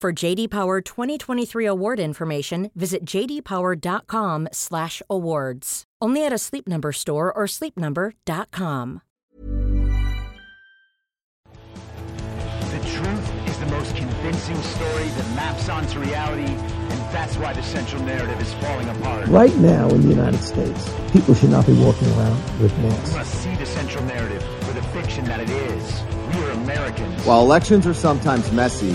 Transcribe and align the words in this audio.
For 0.00 0.12
JD 0.12 0.48
Power 0.50 0.80
2023 0.80 1.66
award 1.66 1.98
information, 1.98 2.70
visit 2.76 3.04
jdpower.com/awards. 3.04 5.84
Only 6.00 6.24
at 6.24 6.32
a 6.32 6.38
Sleep 6.38 6.68
Number 6.68 6.92
store 6.92 7.32
or 7.32 7.46
sleepnumber.com. 7.46 9.02
The 12.70 12.78
truth 12.86 13.48
is 13.48 13.58
the 13.58 13.66
most 13.66 13.96
convincing 13.96 14.62
story 14.62 15.08
that 15.08 15.34
maps 15.34 15.68
onto 15.68 15.98
reality, 15.98 16.46
and 16.46 17.00
that's 17.12 17.36
why 17.36 17.52
the 17.52 17.64
central 17.64 18.00
narrative 18.04 18.40
is 18.40 18.54
falling 18.62 18.88
apart. 18.90 19.26
Right 19.26 19.56
now 19.56 19.88
in 19.88 20.02
the 20.02 20.10
United 20.10 20.44
States, 20.44 20.88
people 21.12 21.34
should 21.34 21.50
not 21.50 21.66
be 21.66 21.72
walking 21.72 22.06
around 22.12 22.40
with 22.62 22.72
We 22.78 22.84
masks. 22.84 23.14
must 23.16 23.34
see 23.42 23.56
the 23.56 23.66
central 23.66 24.04
narrative 24.04 24.44
for 24.60 24.74
the 24.74 24.82
fiction 24.94 25.24
that 25.24 25.40
it 25.40 25.50
is. 25.50 26.02
We 26.36 26.44
are 26.44 26.52
Americans. 26.52 27.26
While 27.26 27.40
elections 27.42 27.84
are 27.84 27.94
sometimes 27.94 28.52
messy, 28.52 28.94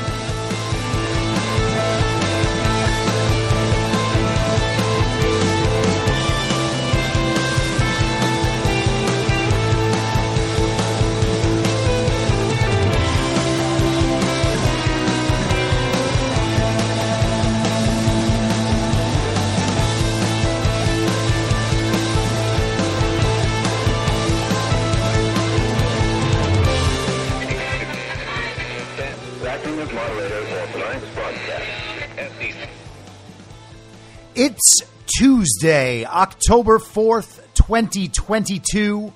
It's 34.43 34.77
Tuesday, 35.05 36.03
October 36.03 36.79
4th, 36.79 37.41
2022, 37.53 39.13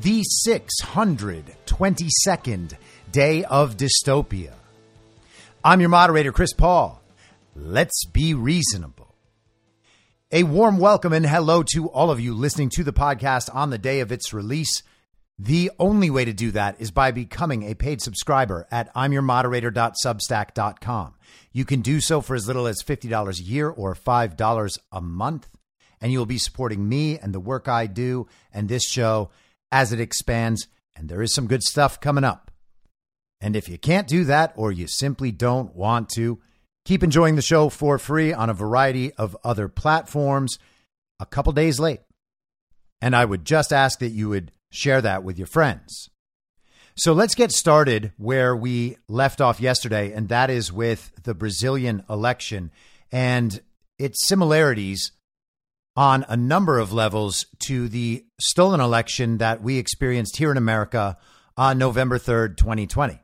the 0.00 0.22
622nd 0.48 2.72
day 3.10 3.44
of 3.44 3.76
dystopia. 3.76 4.54
I'm 5.62 5.80
your 5.80 5.90
moderator, 5.90 6.32
Chris 6.32 6.54
Paul. 6.54 7.02
Let's 7.54 8.06
be 8.06 8.32
reasonable. 8.32 9.14
A 10.30 10.44
warm 10.44 10.78
welcome 10.78 11.12
and 11.12 11.26
hello 11.26 11.62
to 11.74 11.90
all 11.90 12.10
of 12.10 12.18
you 12.18 12.32
listening 12.32 12.70
to 12.70 12.82
the 12.82 12.94
podcast 12.94 13.54
on 13.54 13.68
the 13.68 13.76
day 13.76 14.00
of 14.00 14.10
its 14.10 14.32
release. 14.32 14.82
The 15.42 15.70
only 15.80 16.08
way 16.08 16.24
to 16.24 16.32
do 16.32 16.52
that 16.52 16.80
is 16.80 16.92
by 16.92 17.10
becoming 17.10 17.64
a 17.64 17.74
paid 17.74 18.00
subscriber 18.00 18.68
at 18.70 18.94
imyourmoderator.substack.com. 18.94 21.14
You 21.50 21.64
can 21.64 21.80
do 21.80 22.00
so 22.00 22.20
for 22.20 22.36
as 22.36 22.46
little 22.46 22.68
as 22.68 22.80
$50 22.80 23.40
a 23.40 23.42
year 23.42 23.68
or 23.68 23.96
$5 23.96 24.78
a 24.92 25.00
month, 25.00 25.48
and 26.00 26.12
you'll 26.12 26.26
be 26.26 26.38
supporting 26.38 26.88
me 26.88 27.18
and 27.18 27.34
the 27.34 27.40
work 27.40 27.66
I 27.66 27.88
do 27.88 28.28
and 28.52 28.68
this 28.68 28.88
show 28.88 29.30
as 29.72 29.92
it 29.92 29.98
expands. 29.98 30.68
And 30.94 31.08
there 31.08 31.22
is 31.22 31.34
some 31.34 31.48
good 31.48 31.64
stuff 31.64 31.98
coming 31.98 32.22
up. 32.22 32.52
And 33.40 33.56
if 33.56 33.68
you 33.68 33.78
can't 33.78 34.06
do 34.06 34.22
that 34.26 34.52
or 34.54 34.70
you 34.70 34.86
simply 34.86 35.32
don't 35.32 35.74
want 35.74 36.08
to, 36.10 36.38
keep 36.84 37.02
enjoying 37.02 37.34
the 37.34 37.42
show 37.42 37.68
for 37.68 37.98
free 37.98 38.32
on 38.32 38.48
a 38.48 38.54
variety 38.54 39.12
of 39.14 39.36
other 39.42 39.66
platforms 39.66 40.60
a 41.18 41.26
couple 41.26 41.50
days 41.50 41.80
late. 41.80 42.02
And 43.00 43.16
I 43.16 43.24
would 43.24 43.44
just 43.44 43.72
ask 43.72 43.98
that 43.98 44.10
you 44.10 44.28
would 44.28 44.52
share 44.72 45.00
that 45.02 45.22
with 45.22 45.38
your 45.38 45.46
friends. 45.46 46.08
So 46.94 47.12
let's 47.12 47.34
get 47.34 47.52
started 47.52 48.12
where 48.16 48.54
we 48.56 48.96
left 49.08 49.40
off 49.40 49.60
yesterday, 49.60 50.12
and 50.12 50.28
that 50.28 50.50
is 50.50 50.72
with 50.72 51.12
the 51.22 51.34
Brazilian 51.34 52.04
election 52.10 52.70
and 53.10 53.60
its 53.98 54.26
similarities 54.26 55.12
on 55.96 56.24
a 56.28 56.36
number 56.36 56.78
of 56.78 56.92
levels 56.92 57.46
to 57.66 57.88
the 57.88 58.24
stolen 58.40 58.80
election 58.80 59.38
that 59.38 59.62
we 59.62 59.78
experienced 59.78 60.36
here 60.36 60.50
in 60.50 60.56
America 60.56 61.16
on 61.56 61.78
November 61.78 62.18
3rd, 62.18 62.56
2020. 62.56 63.20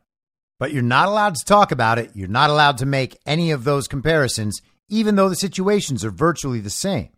But 0.58 0.72
you're 0.72 0.82
not 0.82 1.08
allowed 1.08 1.34
to 1.36 1.44
talk 1.44 1.72
about 1.72 1.98
it. 1.98 2.10
You're 2.14 2.28
not 2.28 2.50
allowed 2.50 2.78
to 2.78 2.86
make 2.86 3.18
any 3.24 3.50
of 3.52 3.64
those 3.64 3.88
comparisons, 3.88 4.60
even 4.88 5.16
though 5.16 5.28
the 5.28 5.36
situations 5.36 6.04
are 6.04 6.10
virtually 6.10 6.60
the 6.60 6.70
same. 6.70 7.08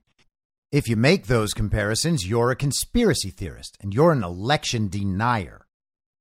If 0.72 0.88
you 0.88 0.94
make 0.94 1.26
those 1.26 1.53
comparisons, 1.53 2.28
you're 2.28 2.53
a 2.53 2.56
conspiracy 2.56 3.31
theorist 3.31 3.76
and 3.81 3.92
you're 3.92 4.12
an 4.12 4.22
election 4.22 4.88
denier, 4.88 5.66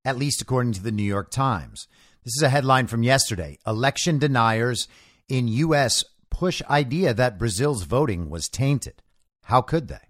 at 0.04 0.18
least 0.18 0.42
according 0.42 0.74
to 0.74 0.82
the 0.82 0.92
New 0.92 1.04
York 1.04 1.30
Times. 1.30 1.88
This 2.24 2.36
is 2.36 2.42
a 2.42 2.50
headline 2.50 2.88
from 2.88 3.04
yesterday. 3.04 3.60
Election 3.68 4.18
deniers 4.18 4.88
in 5.28 5.48
U.S. 5.48 6.04
push 6.32 6.64
idea 6.64 7.14
that 7.14 7.38
Brazil's 7.38 7.84
voting 7.84 8.28
was 8.32 8.50
tainted. 8.50 9.04
How 9.44 9.62
could 9.62 9.88
they? 9.88 10.10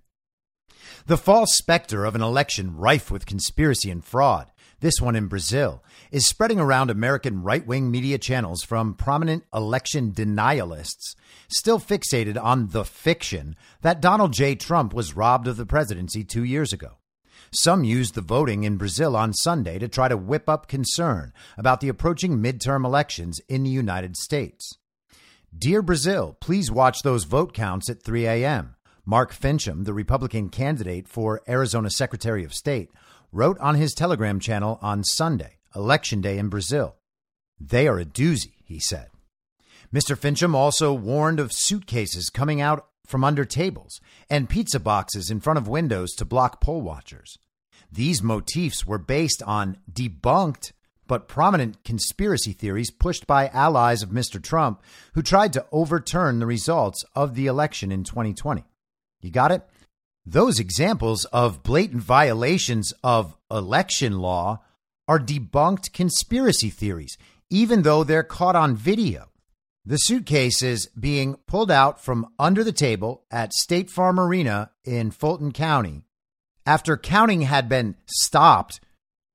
The 1.05 1.17
false 1.17 1.57
specter 1.57 2.05
of 2.05 2.15
an 2.15 2.21
election 2.21 2.77
rife 2.77 3.11
with 3.11 3.25
conspiracy 3.25 3.91
and 3.91 4.05
fraud, 4.05 4.51
this 4.79 5.01
one 5.01 5.15
in 5.15 5.27
Brazil, 5.27 5.83
is 6.11 6.27
spreading 6.27 6.59
around 6.59 6.89
American 6.89 7.43
right 7.43 7.65
wing 7.65 7.91
media 7.91 8.17
channels 8.17 8.63
from 8.63 8.93
prominent 8.93 9.43
election 9.53 10.11
denialists 10.11 11.15
still 11.49 11.79
fixated 11.79 12.41
on 12.41 12.69
the 12.69 12.85
fiction 12.85 13.55
that 13.81 14.01
Donald 14.01 14.33
J. 14.33 14.55
Trump 14.55 14.93
was 14.93 15.15
robbed 15.15 15.47
of 15.47 15.57
the 15.57 15.65
presidency 15.65 16.23
two 16.23 16.43
years 16.43 16.71
ago. 16.73 16.97
Some 17.51 17.83
used 17.83 18.13
the 18.13 18.21
voting 18.21 18.63
in 18.63 18.77
Brazil 18.77 19.15
on 19.15 19.33
Sunday 19.33 19.79
to 19.79 19.87
try 19.87 20.07
to 20.07 20.17
whip 20.17 20.47
up 20.47 20.67
concern 20.67 21.33
about 21.57 21.81
the 21.81 21.89
approaching 21.89 22.37
midterm 22.37 22.85
elections 22.85 23.39
in 23.49 23.63
the 23.63 23.71
United 23.71 24.15
States. 24.15 24.77
Dear 25.57 25.81
Brazil, 25.81 26.37
please 26.39 26.71
watch 26.71 27.01
those 27.01 27.23
vote 27.23 27.53
counts 27.53 27.89
at 27.89 28.03
3 28.03 28.27
a.m. 28.27 28.75
Mark 29.03 29.33
Finchem, 29.33 29.85
the 29.85 29.93
Republican 29.93 30.49
candidate 30.49 31.07
for 31.07 31.41
Arizona 31.49 31.89
Secretary 31.89 32.43
of 32.43 32.53
State, 32.53 32.91
wrote 33.31 33.57
on 33.59 33.75
his 33.75 33.93
Telegram 33.93 34.39
channel 34.39 34.79
on 34.81 35.03
Sunday, 35.03 35.57
Election 35.75 36.21
Day 36.21 36.37
in 36.37 36.49
Brazil. 36.49 36.95
They 37.59 37.87
are 37.87 37.99
a 37.99 38.05
doozy, 38.05 38.53
he 38.63 38.79
said. 38.79 39.07
Mr. 39.93 40.17
Finchem 40.17 40.53
also 40.53 40.93
warned 40.93 41.39
of 41.39 41.51
suitcases 41.51 42.29
coming 42.29 42.61
out 42.61 42.87
from 43.05 43.23
under 43.23 43.43
tables 43.43 43.99
and 44.29 44.49
pizza 44.49 44.79
boxes 44.79 45.31
in 45.31 45.39
front 45.39 45.57
of 45.57 45.67
windows 45.67 46.11
to 46.13 46.25
block 46.25 46.61
poll 46.61 46.81
watchers. 46.81 47.37
These 47.91 48.21
motifs 48.21 48.85
were 48.85 48.99
based 48.99 49.41
on 49.43 49.77
debunked 49.91 50.73
but 51.07 51.27
prominent 51.27 51.83
conspiracy 51.83 52.53
theories 52.53 52.91
pushed 52.91 53.25
by 53.25 53.47
allies 53.47 54.03
of 54.03 54.09
Mr. 54.09 54.41
Trump 54.41 54.83
who 55.15 55.23
tried 55.23 55.51
to 55.53 55.65
overturn 55.71 56.37
the 56.37 56.45
results 56.45 57.03
of 57.15 57.33
the 57.33 57.47
election 57.47 57.91
in 57.91 58.03
2020. 58.03 58.63
You 59.21 59.31
got 59.31 59.51
it? 59.51 59.67
Those 60.25 60.59
examples 60.59 61.25
of 61.25 61.63
blatant 61.63 62.03
violations 62.03 62.93
of 63.03 63.35
election 63.49 64.19
law 64.19 64.61
are 65.07 65.19
debunked 65.19 65.91
conspiracy 65.91 66.69
theories, 66.69 67.17
even 67.49 67.81
though 67.81 68.03
they're 68.03 68.23
caught 68.23 68.55
on 68.55 68.75
video. 68.75 69.29
The 69.85 69.97
suitcases 69.97 70.87
being 70.87 71.37
pulled 71.47 71.71
out 71.71 71.99
from 71.99 72.27
under 72.37 72.63
the 72.63 72.71
table 72.71 73.23
at 73.31 73.53
State 73.53 73.89
Farm 73.89 74.19
Arena 74.19 74.69
in 74.85 75.09
Fulton 75.09 75.51
County 75.51 76.03
after 76.65 76.95
counting 76.95 77.41
had 77.41 77.67
been 77.67 77.95
stopped 78.05 78.79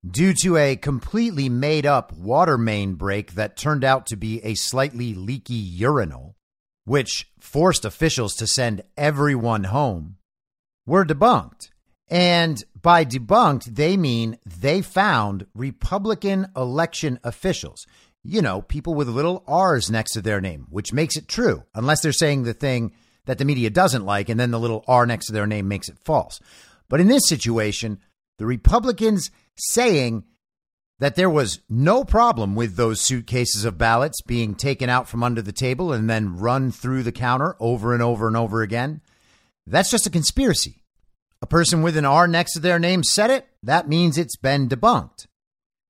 due 0.09 0.33
to 0.33 0.55
a 0.55 0.77
completely 0.77 1.49
made 1.49 1.85
up 1.85 2.13
water 2.13 2.57
main 2.57 2.93
break 2.93 3.33
that 3.33 3.57
turned 3.57 3.83
out 3.83 4.05
to 4.05 4.15
be 4.15 4.41
a 4.43 4.53
slightly 4.53 5.13
leaky 5.13 5.55
urinal, 5.55 6.37
which 6.85 7.27
forced 7.39 7.83
officials 7.83 8.35
to 8.35 8.47
send 8.47 8.83
everyone 8.95 9.65
home, 9.65 10.15
were 10.85 11.05
debunked. 11.05 11.69
And 12.07 12.63
by 12.79 13.03
debunked, 13.03 13.65
they 13.65 13.97
mean 13.97 14.37
they 14.45 14.81
found 14.81 15.47
Republican 15.55 16.47
election 16.55 17.19
officials, 17.23 17.85
you 18.23 18.41
know, 18.41 18.61
people 18.61 18.93
with 18.93 19.07
little 19.07 19.43
R's 19.47 19.89
next 19.89 20.11
to 20.13 20.21
their 20.21 20.39
name, 20.39 20.67
which 20.69 20.93
makes 20.93 21.15
it 21.15 21.27
true, 21.27 21.63
unless 21.73 22.01
they're 22.01 22.11
saying 22.11 22.43
the 22.43 22.53
thing 22.53 22.93
that 23.25 23.39
the 23.39 23.45
media 23.45 23.71
doesn't 23.71 24.05
like, 24.05 24.29
and 24.29 24.39
then 24.39 24.51
the 24.51 24.59
little 24.59 24.83
R 24.87 25.05
next 25.05 25.25
to 25.27 25.33
their 25.33 25.47
name 25.47 25.67
makes 25.67 25.89
it 25.89 25.97
false. 26.03 26.39
But 26.89 26.99
in 26.99 27.07
this 27.07 27.27
situation, 27.27 27.99
the 28.37 28.45
Republicans 28.45 29.31
saying 29.55 30.25
that 30.99 31.15
there 31.15 31.29
was 31.29 31.61
no 31.69 32.03
problem 32.03 32.55
with 32.55 32.75
those 32.75 33.01
suitcases 33.01 33.65
of 33.65 33.77
ballots 33.77 34.21
being 34.21 34.55
taken 34.55 34.89
out 34.89 35.07
from 35.09 35.23
under 35.23 35.41
the 35.41 35.51
table 35.51 35.91
and 35.91 36.09
then 36.09 36.37
run 36.37 36.71
through 36.71 37.03
the 37.03 37.11
counter 37.11 37.55
over 37.59 37.93
and 37.93 38.01
over 38.01 38.27
and 38.27 38.37
over 38.37 38.61
again. 38.61 39.01
That's 39.67 39.89
just 39.91 40.07
a 40.07 40.11
conspiracy. 40.11 40.83
A 41.41 41.47
person 41.47 41.81
with 41.81 41.97
an 41.97 42.05
R 42.05 42.27
next 42.27 42.53
to 42.53 42.59
their 42.59 42.79
name 42.79 43.03
said 43.03 43.29
it. 43.29 43.47
That 43.63 43.89
means 43.89 44.17
it's 44.17 44.37
been 44.37 44.69
debunked 44.69 45.27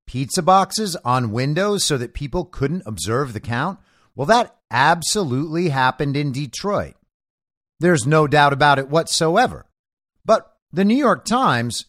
pizza 0.05 0.41
boxes 0.41 0.95
on 1.03 1.31
windows 1.31 1.83
so 1.83 1.97
that 1.97 2.13
people 2.13 2.45
couldn't 2.45 2.83
observe 2.85 3.33
the 3.33 3.39
count? 3.39 3.79
Well, 4.15 4.27
that 4.27 4.55
absolutely 4.71 5.69
happened 5.69 6.15
in 6.15 6.31
Detroit. 6.31 6.95
There's 7.79 8.07
no 8.07 8.27
doubt 8.27 8.53
about 8.53 8.79
it 8.79 8.89
whatsoever. 8.89 9.65
But 10.23 10.53
the 10.71 10.85
New 10.85 10.95
York 10.95 11.25
Times 11.25 11.85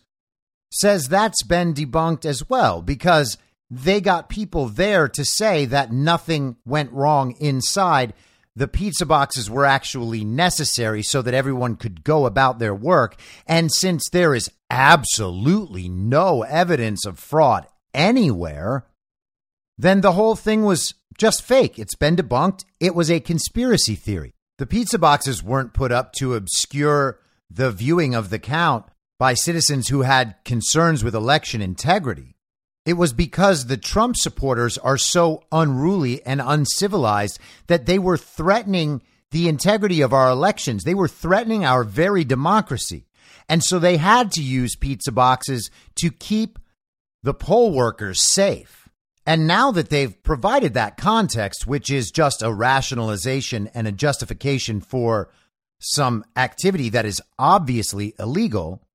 says 0.73 1.09
that's 1.09 1.43
been 1.43 1.75
debunked 1.75 2.25
as 2.25 2.49
well 2.49 2.83
because 2.83 3.38
they 3.71 4.00
got 4.00 4.29
people 4.29 4.67
there 4.67 5.09
to 5.09 5.25
say 5.25 5.65
that 5.67 5.93
nothing 5.93 6.56
went 6.65 6.93
wrong 6.93 7.33
inside. 7.38 8.12
The 8.56 8.67
pizza 8.67 9.05
boxes 9.05 9.50
were 9.50 9.67
actually 9.67 10.25
necessary 10.25 11.03
so 11.03 11.20
that 11.20 11.35
everyone 11.35 11.76
could 11.76 12.03
go 12.03 12.25
about 12.25 12.58
their 12.58 12.75
work. 12.75 13.20
And 13.47 13.70
since 13.70 14.08
there 14.11 14.35
is 14.35 14.50
absolutely 14.70 15.91
no 15.91 16.43
evidence 16.43 17.05
of 17.05 17.19
fraud 17.19 17.67
anywhere, 17.93 18.87
then 19.76 20.00
the 20.00 20.12
whole 20.12 20.37
thing 20.37 20.64
was 20.64 20.94
just 21.19 21.43
fake. 21.43 21.79
It's 21.79 21.94
been 21.94 22.17
debunked. 22.17 22.64
It 22.81 22.94
was 22.94 23.11
a 23.11 23.20
conspiracy 23.20 23.94
theory. 23.94 24.32
The 24.56 24.67
pizza 24.67 24.99
boxes 24.99 25.43
weren't 25.43 25.75
put 25.75 25.93
up 25.93 26.14
to 26.14 26.35
obscure 26.35 27.20
the 27.50 27.70
viewing 27.70 28.14
of 28.14 28.31
the 28.31 28.38
count 28.38 28.87
by 29.19 29.35
citizens 29.35 29.88
who 29.88 30.02
had 30.02 30.37
concerns 30.44 31.05
with 31.05 31.14
election 31.14 31.61
integrity. 31.61 32.36
It 32.87 32.94
was 32.94 33.12
because 33.12 33.67
the 33.67 33.77
Trump 33.77 34.17
supporters 34.17 34.79
are 34.79 34.97
so 34.97 35.43
unruly 35.50 36.25
and 36.25 36.41
uncivilized 36.41 37.41
that 37.67 37.85
they 37.85 37.99
were 37.99 38.17
threatening 38.17 39.03
the 39.33 39.49
integrity 39.49 40.00
of 40.00 40.12
our 40.12 40.31
elections. 40.31 40.85
They 40.85 40.94
were 40.94 41.09
threatening 41.09 41.65
our 41.65 41.83
very 41.83 42.25
democracy. 42.25 43.05
And 43.49 43.62
so 43.62 43.81
they 43.81 43.97
had 43.97 44.31
to 44.33 44.43
use 44.43 44.77
pizza 44.77 45.11
boxes 45.11 45.69
to 45.97 46.11
keep 46.12 46.61
the 47.25 47.35
poll 47.35 47.73
workers 47.73 48.23
safe. 48.23 48.88
And 49.27 49.49
now 49.49 49.73
that 49.73 49.91
they've 49.91 50.23
provided 50.23 50.75
that 50.75 50.97
context, 50.97 51.67
which 51.67 51.91
is 51.91 52.12
just 52.12 52.41
a 52.41 52.53
rationalization 52.53 53.69
and 53.75 53.88
a 53.88 53.93
justification 53.93 54.81
for 54.81 55.29
some 55.81 56.25
activity 56.37 56.88
that 56.91 57.05
is 57.05 57.21
obviously 57.37 58.15
illegal, 58.21 58.86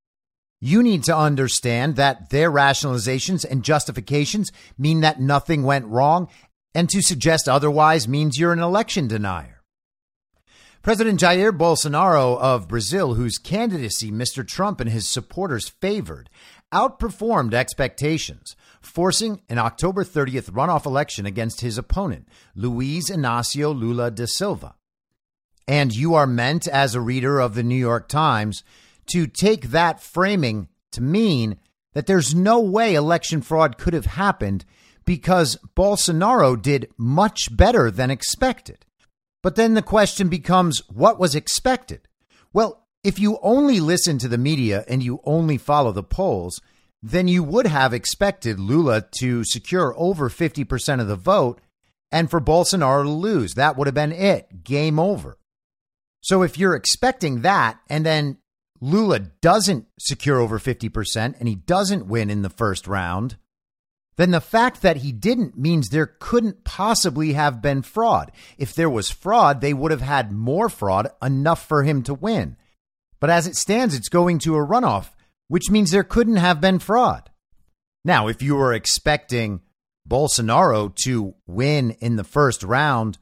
you 0.62 0.84
need 0.84 1.04
to 1.06 1.18
understand 1.18 1.96
that 1.96 2.30
their 2.30 2.52
rationalizations 2.52 3.44
and 3.44 3.64
justifications 3.64 4.52
mean 4.78 5.02
that 5.02 5.20
nothing 5.20 5.64
went 5.64 5.88
wrong, 5.88 6.30
and 6.74 6.88
to 6.90 7.02
suggest 7.02 7.50
otherwise 7.50 8.08
means 8.08 8.38
you're 8.38 8.54
an 8.54 8.60
election 8.60 9.08
denier. 9.08 9.64
President 10.84 11.20
Jair 11.20 11.52
Bolsonaro 11.52 12.40
of 12.40 12.68
Brazil, 12.68 13.16
whose 13.16 13.38
candidacy 13.38 14.12
Mr. 14.12 14.48
Trump 14.48 14.80
and 14.80 14.90
his 14.90 15.10
supporters 15.10 15.70
favored, 15.70 16.30
outperformed 16.74 17.54
expectations, 17.54 18.56
forcing 18.82 19.42
an 19.50 19.58
October 19.58 20.04
30th 20.04 20.52
runoff 20.52 20.86
election 20.86 21.26
against 21.26 21.62
his 21.62 21.78
opponent, 21.78 22.28
Luiz 22.56 23.10
Inácio 23.10 23.78
Lula 23.78 24.10
da 24.10 24.26
Silva. 24.26 24.76
And 25.68 25.96
you 25.96 26.16
are 26.16 26.28
meant, 26.28 26.68
as 26.68 26.96
a 26.96 27.02
reader 27.02 27.40
of 27.40 27.54
the 27.54 27.64
New 27.64 27.76
York 27.76 28.08
Times, 28.08 28.64
to 29.08 29.28
take 29.28 29.68
that 29.68 30.02
framing 30.02 30.68
to 30.92 31.02
mean 31.02 31.58
that 31.94 32.06
there's 32.08 32.34
no 32.34 32.60
way 32.60 32.96
election 32.96 33.42
fraud 33.42 33.78
could 33.78 33.94
have 33.94 34.06
happened 34.06 34.66
because 35.06 35.58
Bolsonaro 35.76 36.62
did 36.62 36.90
much 36.98 37.56
better 37.56 37.92
than 37.92 38.12
expected. 38.12 38.86
But 39.44 39.56
then 39.56 39.74
the 39.74 39.82
question 39.82 40.30
becomes 40.30 40.82
what 40.88 41.20
was 41.20 41.36
expected? 41.36 42.08
Well, 42.54 42.86
if 43.04 43.20
you 43.20 43.40
only 43.42 43.80
listen 43.80 44.20
to 44.20 44.28
the 44.28 44.38
media 44.38 44.86
and 44.88 45.02
you 45.02 45.22
only 45.26 45.58
follow 45.58 45.92
the 45.92 46.04
polls, 46.04 46.62
then 47.02 47.28
you 47.28 47.44
would 47.44 47.66
have 47.66 47.94
expected 47.94 48.60
Lula 48.60 49.04
to 49.20 49.44
secure 49.44 49.94
over 49.98 50.30
50% 50.30 51.02
of 51.02 51.08
the 51.08 51.16
vote 51.16 51.60
and 52.12 52.30
for 52.30 52.40
Bolsonaro 52.40 53.04
to 53.04 53.10
lose. 53.10 53.56
That 53.56 53.76
would 53.76 53.88
have 53.88 53.96
been 53.96 54.12
it. 54.12 54.64
Game 54.64 55.00
over. 55.00 55.38
So 56.22 56.44
if 56.44 56.60
you're 56.60 56.76
expecting 56.76 57.42
that 57.42 57.80
and 57.90 58.06
then 58.06 58.38
Lula 58.82 59.20
doesn't 59.20 59.86
secure 60.00 60.40
over 60.40 60.58
50% 60.58 61.36
and 61.40 61.48
he 61.48 61.56
doesn't 61.56 62.08
win 62.08 62.32
in 62.32 62.42
the 62.42 62.50
first 62.50 62.88
round, 62.88 63.38
then 64.18 64.32
the 64.32 64.42
fact 64.42 64.82
that 64.82 64.98
he 64.98 65.12
didn't 65.12 65.58
means 65.58 65.90
there 65.90 66.16
couldn't 66.20 66.64
possibly 66.64 67.34
have 67.34 67.62
been 67.62 67.84
fraud. 67.84 68.32
If 68.58 68.74
there 68.74 68.90
was 68.90 69.10
fraud, 69.10 69.62
they 69.62 69.74
would 69.74 69.92
have 69.92 70.02
had 70.02 70.32
more 70.32 70.68
fraud, 70.68 71.10
enough 71.22 71.66
for 71.66 71.84
him 71.84 72.04
to 72.04 72.14
win. 72.14 72.58
But 73.20 73.30
as 73.30 73.48
it 73.48 73.56
stands, 73.56 73.96
it's 73.96 74.10
going 74.10 74.40
to 74.40 74.56
a 74.56 74.66
runoff, 74.66 75.12
which 75.48 75.70
means 75.70 75.92
there 75.92 76.04
couldn't 76.04 76.38
have 76.38 76.60
been 76.60 76.80
fraud. 76.80 77.30
Now, 78.04 78.28
if 78.28 78.42
you 78.42 78.56
were 78.56 78.74
expecting 78.74 79.62
Bolsonaro 80.10 80.94
to 81.04 81.36
win 81.46 81.92
in 82.00 82.16
the 82.16 82.24
first 82.24 82.64
round, 82.64 83.20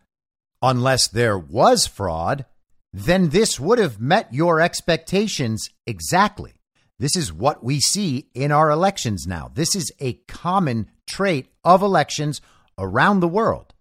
unless 0.62 1.08
there 1.08 1.38
was 1.38 1.86
fraud, 1.86 2.46
then 2.92 3.30
this 3.30 3.60
would 3.60 3.80
have 3.80 4.00
met 4.00 4.34
your 4.34 4.60
expectations 4.60 5.70
exactly. 5.86 6.54
This 6.98 7.16
is 7.16 7.32
what 7.32 7.64
we 7.64 7.80
see 7.80 8.30
in 8.34 8.52
our 8.52 8.70
elections 8.70 9.26
now. 9.28 9.52
This 9.54 9.76
is 9.76 9.92
a 10.00 10.14
common 10.28 10.90
trait 11.10 11.48
of 11.64 11.82
elections 11.82 12.42
around 12.78 13.20
the 13.20 13.28
world. 13.28 13.74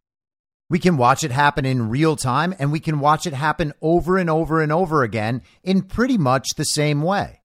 We 0.70 0.78
can 0.78 0.98
watch 0.98 1.24
it 1.24 1.30
happen 1.30 1.64
in 1.64 1.88
real 1.88 2.14
time 2.14 2.54
and 2.58 2.70
we 2.70 2.80
can 2.80 3.00
watch 3.00 3.26
it 3.26 3.32
happen 3.32 3.72
over 3.80 4.18
and 4.18 4.28
over 4.28 4.60
and 4.60 4.70
over 4.70 5.02
again 5.02 5.42
in 5.64 5.82
pretty 5.82 6.18
much 6.18 6.46
the 6.56 6.64
same 6.64 7.02
way. 7.02 7.40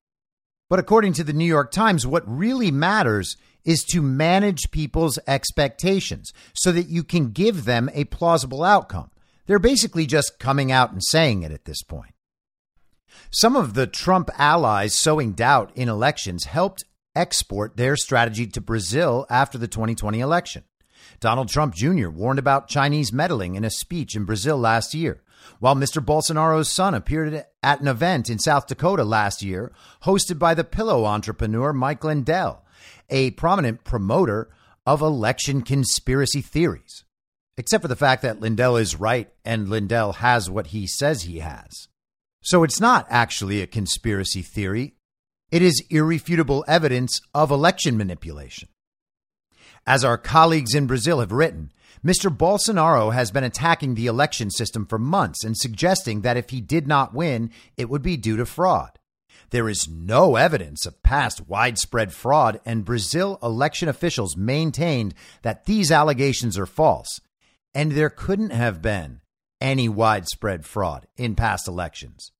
But 0.70 0.79
according 0.79 1.13
to 1.13 1.24
the 1.24 1.34
New 1.34 1.46
York 1.46 1.72
Times, 1.72 2.05
what 2.05 2.24
really 2.27 2.70
matters 2.70 3.38
is 3.63 3.84
to 3.91 4.01
manage 4.01 4.72
people's 4.72 5.17
expectations 5.25 6.34
so 6.53 6.72
that 6.72 6.88
you 6.88 7.03
can 7.03 7.32
give 7.32 7.63
them 7.63 7.89
a 7.93 8.03
plausible 8.05 8.63
outcome. 8.63 9.10
They're 9.45 9.59
basically 9.59 10.05
just 10.05 10.39
coming 10.39 10.71
out 10.71 10.91
and 10.91 11.03
saying 11.03 11.43
it 11.43 11.51
at 11.51 11.65
this 11.65 11.83
point. 11.83 12.13
Some 13.29 13.55
of 13.55 13.73
the 13.73 13.88
Trump 13.88 14.29
allies 14.38 14.95
sowing 14.95 15.33
doubt 15.33 15.71
in 15.75 15.89
elections 15.89 16.45
helped 16.45 16.83
export 17.15 17.77
their 17.77 17.95
strategy 17.95 18.47
to 18.47 18.62
Brazil 18.62 19.25
after 19.29 19.57
the 19.57 19.67
2020 19.67 20.19
election. 20.19 20.63
Donald 21.19 21.50
Trump 21.50 21.75
Jr. 21.75 22.09
warned 22.09 22.39
about 22.39 22.67
Chinese 22.67 23.13
meddling 23.13 23.55
in 23.55 23.63
a 23.63 23.69
speech 23.69 24.15
in 24.15 24.25
Brazil 24.25 24.57
last 24.57 24.93
year, 24.93 25.21
while 25.59 25.75
Mr. 25.75 26.03
Bolsonaro's 26.03 26.71
son 26.71 26.93
appeared 26.93 27.45
at 27.62 27.81
an 27.81 27.88
event 27.88 28.29
in 28.29 28.39
South 28.39 28.67
Dakota 28.67 29.03
last 29.03 29.41
year, 29.41 29.71
hosted 30.03 30.39
by 30.39 30.53
the 30.53 30.63
pillow 30.63 31.05
entrepreneur 31.05 31.73
Mike 31.73 32.03
Lindell, 32.03 32.63
a 33.09 33.31
prominent 33.31 33.83
promoter 33.83 34.50
of 34.85 35.01
election 35.01 35.62
conspiracy 35.62 36.41
theories. 36.41 37.02
Except 37.57 37.81
for 37.81 37.88
the 37.88 37.95
fact 37.95 38.24
that 38.24 38.39
Lindell 38.39 38.77
is 38.77 39.00
right 39.00 39.31
and 39.45 39.69
Lindell 39.69 40.13
has 40.13 40.50
what 40.50 40.67
he 40.67 40.88
says 40.88 41.24
he 41.24 41.39
has. 41.39 41.88
So 42.41 42.63
it's 42.63 42.79
not 42.79 43.05
actually 43.10 43.62
a 43.62 43.67
conspiracy 43.67 44.41
theory. 44.41 44.95
It 45.51 45.62
is 45.62 45.83
irrefutable 45.89 46.65
evidence 46.67 47.22
of 47.33 47.51
election 47.51 47.95
manipulation. 47.95 48.69
As 49.86 50.03
our 50.03 50.17
colleagues 50.17 50.74
in 50.74 50.88
Brazil 50.88 51.19
have 51.19 51.31
written, 51.31 51.72
Mr. 52.03 52.36
Bolsonaro 52.36 53.13
has 53.13 53.31
been 53.31 53.43
attacking 53.43 53.95
the 53.95 54.07
election 54.07 54.50
system 54.50 54.86
for 54.86 54.98
months 54.98 55.43
and 55.43 55.55
suggesting 55.55 56.22
that 56.22 56.38
if 56.38 56.50
he 56.50 56.60
did 56.60 56.88
not 56.88 57.13
win, 57.13 57.51
it 57.77 57.89
would 57.89 58.01
be 58.01 58.17
due 58.17 58.36
to 58.36 58.45
fraud. 58.45 59.00
There 59.51 59.69
is 59.69 59.88
no 59.88 60.36
evidence 60.36 60.86
of 60.86 61.03
past 61.03 61.48
widespread 61.48 62.12
fraud, 62.12 62.60
and 62.65 62.83
Brazil 62.83 63.38
election 63.43 63.88
officials 63.88 64.36
maintained 64.36 65.13
that 65.43 65.65
these 65.65 65.91
allegations 65.91 66.57
are 66.57 66.65
false, 66.65 67.22
and 67.73 67.91
there 67.91 68.09
couldn't 68.09 68.51
have 68.51 68.81
been 68.81 69.21
any 69.59 69.87
widespread 69.87 70.65
fraud 70.65 71.07
in 71.15 71.35
past 71.35 71.67
elections. 71.67 72.31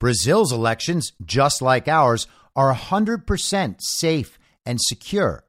Brazil's 0.00 0.52
elections, 0.52 1.12
just 1.24 1.62
like 1.62 1.88
ours, 1.88 2.26
are 2.56 2.74
100% 2.74 3.76
safe 3.80 4.38
and 4.66 4.80
secure. 4.80 5.44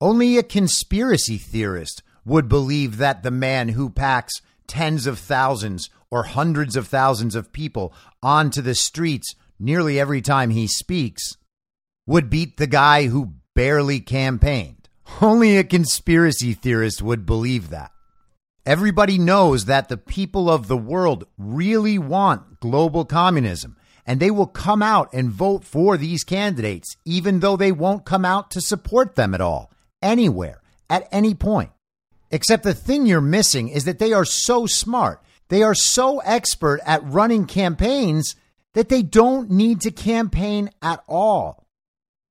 Only 0.00 0.36
a 0.36 0.42
conspiracy 0.42 1.38
theorist 1.38 2.02
would 2.24 2.48
believe 2.48 2.96
that 2.96 3.22
the 3.22 3.30
man 3.30 3.70
who 3.70 3.90
packs 3.90 4.40
tens 4.66 5.06
of 5.06 5.18
thousands 5.18 5.90
or 6.10 6.24
hundreds 6.24 6.76
of 6.76 6.88
thousands 6.88 7.34
of 7.34 7.52
people 7.52 7.94
onto 8.22 8.62
the 8.62 8.74
streets 8.74 9.34
nearly 9.58 10.00
every 10.00 10.20
time 10.20 10.50
he 10.50 10.66
speaks 10.66 11.36
would 12.06 12.30
beat 12.30 12.56
the 12.56 12.66
guy 12.66 13.06
who 13.06 13.34
barely 13.54 14.00
campaigned. 14.00 14.88
Only 15.20 15.56
a 15.56 15.64
conspiracy 15.64 16.54
theorist 16.54 17.02
would 17.02 17.26
believe 17.26 17.70
that. 17.70 17.92
Everybody 18.66 19.18
knows 19.18 19.66
that 19.66 19.90
the 19.90 19.98
people 19.98 20.48
of 20.48 20.68
the 20.68 20.76
world 20.76 21.26
really 21.36 21.98
want 21.98 22.60
global 22.60 23.04
communism, 23.04 23.76
and 24.06 24.18
they 24.18 24.30
will 24.30 24.46
come 24.46 24.82
out 24.82 25.12
and 25.12 25.30
vote 25.30 25.64
for 25.64 25.98
these 25.98 26.24
candidates, 26.24 26.96
even 27.04 27.40
though 27.40 27.58
they 27.58 27.72
won't 27.72 28.06
come 28.06 28.24
out 28.24 28.50
to 28.52 28.62
support 28.62 29.16
them 29.16 29.34
at 29.34 29.42
all, 29.42 29.70
anywhere, 30.00 30.62
at 30.88 31.06
any 31.12 31.34
point. 31.34 31.72
Except 32.30 32.62
the 32.62 32.72
thing 32.72 33.04
you're 33.04 33.20
missing 33.20 33.68
is 33.68 33.84
that 33.84 33.98
they 33.98 34.14
are 34.14 34.24
so 34.24 34.64
smart. 34.64 35.22
They 35.48 35.62
are 35.62 35.74
so 35.74 36.20
expert 36.20 36.80
at 36.86 37.04
running 37.04 37.44
campaigns 37.44 38.34
that 38.72 38.88
they 38.88 39.02
don't 39.02 39.50
need 39.50 39.82
to 39.82 39.90
campaign 39.90 40.70
at 40.80 41.04
all. 41.06 41.66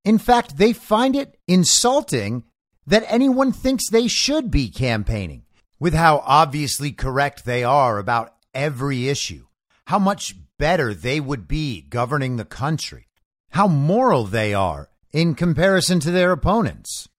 In 0.03 0.17
fact, 0.17 0.57
they 0.57 0.73
find 0.73 1.15
it 1.15 1.37
insulting 1.47 2.43
that 2.87 3.05
anyone 3.07 3.51
thinks 3.51 3.87
they 3.87 4.07
should 4.07 4.49
be 4.49 4.71
campaigning 4.71 5.42
with 5.83 5.93
how 5.93 6.23
obviously 6.25 6.93
correct 6.93 7.43
they 7.43 7.61
are 7.61 7.99
about 7.99 8.33
every 8.53 9.09
issue, 9.09 9.45
how 9.87 9.99
much 9.99 10.33
better 10.57 10.93
they 10.93 11.19
would 11.19 11.45
be 11.45 11.81
governing 11.81 12.37
the 12.37 12.45
country, 12.45 13.05
how 13.49 13.67
moral 13.67 14.23
they 14.23 14.53
are 14.53 14.89
in 15.11 15.35
comparison 15.35 15.99
to 15.99 16.09
their 16.09 16.31
opponents. 16.31 17.09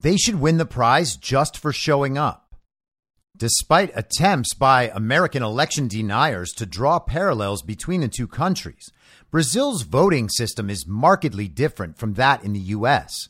They 0.00 0.16
should 0.16 0.40
win 0.40 0.58
the 0.58 0.66
prize 0.66 1.14
just 1.14 1.56
for 1.56 1.72
showing 1.72 2.18
up. 2.18 2.56
Despite 3.36 3.92
attempts 3.94 4.54
by 4.54 4.90
American 4.92 5.44
election 5.44 5.86
deniers 5.86 6.50
to 6.54 6.66
draw 6.66 6.98
parallels 6.98 7.62
between 7.62 8.00
the 8.00 8.08
two 8.08 8.26
countries, 8.26 8.90
Brazil's 9.30 9.82
voting 9.82 10.28
system 10.28 10.68
is 10.68 10.84
markedly 10.84 11.46
different 11.46 11.96
from 11.96 12.14
that 12.14 12.42
in 12.42 12.54
the 12.54 12.74
U.S. 12.74 13.28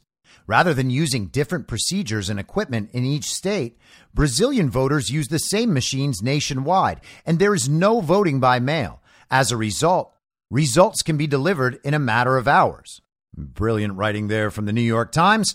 Rather 0.51 0.75
than 0.75 0.91
using 0.91 1.29
different 1.29 1.69
procedures 1.69 2.29
and 2.29 2.41
equipment 2.41 2.91
in 2.93 3.05
each 3.05 3.27
state, 3.27 3.79
Brazilian 4.13 4.69
voters 4.69 5.09
use 5.09 5.29
the 5.29 5.39
same 5.39 5.73
machines 5.73 6.25
nationwide, 6.25 7.01
and 7.25 7.39
there 7.39 7.55
is 7.55 7.69
no 7.69 8.01
voting 8.01 8.41
by 8.41 8.59
mail. 8.59 9.01
As 9.31 9.53
a 9.53 9.57
result, 9.57 10.13
results 10.51 11.03
can 11.03 11.17
be 11.17 11.29
delivered 11.29 11.79
in 11.85 11.95
a 11.95 12.01
matter 12.01 12.37
of 12.37 12.49
hours. 12.49 13.01
Brilliant 13.37 13.95
writing 13.95 14.27
there 14.27 14.51
from 14.51 14.65
the 14.65 14.73
New 14.73 14.81
York 14.81 15.13
Times. 15.13 15.55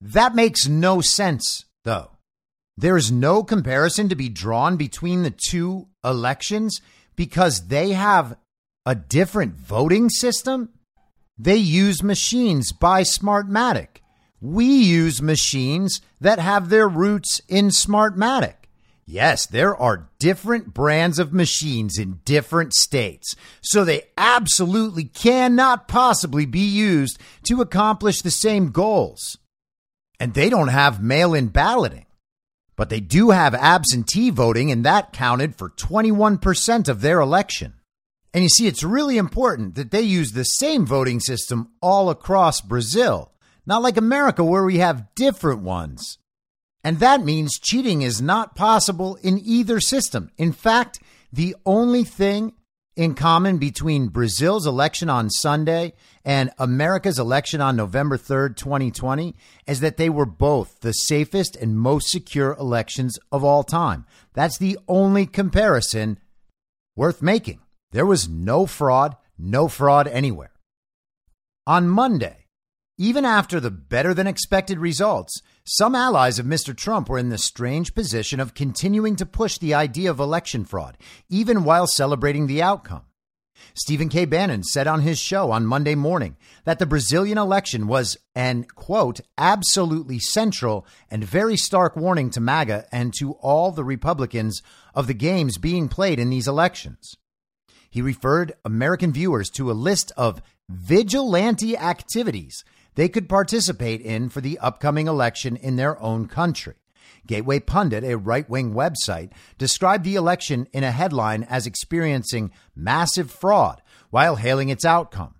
That 0.00 0.34
makes 0.34 0.66
no 0.66 1.02
sense, 1.02 1.66
though. 1.84 2.12
There 2.74 2.96
is 2.96 3.12
no 3.12 3.42
comparison 3.42 4.08
to 4.08 4.16
be 4.16 4.30
drawn 4.30 4.78
between 4.78 5.24
the 5.24 5.34
two 5.50 5.88
elections 6.02 6.80
because 7.16 7.66
they 7.66 7.90
have 7.90 8.38
a 8.86 8.94
different 8.94 9.56
voting 9.56 10.08
system. 10.08 10.70
They 11.36 11.56
use 11.56 12.02
machines 12.02 12.72
by 12.72 13.02
Smartmatic. 13.02 13.98
We 14.42 14.66
use 14.66 15.22
machines 15.22 16.00
that 16.20 16.40
have 16.40 16.68
their 16.68 16.88
roots 16.88 17.40
in 17.48 17.68
Smartmatic. 17.68 18.54
Yes, 19.06 19.46
there 19.46 19.76
are 19.76 20.08
different 20.18 20.74
brands 20.74 21.20
of 21.20 21.32
machines 21.32 21.96
in 21.96 22.20
different 22.24 22.74
states, 22.74 23.36
so 23.60 23.84
they 23.84 24.02
absolutely 24.16 25.04
cannot 25.04 25.86
possibly 25.86 26.44
be 26.44 26.60
used 26.60 27.20
to 27.44 27.60
accomplish 27.60 28.20
the 28.20 28.32
same 28.32 28.72
goals. 28.72 29.38
And 30.18 30.34
they 30.34 30.50
don't 30.50 30.68
have 30.68 31.02
mail 31.02 31.34
in 31.34 31.48
balloting. 31.48 32.06
But 32.74 32.90
they 32.90 33.00
do 33.00 33.30
have 33.30 33.54
absentee 33.54 34.30
voting, 34.30 34.72
and 34.72 34.84
that 34.84 35.12
counted 35.12 35.54
for 35.56 35.70
21% 35.70 36.88
of 36.88 37.00
their 37.00 37.20
election. 37.20 37.74
And 38.34 38.42
you 38.42 38.48
see, 38.48 38.66
it's 38.66 38.82
really 38.82 39.18
important 39.18 39.74
that 39.74 39.90
they 39.90 40.02
use 40.02 40.32
the 40.32 40.44
same 40.44 40.86
voting 40.86 41.20
system 41.20 41.70
all 41.80 42.08
across 42.10 42.60
Brazil, 42.60 43.31
not 43.66 43.82
like 43.82 43.96
America 43.96 44.44
where 44.44 44.64
we 44.64 44.78
have 44.78 45.14
different 45.14 45.62
ones. 45.62 46.18
And 46.84 46.98
that 46.98 47.24
means 47.24 47.58
cheating 47.58 48.02
is 48.02 48.20
not 48.20 48.56
possible 48.56 49.16
in 49.22 49.38
either 49.38 49.80
system. 49.80 50.30
In 50.36 50.52
fact, 50.52 50.98
the 51.32 51.54
only 51.64 52.04
thing 52.04 52.52
in 52.96 53.14
common 53.14 53.58
between 53.58 54.08
Brazil's 54.08 54.66
election 54.66 55.08
on 55.08 55.30
Sunday 55.30 55.94
and 56.24 56.50
America's 56.58 57.18
election 57.18 57.60
on 57.60 57.76
November 57.76 58.18
3rd, 58.18 58.56
2020, 58.56 59.34
is 59.66 59.80
that 59.80 59.96
they 59.96 60.10
were 60.10 60.26
both 60.26 60.80
the 60.80 60.92
safest 60.92 61.56
and 61.56 61.78
most 61.78 62.10
secure 62.10 62.54
elections 62.58 63.18
of 63.30 63.44
all 63.44 63.62
time. 63.62 64.04
That's 64.34 64.58
the 64.58 64.78
only 64.88 65.26
comparison 65.26 66.18
worth 66.96 67.22
making. 67.22 67.60
There 67.92 68.06
was 68.06 68.28
no 68.28 68.66
fraud, 68.66 69.16
no 69.38 69.68
fraud 69.68 70.06
anywhere. 70.06 70.52
On 71.66 71.88
Monday, 71.88 72.41
even 72.98 73.24
after 73.24 73.58
the 73.58 73.70
better 73.70 74.12
than 74.14 74.26
expected 74.26 74.78
results, 74.78 75.40
some 75.64 75.94
allies 75.94 76.38
of 76.38 76.46
Mr. 76.46 76.76
Trump 76.76 77.08
were 77.08 77.18
in 77.18 77.30
the 77.30 77.38
strange 77.38 77.94
position 77.94 78.40
of 78.40 78.54
continuing 78.54 79.16
to 79.16 79.26
push 79.26 79.58
the 79.58 79.74
idea 79.74 80.10
of 80.10 80.20
election 80.20 80.64
fraud, 80.64 80.98
even 81.28 81.64
while 81.64 81.86
celebrating 81.86 82.46
the 82.46 82.62
outcome. 82.62 83.02
Stephen 83.74 84.08
K. 84.08 84.24
Bannon 84.24 84.62
said 84.62 84.86
on 84.86 85.00
his 85.00 85.18
show 85.18 85.50
on 85.50 85.66
Monday 85.66 85.94
morning 85.94 86.36
that 86.64 86.78
the 86.78 86.86
Brazilian 86.86 87.38
election 87.38 87.86
was 87.86 88.16
an, 88.34 88.64
quote, 88.64 89.20
absolutely 89.38 90.18
central 90.18 90.86
and 91.10 91.24
very 91.24 91.56
stark 91.56 91.96
warning 91.96 92.28
to 92.30 92.40
MAGA 92.40 92.86
and 92.92 93.14
to 93.18 93.32
all 93.34 93.70
the 93.70 93.84
Republicans 93.84 94.62
of 94.94 95.06
the 95.06 95.14
games 95.14 95.58
being 95.58 95.88
played 95.88 96.18
in 96.18 96.28
these 96.28 96.48
elections. 96.48 97.16
He 97.88 98.02
referred 98.02 98.54
American 98.64 99.12
viewers 99.12 99.48
to 99.50 99.70
a 99.70 99.72
list 99.72 100.12
of 100.16 100.42
vigilante 100.68 101.76
activities 101.76 102.64
they 102.94 103.08
could 103.08 103.28
participate 103.28 104.00
in 104.00 104.28
for 104.28 104.40
the 104.40 104.58
upcoming 104.58 105.08
election 105.08 105.56
in 105.56 105.76
their 105.76 106.00
own 106.00 106.26
country. 106.26 106.74
Gateway 107.26 107.60
Pundit, 107.60 108.04
a 108.04 108.16
right 108.16 108.48
wing 108.48 108.74
website, 108.74 109.30
described 109.58 110.04
the 110.04 110.16
election 110.16 110.66
in 110.72 110.84
a 110.84 110.90
headline 110.90 111.44
as 111.44 111.66
experiencing 111.66 112.50
massive 112.74 113.30
fraud 113.30 113.80
while 114.10 114.36
hailing 114.36 114.68
its 114.68 114.84
outcome. 114.84 115.34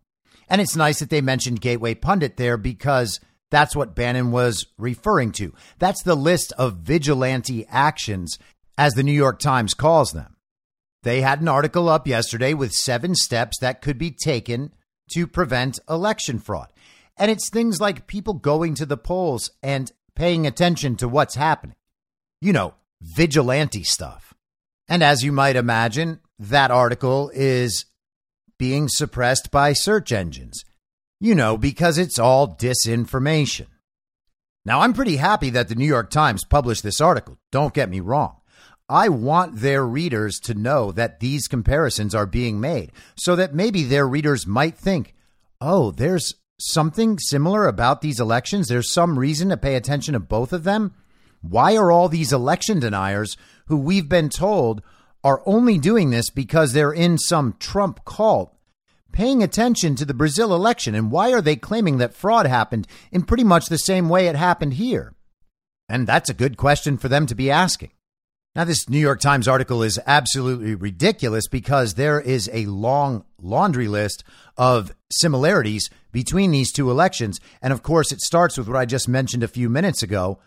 And 0.49 0.61
it's 0.61 0.77
nice 0.77 1.01
that 1.01 1.11
they 1.11 1.21
mentioned 1.21 1.61
Gateway 1.61 1.95
Pundit 1.95 2.37
there 2.37 2.57
because 2.57 3.21
that's 3.51 3.77
what 3.77 3.95
Bannon 3.95 4.31
was 4.31 4.67
referring 4.79 5.33
to. 5.33 5.55
That's 5.79 6.03
the 6.03 6.15
list 6.15 6.53
of 6.57 6.79
vigilante 6.79 7.67
actions, 7.69 8.39
as 8.79 8.95
the 8.95 9.03
New 9.03 9.13
York 9.13 9.39
Times 9.39 9.75
calls 9.75 10.13
them. 10.13 10.37
They 11.03 11.21
had 11.21 11.41
an 11.41 11.49
article 11.49 11.89
up 11.89 12.07
yesterday 12.07 12.55
with 12.55 12.73
seven 12.73 13.15
steps 13.15 13.59
that 13.61 13.83
could 13.83 13.99
be 13.99 14.11
taken 14.11 14.73
to 15.11 15.27
prevent 15.27 15.81
election 15.89 16.39
fraud. 16.39 16.72
And 17.23 17.31
it's 17.31 17.51
things 17.51 17.81
like 17.81 18.09
people 18.09 18.35
going 18.35 18.75
to 18.75 18.85
the 18.85 18.97
polls 18.97 19.53
and 19.63 19.93
paying 20.17 20.45
attention 20.45 20.97
to 20.97 21.07
what's 21.07 21.37
happening. 21.37 21.77
You 22.41 22.53
know, 22.53 22.75
vigilante 23.01 23.85
stuff. 23.85 24.35
And 24.89 25.05
as 25.05 25.23
you 25.23 25.31
might 25.31 25.55
imagine, 25.55 26.19
that 26.41 26.73
article 26.73 27.31
is 27.33 27.85
being 28.59 28.89
suppressed 28.89 29.53
by 29.53 29.73
search 29.73 30.11
engines. 30.11 30.65
You 31.21 31.37
know, 31.37 31.57
because 31.57 31.97
it's 31.97 32.19
all 32.19 32.57
disinformation. 32.57 33.69
Now, 34.65 34.81
I'm 34.81 34.93
pretty 34.93 35.19
happy 35.19 35.51
that 35.51 35.69
the 35.69 35.77
New 35.77 35.87
York 35.87 36.11
Times 36.11 36.45
published 36.45 36.83
this 36.83 37.01
article. 37.01 37.39
Don't 37.53 37.73
get 37.73 37.89
me 37.89 38.01
wrong. 38.01 38.39
I 38.89 39.11
want 39.11 39.61
their 39.61 39.87
readers 39.87 40.41
to 40.41 40.55
know 40.55 40.91
that 40.91 41.21
these 41.21 41.47
comparisons 41.47 42.17
are 42.17 42.27
being 42.27 42.59
made 42.59 42.91
so 43.15 43.37
that 43.37 43.55
maybe 43.55 43.85
their 43.85 44.09
readers 44.09 44.45
might 44.45 44.77
think, 44.77 45.15
oh, 45.61 45.93
there's 45.93 46.35
something 46.71 47.19
similar 47.19 47.67
about 47.67 48.01
these 48.01 48.21
elections? 48.21 48.69
There's 48.69 48.93
some 48.93 49.19
reason 49.19 49.49
to 49.51 49.57
pay 49.57 49.75
attention 49.75 50.15
to 50.15 50.21
both 50.21 50.53
of 50.53 50.65
them? 50.65 50.95
Why 51.41 51.77
are 51.77 51.91
all 51.91 52.09
these 52.09 52.33
election 52.33 52.81
deniers 52.81 53.37
who 53.67 53.77
we've 53.77 54.09
been 54.09 54.29
told 54.29 54.83
are 55.25 55.43
only 55.47 55.79
doing 55.79 56.11
this 56.11 56.31
because 56.31 56.73
they're 56.73 56.93
in 56.93 57.19
some 57.19 57.57
Trump 57.59 58.05
cult 58.05 58.57
paying 59.13 59.43
attention 59.43 59.95
to 59.95 60.05
the 60.05 60.15
Brazil 60.15 60.55
election. 60.55 60.95
And 60.95 61.11
why 61.11 61.33
are 61.33 61.43
they 61.43 61.57
claiming 61.57 61.99
that 61.99 62.15
fraud 62.15 62.47
happened 62.47 62.87
in 63.13 63.23
pretty 63.23 63.45
much 63.45 63.67
the 63.67 63.79
same 63.79 64.09
way 64.09 64.27
it 64.27 64.37
happened 64.37 64.75
here? 64.75 65.15
And 65.89 66.07
that's 66.07 66.31
a 66.31 66.35
good 66.35 66.57
question 66.57 66.97
for 66.97 67.09
them 67.09 67.27
to 67.27 67.35
be 67.35 67.51
asking. 67.51 67.91
Now, 68.55 68.65
this 68.65 68.87
New 68.87 68.99
York 68.99 69.21
Times 69.21 69.49
article 69.49 69.83
is 69.83 69.99
absolutely 70.07 70.75
ridiculous 70.75 71.49
because 71.49 71.95
there 71.95 72.21
is 72.21 72.51
a 72.53 72.67
long 72.67 73.25
laundry 73.41 73.89
list 73.89 74.25
of 74.59 74.95
similarities 75.11 75.89
between 76.13 76.51
these 76.51 76.71
two 76.71 76.91
elections. 76.91 77.41
And 77.63 77.73
of 77.73 77.83
course, 77.83 78.13
it 78.13 78.21
starts 78.21 78.59
with 78.59 78.69
what 78.69 78.77
I 78.77 78.85
just 78.85 79.09
mentioned 79.09 79.43
a 79.43 79.49
few 79.49 79.71
minutes 79.71 80.03
ago 80.03 80.39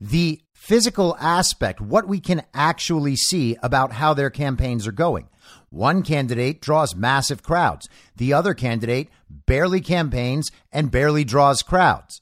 the 0.00 0.40
physical 0.52 1.16
aspect, 1.20 1.80
what 1.80 2.08
we 2.08 2.18
can 2.18 2.42
actually 2.52 3.14
see 3.14 3.56
about 3.62 3.92
how 3.92 4.12
their 4.12 4.30
campaigns 4.30 4.84
are 4.84 4.92
going. 4.92 5.28
One 5.70 6.02
candidate 6.02 6.60
draws 6.60 6.96
massive 6.96 7.44
crowds, 7.44 7.88
the 8.16 8.32
other 8.32 8.54
candidate 8.54 9.08
barely 9.30 9.80
campaigns 9.80 10.50
and 10.72 10.90
barely 10.90 11.22
draws 11.22 11.62
crowds 11.62 12.21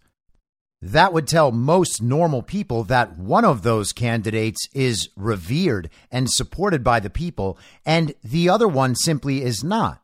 that 0.83 1.13
would 1.13 1.29
tell 1.29 1.53
most 1.53 2.03
normal 2.03 2.43
people 2.43 2.85
that 2.85 3.19
one 3.19 3.45
of 3.45 3.63
those 3.63 3.93
candidates 3.93 4.67
is 4.73 5.11
revered 5.15 5.91
and 6.11 6.31
supported 6.31 6.83
by 6.83 7.01
the 7.01 7.11
people, 7.11 7.59
and 7.85 8.15
the 8.25 8.49
other 8.49 8.67
one 8.69 8.95
simply 8.95 9.43
is 9.43 9.63
not. 9.63 10.01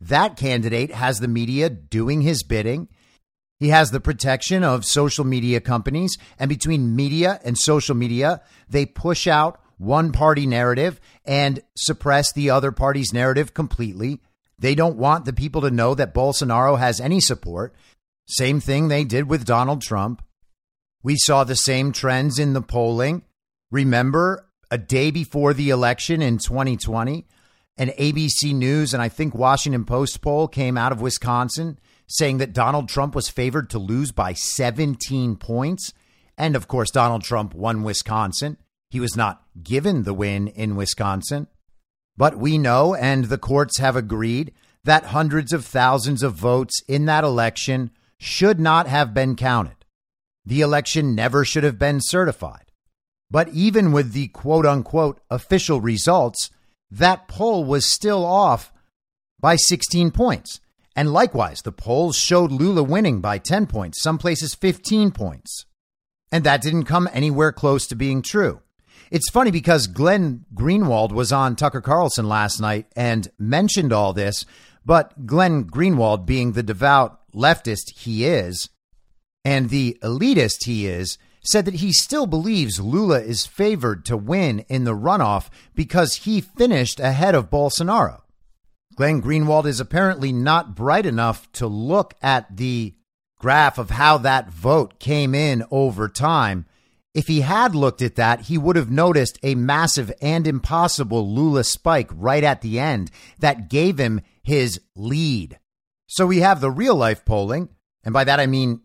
That 0.00 0.36
candidate 0.36 0.92
has 0.92 1.18
the 1.18 1.28
media 1.28 1.70
doing 1.70 2.20
his 2.20 2.42
bidding. 2.42 2.88
He 3.58 3.70
has 3.70 3.90
the 3.90 4.00
protection 4.00 4.62
of 4.62 4.84
social 4.84 5.24
media 5.24 5.60
companies, 5.60 6.16
and 6.38 6.48
between 6.48 6.94
media 6.94 7.40
and 7.42 7.56
social 7.58 7.94
media, 7.94 8.42
they 8.68 8.86
push 8.86 9.26
out 9.26 9.60
one 9.78 10.12
party 10.12 10.46
narrative 10.46 11.00
and 11.24 11.60
suppress 11.76 12.32
the 12.32 12.50
other 12.50 12.70
party's 12.70 13.12
narrative 13.12 13.54
completely. 13.54 14.20
They 14.58 14.74
don't 14.74 14.96
want 14.96 15.24
the 15.24 15.32
people 15.32 15.62
to 15.62 15.70
know 15.70 15.94
that 15.94 16.14
Bolsonaro 16.14 16.78
has 16.78 17.00
any 17.00 17.20
support. 17.20 17.74
Same 18.28 18.60
thing 18.60 18.88
they 18.88 19.04
did 19.04 19.28
with 19.28 19.46
Donald 19.46 19.80
Trump. 19.80 20.22
We 21.02 21.16
saw 21.16 21.44
the 21.44 21.56
same 21.56 21.92
trends 21.92 22.38
in 22.38 22.52
the 22.52 22.60
polling. 22.60 23.22
Remember, 23.70 24.46
a 24.70 24.76
day 24.76 25.10
before 25.10 25.54
the 25.54 25.70
election 25.70 26.20
in 26.20 26.36
2020, 26.36 27.26
an 27.78 27.88
ABC 27.88 28.54
News 28.54 28.92
and 28.92 29.02
I 29.02 29.08
think 29.08 29.34
Washington 29.34 29.84
Post 29.84 30.20
poll 30.20 30.46
came 30.46 30.76
out 30.76 30.92
of 30.92 31.00
Wisconsin 31.00 31.78
saying 32.06 32.38
that 32.38 32.52
Donald 32.52 32.88
Trump 32.88 33.14
was 33.14 33.30
favored 33.30 33.70
to 33.70 33.78
lose 33.78 34.12
by 34.12 34.34
17 34.34 35.36
points. 35.36 35.92
And 36.36 36.54
of 36.54 36.68
course, 36.68 36.90
Donald 36.90 37.22
Trump 37.22 37.54
won 37.54 37.82
Wisconsin. 37.82 38.58
He 38.90 39.00
was 39.00 39.16
not 39.16 39.42
given 39.62 40.02
the 40.02 40.14
win 40.14 40.48
in 40.48 40.76
Wisconsin. 40.76 41.46
But 42.16 42.36
we 42.36 42.58
know, 42.58 42.94
and 42.94 43.26
the 43.26 43.38
courts 43.38 43.78
have 43.78 43.96
agreed, 43.96 44.52
that 44.84 45.06
hundreds 45.06 45.52
of 45.52 45.64
thousands 45.64 46.22
of 46.22 46.34
votes 46.34 46.82
in 46.88 47.06
that 47.06 47.24
election 47.24 47.90
should 48.18 48.58
not 48.58 48.86
have 48.86 49.14
been 49.14 49.36
counted. 49.36 49.76
The 50.44 50.60
election 50.60 51.14
never 51.14 51.44
should 51.44 51.64
have 51.64 51.78
been 51.78 52.00
certified. 52.00 52.72
But 53.30 53.48
even 53.50 53.92
with 53.92 54.12
the 54.12 54.28
quote 54.28 54.66
unquote 54.66 55.20
official 55.30 55.80
results, 55.80 56.50
that 56.90 57.28
poll 57.28 57.64
was 57.64 57.92
still 57.92 58.24
off 58.24 58.72
by 59.38 59.56
16 59.56 60.10
points. 60.10 60.60
And 60.96 61.12
likewise, 61.12 61.60
the 61.62 61.70
polls 61.72 62.16
showed 62.16 62.50
Lula 62.50 62.82
winning 62.82 63.20
by 63.20 63.38
10 63.38 63.66
points, 63.66 64.02
some 64.02 64.18
places 64.18 64.54
15 64.54 65.12
points. 65.12 65.66
And 66.32 66.44
that 66.44 66.62
didn't 66.62 66.84
come 66.84 67.08
anywhere 67.12 67.52
close 67.52 67.86
to 67.86 67.94
being 67.94 68.22
true. 68.22 68.62
It's 69.10 69.30
funny 69.30 69.50
because 69.50 69.86
Glenn 69.86 70.44
Greenwald 70.54 71.12
was 71.12 71.32
on 71.32 71.56
Tucker 71.56 71.80
Carlson 71.80 72.28
last 72.28 72.60
night 72.60 72.86
and 72.96 73.28
mentioned 73.38 73.92
all 73.92 74.12
this, 74.12 74.44
but 74.88 75.26
Glenn 75.26 75.64
Greenwald, 75.64 76.24
being 76.24 76.52
the 76.52 76.62
devout 76.62 77.20
leftist 77.34 77.90
he 77.94 78.24
is, 78.24 78.70
and 79.44 79.68
the 79.68 79.98
elitist 80.02 80.64
he 80.64 80.86
is, 80.86 81.18
said 81.44 81.66
that 81.66 81.74
he 81.74 81.92
still 81.92 82.26
believes 82.26 82.80
Lula 82.80 83.20
is 83.20 83.44
favored 83.44 84.06
to 84.06 84.16
win 84.16 84.60
in 84.60 84.84
the 84.84 84.96
runoff 84.96 85.50
because 85.74 86.14
he 86.14 86.40
finished 86.40 87.00
ahead 87.00 87.34
of 87.34 87.50
Bolsonaro. 87.50 88.22
Glenn 88.96 89.20
Greenwald 89.20 89.66
is 89.66 89.78
apparently 89.78 90.32
not 90.32 90.74
bright 90.74 91.04
enough 91.04 91.52
to 91.52 91.66
look 91.66 92.14
at 92.22 92.56
the 92.56 92.94
graph 93.38 93.76
of 93.76 93.90
how 93.90 94.16
that 94.16 94.48
vote 94.48 94.98
came 94.98 95.34
in 95.34 95.64
over 95.70 96.08
time 96.08 96.64
if 97.18 97.26
he 97.26 97.40
had 97.40 97.74
looked 97.74 98.00
at 98.00 98.14
that, 98.14 98.42
he 98.42 98.56
would 98.56 98.76
have 98.76 98.92
noticed 98.92 99.40
a 99.42 99.56
massive 99.56 100.12
and 100.22 100.46
impossible 100.46 101.28
Lula 101.28 101.64
spike 101.64 102.08
right 102.14 102.44
at 102.44 102.60
the 102.60 102.78
end 102.78 103.10
that 103.40 103.68
gave 103.68 103.98
him 103.98 104.20
his 104.48 104.80
lead. 104.96 105.58
So 106.06 106.26
we 106.26 106.40
have 106.40 106.62
the 106.62 106.70
real 106.70 106.94
life 106.94 107.26
polling, 107.26 107.68
and 108.02 108.14
by 108.14 108.24
that 108.24 108.40
I 108.40 108.46
mean 108.46 108.80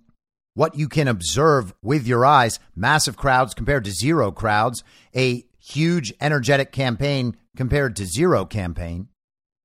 what 0.55 0.75
you 0.75 0.89
can 0.89 1.07
observe 1.07 1.73
with 1.81 2.05
your 2.05 2.25
eyes 2.25 2.59
massive 2.75 3.15
crowds 3.15 3.53
compared 3.53 3.85
to 3.85 3.91
zero 3.91 4.29
crowds, 4.29 4.83
a 5.15 5.45
huge 5.59 6.13
energetic 6.19 6.73
campaign 6.73 7.37
compared 7.55 7.95
to 7.95 8.05
zero 8.05 8.43
campaign. 8.43 9.07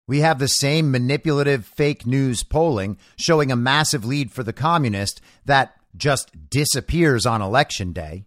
We 0.06 0.20
have 0.20 0.38
the 0.38 0.46
same 0.46 0.92
manipulative 0.92 1.66
fake 1.66 2.06
news 2.06 2.44
polling 2.44 2.96
showing 3.16 3.50
a 3.50 3.56
massive 3.56 4.04
lead 4.04 4.30
for 4.30 4.44
the 4.44 4.52
communist 4.52 5.20
that 5.46 5.74
just 5.96 6.48
disappears 6.48 7.26
on 7.26 7.42
election 7.42 7.92
day. 7.92 8.24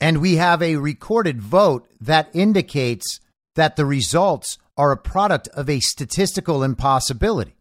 And 0.00 0.22
we 0.22 0.36
have 0.36 0.62
a 0.62 0.76
recorded 0.76 1.42
vote 1.42 1.86
that 2.00 2.30
indicates 2.32 3.20
that 3.56 3.76
the 3.76 3.84
results 3.84 4.56
are 4.76 4.92
a 4.92 4.96
product 4.96 5.48
of 5.48 5.68
a 5.68 5.80
statistical 5.80 6.62
impossibility. 6.62 7.54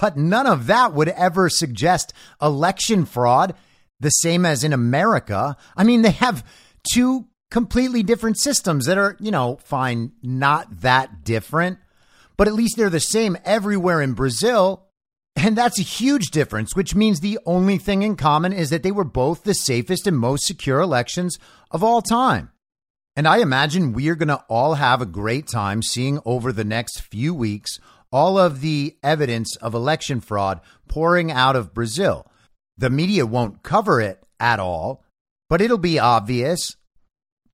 But 0.00 0.16
none 0.16 0.46
of 0.46 0.66
that 0.66 0.92
would 0.92 1.08
ever 1.08 1.48
suggest 1.48 2.12
election 2.40 3.06
fraud, 3.06 3.54
the 4.00 4.10
same 4.10 4.44
as 4.44 4.64
in 4.64 4.72
America. 4.72 5.56
I 5.76 5.84
mean, 5.84 6.02
they 6.02 6.10
have 6.10 6.44
two 6.92 7.26
completely 7.50 8.02
different 8.02 8.38
systems 8.38 8.86
that 8.86 8.98
are, 8.98 9.16
you 9.20 9.30
know, 9.30 9.56
fine, 9.62 10.12
not 10.22 10.80
that 10.80 11.24
different, 11.24 11.78
but 12.36 12.48
at 12.48 12.54
least 12.54 12.76
they're 12.76 12.90
the 12.90 13.00
same 13.00 13.36
everywhere 13.44 14.02
in 14.02 14.12
Brazil. 14.12 14.86
And 15.36 15.56
that's 15.56 15.78
a 15.78 15.82
huge 15.82 16.30
difference, 16.30 16.76
which 16.76 16.94
means 16.94 17.20
the 17.20 17.38
only 17.44 17.78
thing 17.78 18.02
in 18.02 18.16
common 18.16 18.52
is 18.52 18.70
that 18.70 18.82
they 18.82 18.92
were 18.92 19.04
both 19.04 19.42
the 19.42 19.54
safest 19.54 20.06
and 20.06 20.16
most 20.16 20.46
secure 20.46 20.80
elections 20.80 21.38
of 21.70 21.82
all 21.82 22.02
time. 22.02 22.50
And 23.16 23.28
I 23.28 23.38
imagine 23.38 23.92
we 23.92 24.08
are 24.08 24.16
going 24.16 24.28
to 24.28 24.44
all 24.48 24.74
have 24.74 25.00
a 25.00 25.06
great 25.06 25.46
time 25.46 25.82
seeing 25.82 26.20
over 26.24 26.52
the 26.52 26.64
next 26.64 27.00
few 27.00 27.32
weeks 27.32 27.78
all 28.10 28.38
of 28.38 28.60
the 28.60 28.96
evidence 29.02 29.56
of 29.56 29.74
election 29.74 30.20
fraud 30.20 30.60
pouring 30.88 31.30
out 31.30 31.56
of 31.56 31.74
Brazil. 31.74 32.30
The 32.76 32.90
media 32.90 33.24
won't 33.24 33.62
cover 33.62 34.00
it 34.00 34.24
at 34.40 34.58
all, 34.58 35.04
but 35.48 35.60
it'll 35.60 35.78
be 35.78 35.98
obvious 35.98 36.76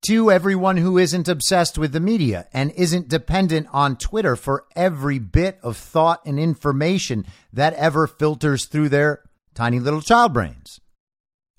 to 0.07 0.31
everyone 0.31 0.79
who 0.79 0.97
isn't 0.97 1.29
obsessed 1.29 1.77
with 1.77 1.93
the 1.93 2.01
media 2.01 2.49
and 2.55 2.73
isn't 2.73 3.09
dependent 3.09 3.67
on 3.71 3.97
Twitter 3.97 4.35
for 4.35 4.65
every 4.75 5.19
bit 5.19 5.59
of 5.63 5.77
thought 5.77 6.23
and 6.25 6.41
information 6.41 7.27
that 7.53 7.75
ever 7.75 8.07
filters 8.07 8.65
through 8.65 8.89
their 8.89 9.23
tiny 9.55 9.79
little 9.79 10.01
child 10.01 10.33
brains. 10.33 10.81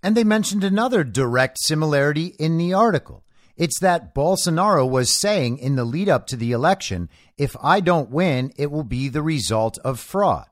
And 0.01 0.17
they 0.17 0.23
mentioned 0.23 0.63
another 0.63 1.03
direct 1.03 1.59
similarity 1.59 2.35
in 2.39 2.57
the 2.57 2.73
article. 2.73 3.23
It's 3.61 3.79
that 3.79 4.15
Bolsonaro 4.15 4.89
was 4.89 5.13
saying 5.13 5.59
in 5.59 5.75
the 5.75 5.85
lead 5.85 6.09
up 6.09 6.25
to 6.27 6.35
the 6.35 6.51
election 6.51 7.09
if 7.37 7.55
I 7.61 7.79
don't 7.79 8.09
win, 8.09 8.51
it 8.57 8.71
will 8.71 8.83
be 8.83 9.07
the 9.07 9.21
result 9.21 9.77
of 9.85 9.99
fraud. 9.99 10.47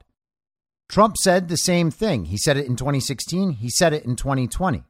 Trump 0.87 1.17
said 1.17 1.47
the 1.47 1.57
same 1.57 1.91
thing. 1.91 2.25
He 2.25 2.37
said 2.37 2.57
it 2.57 2.67
in 2.67 2.75
2016, 2.75 3.51
he 3.53 3.69
said 3.69 3.93
it 3.93 4.05
in 4.05 4.15
2020. 4.15 4.83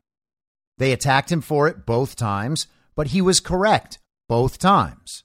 They 0.77 0.91
attacked 0.91 1.31
him 1.31 1.41
for 1.41 1.67
it 1.67 1.85
both 1.85 2.15
times 2.15 2.67
but 2.99 3.07
he 3.07 3.21
was 3.21 3.39
correct 3.39 3.97
both 4.27 4.59
times. 4.59 5.23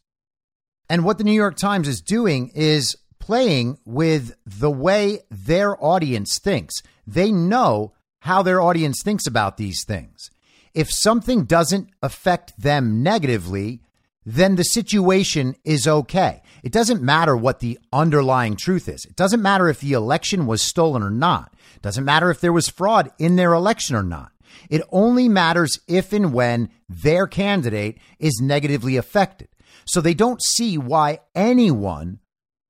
And 0.88 1.04
what 1.04 1.18
the 1.18 1.24
New 1.24 1.32
York 1.32 1.56
Times 1.56 1.88
is 1.88 2.00
doing 2.00 2.52
is 2.54 2.96
playing 3.18 3.78
with 3.84 4.36
the 4.46 4.70
way 4.70 5.22
their 5.28 5.76
audience 5.84 6.38
thinks. 6.38 6.74
They 7.04 7.32
know 7.32 7.92
how 8.20 8.44
their 8.44 8.60
audience 8.60 9.02
thinks 9.02 9.26
about 9.26 9.56
these 9.56 9.82
things. 9.84 10.30
If 10.74 10.90
something 10.90 11.44
doesn't 11.44 11.90
affect 12.02 12.60
them 12.60 13.02
negatively, 13.02 13.80
then 14.26 14.56
the 14.56 14.64
situation 14.64 15.54
is 15.64 15.86
okay. 15.86 16.42
It 16.62 16.72
doesn't 16.72 17.02
matter 17.02 17.36
what 17.36 17.60
the 17.60 17.78
underlying 17.92 18.56
truth 18.56 18.88
is. 18.88 19.04
It 19.04 19.16
doesn't 19.16 19.42
matter 19.42 19.68
if 19.68 19.80
the 19.80 19.92
election 19.92 20.46
was 20.46 20.62
stolen 20.62 21.02
or 21.02 21.10
not. 21.10 21.54
It 21.76 21.82
doesn't 21.82 22.04
matter 22.04 22.30
if 22.30 22.40
there 22.40 22.52
was 22.52 22.68
fraud 22.68 23.12
in 23.18 23.36
their 23.36 23.52
election 23.52 23.94
or 23.94 24.02
not. 24.02 24.32
It 24.70 24.82
only 24.90 25.28
matters 25.28 25.78
if 25.86 26.12
and 26.12 26.32
when 26.32 26.70
their 26.88 27.26
candidate 27.26 27.98
is 28.18 28.40
negatively 28.42 28.96
affected. 28.96 29.48
So 29.84 30.00
they 30.00 30.14
don't 30.14 30.42
see 30.42 30.78
why 30.78 31.20
anyone 31.34 32.20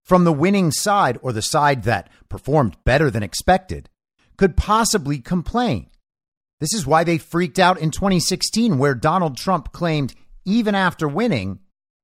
from 0.02 0.24
the 0.24 0.32
winning 0.32 0.72
side 0.72 1.18
or 1.22 1.32
the 1.32 1.42
side 1.42 1.84
that 1.84 2.10
performed 2.28 2.76
better 2.84 3.10
than 3.10 3.22
expected 3.22 3.88
could 4.36 4.56
possibly 4.56 5.18
complain. 5.18 5.88
This 6.64 6.72
is 6.72 6.86
why 6.86 7.04
they 7.04 7.18
freaked 7.18 7.58
out 7.58 7.78
in 7.78 7.90
2016, 7.90 8.78
where 8.78 8.94
Donald 8.94 9.36
Trump 9.36 9.70
claimed, 9.72 10.14
even 10.46 10.74
after 10.74 11.06
winning, 11.06 11.58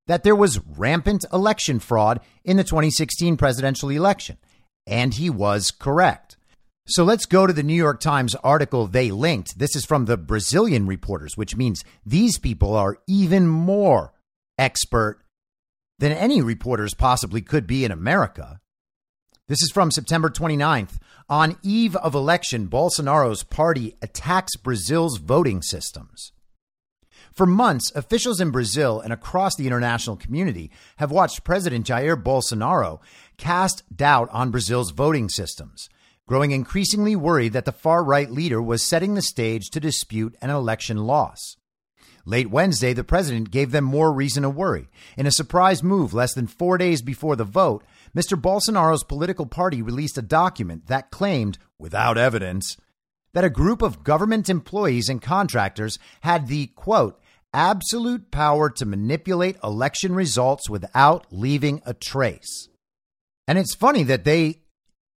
that 0.05 0.21
there 0.21 0.35
was 0.35 0.59
rampant 0.77 1.25
election 1.33 1.79
fraud 1.79 2.19
in 2.43 2.57
the 2.57 2.63
2016 2.63 3.37
presidential 3.37 3.89
election. 3.89 4.37
And 4.85 5.15
he 5.15 5.31
was 5.31 5.71
correct. 5.71 6.37
So 6.85 7.03
let's 7.03 7.25
go 7.25 7.47
to 7.47 7.53
the 7.53 7.63
New 7.63 7.73
York 7.73 7.99
Times 7.99 8.35
article 8.35 8.85
they 8.85 9.09
linked. 9.09 9.57
This 9.57 9.75
is 9.75 9.83
from 9.83 10.05
the 10.05 10.15
Brazilian 10.15 10.85
reporters, 10.85 11.35
which 11.35 11.55
means 11.55 11.83
these 12.05 12.37
people 12.37 12.75
are 12.75 12.99
even 13.07 13.47
more 13.47 14.13
expert 14.59 15.23
than 15.97 16.11
any 16.11 16.39
reporters 16.39 16.93
possibly 16.93 17.41
could 17.41 17.65
be 17.65 17.83
in 17.83 17.91
America. 17.91 18.61
This 19.47 19.63
is 19.63 19.71
from 19.73 19.89
September 19.89 20.29
29th. 20.29 20.99
On 21.31 21.55
eve 21.63 21.95
of 21.95 22.13
election, 22.13 22.67
Bolsonaro's 22.67 23.43
party 23.43 23.95
attacks 24.01 24.57
Brazil's 24.57 25.17
voting 25.17 25.61
systems. 25.61 26.33
For 27.31 27.45
months, 27.45 27.89
officials 27.95 28.41
in 28.41 28.51
Brazil 28.51 28.99
and 28.99 29.13
across 29.13 29.55
the 29.55 29.65
international 29.65 30.17
community 30.17 30.71
have 30.97 31.09
watched 31.09 31.45
President 31.45 31.87
Jair 31.87 32.21
Bolsonaro 32.21 32.99
cast 33.37 33.83
doubt 33.95 34.27
on 34.33 34.51
Brazil's 34.51 34.91
voting 34.91 35.29
systems, 35.29 35.87
growing 36.27 36.51
increasingly 36.51 37.15
worried 37.15 37.53
that 37.53 37.63
the 37.63 37.71
far 37.71 38.03
right 38.03 38.29
leader 38.29 38.61
was 38.61 38.83
setting 38.83 39.13
the 39.13 39.21
stage 39.21 39.69
to 39.69 39.79
dispute 39.79 40.35
an 40.41 40.49
election 40.49 40.97
loss. 40.97 41.55
Late 42.25 42.51
Wednesday, 42.51 42.93
the 42.93 43.03
president 43.03 43.51
gave 43.51 43.71
them 43.71 43.83
more 43.83 44.11
reason 44.11 44.43
to 44.43 44.49
worry. 44.49 44.89
In 45.17 45.25
a 45.25 45.31
surprise 45.31 45.81
move 45.81 46.13
less 46.13 46.33
than 46.33 46.45
four 46.45 46.77
days 46.77 47.01
before 47.01 47.35
the 47.35 47.43
vote, 47.43 47.83
Mr. 48.15 48.39
Bolsonaro's 48.39 49.03
political 49.03 49.45
party 49.45 49.81
released 49.81 50.17
a 50.17 50.21
document 50.21 50.87
that 50.87 51.11
claimed, 51.11 51.57
without 51.79 52.17
evidence, 52.17 52.77
that 53.33 53.43
a 53.43 53.49
group 53.49 53.81
of 53.81 54.03
government 54.03 54.49
employees 54.49 55.07
and 55.07 55.21
contractors 55.21 55.97
had 56.21 56.47
the, 56.47 56.67
quote, 56.67 57.19
absolute 57.53 58.31
power 58.31 58.69
to 58.69 58.85
manipulate 58.85 59.57
election 59.63 60.13
results 60.13 60.69
without 60.69 61.27
leaving 61.31 61.81
a 61.85 61.93
trace. 61.93 62.67
And 63.47 63.57
it's 63.57 63.75
funny 63.75 64.03
that 64.03 64.23
they 64.23 64.61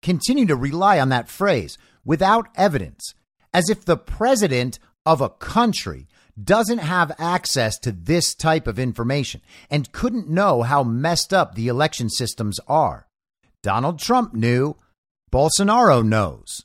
continue 0.03 0.47
to 0.47 0.57
rely 0.57 0.99
on 0.99 1.11
that 1.11 1.29
phrase, 1.29 1.79
without 2.05 2.49
evidence, 2.57 3.15
as 3.55 3.71
if 3.71 3.85
the 3.85 3.97
president 3.97 4.79
of 5.07 5.21
a 5.21 5.29
country 5.29 6.09
doesn't 6.43 6.79
have 6.79 7.13
access 7.19 7.79
to 7.81 7.93
this 7.93 8.35
type 8.35 8.67
of 8.67 8.79
information 8.79 9.41
and 9.71 9.93
couldn't 9.93 10.29
know 10.29 10.63
how 10.63 10.83
messed 10.83 11.33
up 11.33 11.55
the 11.55 11.69
election 11.69 12.09
systems 12.09 12.59
are. 12.67 13.07
Donald 13.63 13.99
Trump 13.99 14.35
knew. 14.35 14.77
Bolsonaro 15.31 16.05
knows. 16.05 16.65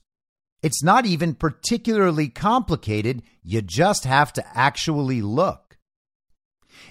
It's 0.61 0.83
not 0.83 1.05
even 1.05 1.35
particularly 1.35 2.27
complicated. 2.27 3.21
You 3.43 3.61
just 3.61 4.05
have 4.05 4.33
to 4.33 4.57
actually 4.57 5.21
look. 5.21 5.77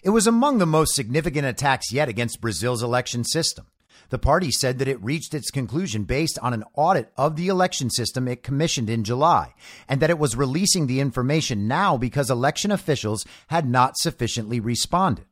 It 0.03 0.11
was 0.11 0.27
among 0.27 0.59
the 0.59 0.67
most 0.67 0.95
significant 0.95 1.47
attacks 1.47 1.93
yet 1.93 2.09
against 2.09 2.41
Brazil's 2.41 2.83
election 2.83 3.25
system. 3.25 3.67
The 4.11 4.19
party 4.19 4.51
said 4.51 4.79
that 4.79 4.89
it 4.89 5.03
reached 5.03 5.35
its 5.35 5.51
conclusion 5.51 6.05
based 6.05 6.39
on 6.41 6.55
an 6.55 6.65
audit 6.75 7.13
of 7.17 7.37
the 7.37 7.49
election 7.49 7.91
system 7.91 8.29
it 8.29 8.43
commissioned 8.43 8.89
in 8.89 9.05
July, 9.05 9.55
and 9.89 10.01
that 10.01 10.11
it 10.11 10.19
was 10.19 10.37
releasing 10.37 10.87
the 10.87 11.01
information 11.01 11.67
now 11.67 11.97
because 11.97 12.31
election 12.31 12.71
officials 12.71 13.25
had 13.49 13.69
not 13.69 13.97
sufficiently 13.97 14.61
responded. 14.61 15.27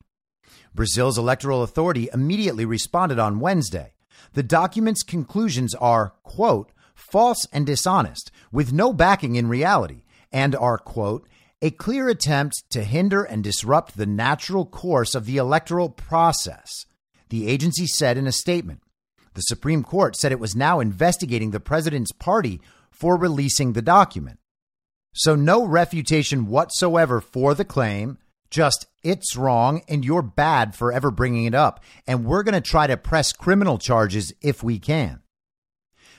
Brazil's 0.75 1.19
electoral 1.19 1.63
authority 1.63 2.09
immediately 2.13 2.65
responded 2.65 3.19
on 3.19 3.41
Wednesday. 3.41 3.93
The 4.33 4.43
document's 4.43 5.05
conclusions 5.05 5.75
are, 5.77 6.15
quote, 6.25 6.73
false 6.95 7.47
and 7.53 7.65
dishonest, 7.65 8.33
with 8.51 8.73
no 8.73 8.93
backing 8.93 9.37
in 9.37 9.49
reality, 9.49 10.03
and 10.33 10.57
are, 10.57 10.79
quote, 10.79 11.29
a 11.63 11.71
clear 11.71 12.09
attempt 12.09 12.65
to 12.71 12.83
hinder 12.83 13.23
and 13.23 13.43
disrupt 13.43 13.97
the 13.97 14.07
natural 14.07 14.67
course 14.67 15.15
of 15.15 15.27
the 15.27 15.37
electoral 15.37 15.89
process, 15.89 16.87
the 17.35 17.49
agency 17.49 17.85
said 17.85 18.17
in 18.17 18.29
a 18.29 18.33
statement. 18.33 18.81
The 19.35 19.41
Supreme 19.41 19.83
Court 19.83 20.15
said 20.15 20.31
it 20.31 20.39
was 20.39 20.55
now 20.55 20.79
investigating 20.79 21.51
the 21.51 21.59
president's 21.59 22.13
party 22.13 22.61
for 22.93 23.17
releasing 23.17 23.73
the 23.73 23.83
document. 23.83 24.39
So, 25.15 25.35
no 25.35 25.65
refutation 25.65 26.47
whatsoever 26.47 27.21
for 27.21 27.53
the 27.55 27.65
claim, 27.65 28.19
just 28.51 28.87
it's 29.03 29.35
wrong 29.35 29.83
and 29.89 30.05
you're 30.05 30.23
bad 30.23 30.77
for 30.77 30.93
ever 30.93 31.11
bringing 31.11 31.45
it 31.45 31.57
up. 31.57 31.83
And 32.07 32.25
we're 32.25 32.45
going 32.45 32.55
to 32.55 32.61
try 32.61 32.87
to 32.87 32.97
press 32.97 33.33
criminal 33.33 33.79
charges 33.79 34.33
if 34.41 34.63
we 34.63 34.79
can. 34.79 35.21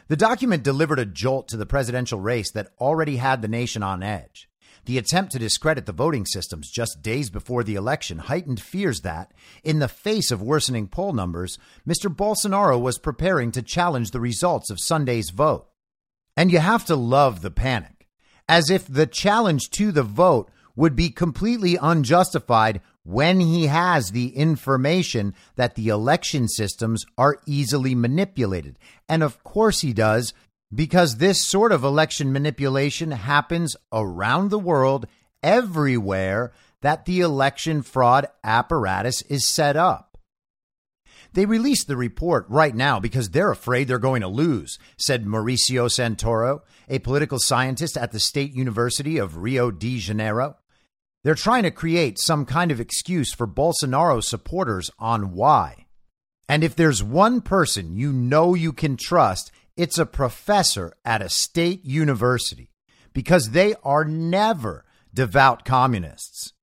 The 0.09 0.17
document 0.17 0.63
delivered 0.63 0.99
a 0.99 1.05
jolt 1.05 1.47
to 1.47 1.55
the 1.55 1.65
presidential 1.65 2.19
race 2.19 2.51
that 2.51 2.73
already 2.77 3.15
had 3.15 3.41
the 3.41 3.47
nation 3.47 3.83
on 3.83 4.03
edge. 4.03 4.49
The 4.85 4.97
attempt 4.99 5.31
to 5.31 5.39
discredit 5.39 5.87
the 5.87 5.91
voting 5.91 6.25
systems 6.25 6.69
just 6.69 7.01
days 7.01 7.31
before 7.31 7.63
the 7.63 7.75
election 7.75 8.19
heightened 8.19 8.61
fears 8.61 9.01
that, 9.01 9.33
in 9.63 9.79
the 9.79 9.87
face 9.87 10.29
of 10.29 10.43
worsening 10.43 10.87
poll 10.87 11.11
numbers, 11.11 11.57
Mr. 11.87 12.13
Bolsonaro 12.13 12.79
was 12.79 12.99
preparing 12.99 13.51
to 13.51 13.63
challenge 13.63 14.11
the 14.11 14.19
results 14.19 14.69
of 14.69 14.79
Sunday's 14.79 15.31
vote. 15.31 15.67
And 16.37 16.51
you 16.51 16.59
have 16.59 16.85
to 16.85 16.95
love 16.95 17.41
the 17.41 17.51
panic, 17.51 18.07
as 18.47 18.69
if 18.69 18.87
the 18.87 19.07
challenge 19.07 19.71
to 19.71 19.91
the 19.91 20.03
vote 20.03 20.51
would 20.75 20.95
be 20.95 21.09
completely 21.09 21.77
unjustified 21.81 22.81
when 23.03 23.39
he 23.39 23.67
has 23.67 24.11
the 24.11 24.35
information 24.35 25.33
that 25.55 25.75
the 25.75 25.87
election 25.87 26.47
systems 26.47 27.05
are 27.17 27.39
easily 27.45 27.95
manipulated. 27.95 28.77
And 29.07 29.23
of 29.23 29.43
course 29.43 29.81
he 29.81 29.93
does, 29.93 30.33
because 30.73 31.17
this 31.17 31.45
sort 31.45 31.71
of 31.71 31.83
election 31.83 32.31
manipulation 32.31 33.11
happens 33.11 33.75
around 33.91 34.49
the 34.49 34.59
world, 34.59 35.07
everywhere 35.43 36.51
that 36.81 37.05
the 37.05 37.21
election 37.21 37.81
fraud 37.81 38.27
apparatus 38.43 39.21
is 39.23 39.47
set 39.47 39.75
up. 39.75 40.17
They 41.33 41.45
released 41.45 41.87
the 41.87 41.97
report 41.97 42.45
right 42.47 42.73
now 42.73 42.99
because 42.99 43.29
they're 43.29 43.51
afraid 43.51 43.87
they're 43.87 43.99
going 43.99 44.21
to 44.21 44.27
lose, 44.27 44.79
said 44.97 45.25
Mauricio 45.25 45.89
Santoro, 45.89 46.61
a 46.87 46.99
political 46.99 47.39
scientist 47.39 47.97
at 47.97 48.13
the 48.13 48.19
State 48.19 48.53
University 48.53 49.17
of 49.17 49.37
Rio 49.37 49.69
de 49.69 49.99
Janeiro. 49.99 50.55
They're 51.25 51.35
trying 51.35 51.63
to 51.63 51.71
create 51.71 52.19
some 52.19 52.45
kind 52.45 52.71
of 52.71 52.79
excuse 52.79 53.33
for 53.33 53.47
Bolsonaro 53.47 54.23
supporters 54.23 54.91
on 54.97 55.33
why. 55.33 55.87
And 56.47 56.63
if 56.63 56.75
there's 56.75 57.03
one 57.03 57.41
person 57.41 57.97
you 57.97 58.13
know 58.13 58.53
you 58.53 58.71
can 58.71 58.95
trust, 58.95 59.51
it's 59.77 59.97
a 59.97 60.05
professor 60.05 60.93
at 61.03 61.21
a 61.21 61.29
state 61.29 61.85
university 61.85 62.71
because 63.13 63.49
they 63.51 63.75
are 63.83 64.05
never 64.05 64.85
devout 65.13 65.65
communists 65.65 66.53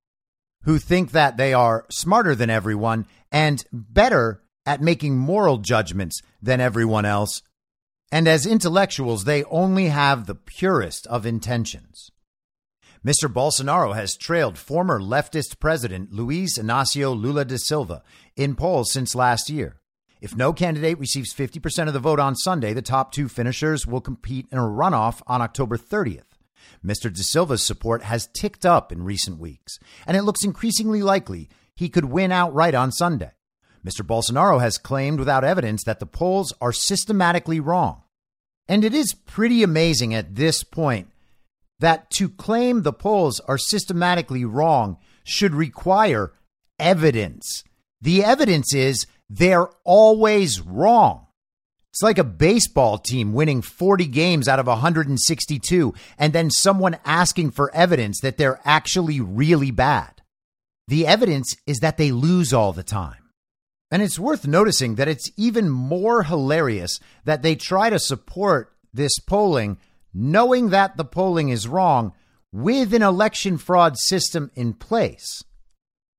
who 0.65 0.79
think 0.79 1.11
that 1.11 1.37
they 1.37 1.53
are 1.53 1.87
smarter 1.91 2.35
than 2.35 2.51
everyone 2.51 3.07
and 3.31 3.65
better 3.73 4.43
at 4.65 4.81
making 4.81 5.19
moral 5.19 5.59
judgments 5.59 6.21
than 6.41 6.61
everyone 6.61 7.05
else. 7.05 7.43
And 8.13 8.29
as 8.29 8.47
intellectuals, 8.47 9.25
they 9.25 9.43
only 9.45 9.87
have 9.87 10.27
the 10.27 10.35
purest 10.35 11.07
of 11.09 11.27
intentions. 11.27 12.11
Mr. 13.05 13.33
Bolsonaro 13.33 13.95
has 13.95 14.17
trailed 14.17 14.57
former 14.57 15.01
leftist 15.01 15.59
president 15.59 16.13
Luiz 16.13 16.57
Inácio 16.57 17.21
Lula 17.21 17.45
da 17.45 17.57
Silva 17.57 18.03
in 18.37 18.55
polls 18.55 18.93
since 18.93 19.17
last 19.17 19.51
year. 19.51 19.81
If 20.23 20.37
no 20.37 20.53
candidate 20.53 21.01
receives 21.01 21.35
50% 21.35 21.89
of 21.89 21.95
the 21.95 21.99
vote 21.99 22.21
on 22.21 22.37
Sunday, 22.37 22.73
the 22.73 22.81
top 22.81 23.11
two 23.11 23.29
finishers 23.29 23.89
will 23.89 24.01
compete 24.01 24.47
in 24.53 24.59
a 24.59 24.63
runoff 24.63 25.21
on 25.27 25.43
October 25.43 25.77
30th. 25.77 26.39
Mr. 26.85 27.13
De 27.13 27.25
Silva's 27.25 27.67
support 27.67 28.05
has 28.05 28.29
ticked 28.29 28.65
up 28.65 28.93
in 28.93 29.03
recent 29.03 29.41
weeks, 29.41 29.81
and 30.07 30.17
it 30.17 30.23
looks 30.23 30.45
increasingly 30.45 31.03
likely 31.03 31.49
he 31.75 31.89
could 31.89 32.05
win 32.05 32.31
outright 32.31 32.73
on 32.73 32.93
Sunday. 32.93 33.33
Mr. 33.85 34.07
Bolsonaro 34.07 34.61
has 34.61 34.79
claimed 34.79 35.19
without 35.19 35.43
evidence 35.43 35.83
that 35.83 35.99
the 35.99 36.07
polls 36.07 36.53
are 36.61 36.73
systematically 36.73 37.59
wrong. 37.59 38.05
And 38.69 38.85
it 38.85 38.95
is 38.95 39.15
pretty 39.27 39.65
amazing 39.65 40.15
at 40.15 40.37
this 40.37 40.63
point 40.63 41.11
that 41.81 42.09
to 42.11 42.29
claim 42.29 42.83
the 42.83 42.93
polls 42.93 43.41
are 43.41 43.59
systematically 43.59 44.45
wrong 44.45 44.99
should 45.25 45.53
require 45.53 46.33
evidence. 46.79 47.65
The 48.01 48.23
evidence 48.23 48.73
is 48.73 49.07
they're 49.31 49.69
always 49.85 50.61
wrong. 50.61 51.27
It's 51.93 52.03
like 52.03 52.19
a 52.19 52.25
baseball 52.25 52.99
team 52.99 53.35
winning 53.35 53.61
40 53.61 54.07
games 54.07 54.49
out 54.49 54.59
of 54.59 54.67
162 54.67 55.95
and 56.19 56.33
then 56.33 56.51
someone 56.51 56.97
asking 57.05 57.51
for 57.51 57.75
evidence 57.75 58.21
that 58.21 58.39
they're 58.39 58.61
actually 58.65 59.21
really 59.21 59.71
bad. 59.71 60.23
The 60.89 61.07
evidence 61.07 61.55
is 61.67 61.79
that 61.81 61.99
they 61.99 62.11
lose 62.11 62.53
all 62.53 62.73
the 62.73 62.83
time. 62.83 63.29
And 63.91 64.03
it's 64.03 64.19
worth 64.19 64.47
noticing 64.47 64.95
that 64.95 65.09
it's 65.09 65.31
even 65.37 65.69
more 65.69 66.23
hilarious 66.23 66.99
that 67.25 67.43
they 67.43 67.57
try 67.57 67.91
to 67.91 67.99
support 67.99 68.73
this 68.95 69.19
polling 69.19 69.79
knowing 70.15 70.71
that 70.71 70.97
the 70.97 71.05
polling 71.05 71.49
is 71.49 71.69
wrong 71.69 72.13
with 72.53 72.93
an 72.93 73.03
election 73.03 73.57
fraud 73.57 73.99
system 73.99 74.51
in 74.55 74.75
place. 74.75 75.43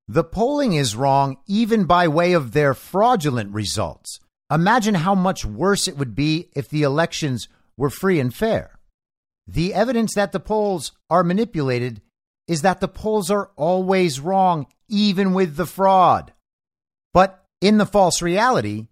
The 0.07 0.23
polling 0.23 0.73
is 0.73 0.95
wrong 0.95 1.37
even 1.47 1.85
by 1.85 2.07
way 2.07 2.33
of 2.33 2.51
their 2.51 2.73
fraudulent 2.73 3.53
results. 3.53 4.19
Imagine 4.51 4.95
how 4.95 5.15
much 5.15 5.45
worse 5.45 5.87
it 5.87 5.97
would 5.97 6.13
be 6.13 6.49
if 6.53 6.69
the 6.69 6.83
elections 6.83 7.47
were 7.77 7.89
free 7.89 8.19
and 8.19 8.33
fair. 8.33 8.77
The 9.47 9.73
evidence 9.73 10.13
that 10.15 10.31
the 10.31 10.39
polls 10.39 10.91
are 11.09 11.23
manipulated 11.23 12.01
is 12.47 12.61
that 12.61 12.81
the 12.81 12.87
polls 12.87 13.31
are 13.31 13.51
always 13.55 14.19
wrong, 14.19 14.67
even 14.89 15.33
with 15.33 15.55
the 15.55 15.65
fraud. 15.65 16.33
But 17.13 17.43
in 17.61 17.77
the 17.77 17.85
false 17.85 18.21
reality, 18.21 18.87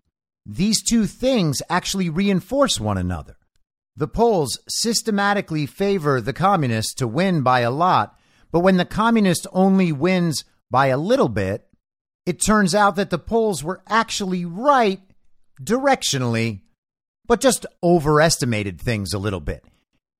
these 0.45 0.81
two 0.81 1.05
things 1.05 1.61
actually 1.69 2.09
reinforce 2.09 2.79
one 2.79 2.97
another. 2.97 3.37
The 3.95 4.07
polls 4.07 4.57
systematically 4.69 5.65
favor 5.65 6.21
the 6.21 6.33
communists 6.33 6.93
to 6.95 7.07
win 7.07 7.41
by 7.41 7.59
a 7.59 7.71
lot, 7.71 8.17
but 8.51 8.61
when 8.61 8.77
the 8.77 8.85
communist 8.85 9.45
only 9.51 9.91
wins 9.91 10.43
by 10.71 10.87
a 10.87 10.97
little 10.97 11.29
bit, 11.29 11.67
it 12.25 12.43
turns 12.43 12.73
out 12.73 12.95
that 12.95 13.09
the 13.09 13.19
polls 13.19 13.63
were 13.63 13.83
actually 13.87 14.45
right 14.45 15.01
directionally, 15.61 16.61
but 17.27 17.41
just 17.41 17.65
overestimated 17.83 18.79
things 18.79 19.13
a 19.13 19.19
little 19.19 19.41
bit, 19.41 19.65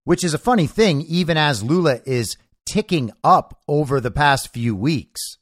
which 0.04 0.24
is 0.24 0.34
a 0.34 0.40
funny 0.40 0.68
thing, 0.68 1.02
even 1.08 1.38
as 1.38 1.64
Lula 1.64 2.02
is 2.06 2.36
ticking 2.66 3.12
up 3.24 3.62
over 3.68 4.00
the 4.00 4.12
past 4.12 4.54
few 4.54 4.76
weeks. 4.76 5.38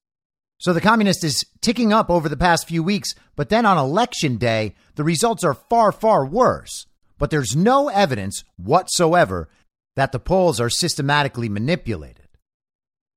So 0.59 0.73
the 0.73 0.81
communist 0.81 1.23
is 1.23 1.45
ticking 1.61 1.91
up 1.91 2.09
over 2.09 2.29
the 2.29 2.37
past 2.37 2.67
few 2.67 2.83
weeks, 2.83 3.15
but 3.35 3.49
then 3.49 3.65
on 3.65 3.77
election 3.77 4.37
day, 4.37 4.75
the 4.95 5.03
results 5.03 5.43
are 5.43 5.53
far, 5.53 5.91
far 5.91 6.25
worse. 6.25 6.85
But 7.17 7.31
there's 7.31 7.55
no 7.55 7.89
evidence 7.89 8.43
whatsoever 8.57 9.49
that 9.95 10.11
the 10.11 10.19
polls 10.19 10.59
are 10.59 10.69
systematically 10.69 11.49
manipulated. 11.49 12.28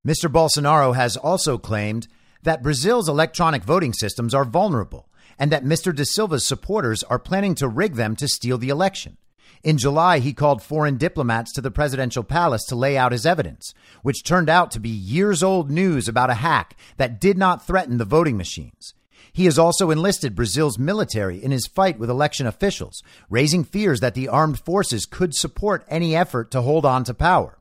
Mr. 0.06 0.30
Bolsonaro 0.30 0.96
has 0.96 1.16
also 1.16 1.56
claimed 1.56 2.08
that 2.42 2.62
Brazil's 2.62 3.08
electronic 3.08 3.62
voting 3.62 3.92
systems 3.92 4.34
are 4.34 4.44
vulnerable 4.44 5.08
and 5.38 5.52
that 5.52 5.64
Mr. 5.64 5.94
Da 5.94 6.04
Silva's 6.04 6.44
supporters 6.44 7.04
are 7.04 7.20
planning 7.20 7.54
to 7.54 7.68
rig 7.68 7.94
them 7.94 8.16
to 8.16 8.26
steal 8.26 8.58
the 8.58 8.68
election. 8.68 9.16
In 9.62 9.78
July, 9.78 10.18
he 10.18 10.32
called 10.32 10.60
foreign 10.60 10.96
diplomats 10.96 11.52
to 11.52 11.60
the 11.60 11.70
presidential 11.70 12.24
palace 12.24 12.64
to 12.64 12.74
lay 12.74 12.96
out 12.96 13.12
his 13.12 13.24
evidence, 13.24 13.74
which 14.02 14.24
turned 14.24 14.48
out 14.48 14.72
to 14.72 14.80
be 14.80 14.88
years 14.88 15.40
old 15.40 15.70
news 15.70 16.08
about 16.08 16.30
a 16.30 16.34
hack 16.34 16.76
that 16.96 17.20
did 17.20 17.38
not 17.38 17.64
threaten 17.64 17.98
the 17.98 18.04
voting 18.04 18.36
machines. 18.36 18.94
He 19.32 19.44
has 19.44 19.56
also 19.56 19.92
enlisted 19.92 20.34
Brazil's 20.34 20.80
military 20.80 21.42
in 21.42 21.52
his 21.52 21.68
fight 21.68 22.00
with 22.00 22.10
election 22.10 22.48
officials, 22.48 23.04
raising 23.30 23.62
fears 23.62 24.00
that 24.00 24.14
the 24.14 24.26
armed 24.26 24.58
forces 24.58 25.06
could 25.06 25.32
support 25.32 25.84
any 25.86 26.16
effort 26.16 26.50
to 26.50 26.62
hold 26.62 26.84
on 26.84 27.04
to 27.04 27.14
power. 27.14 27.60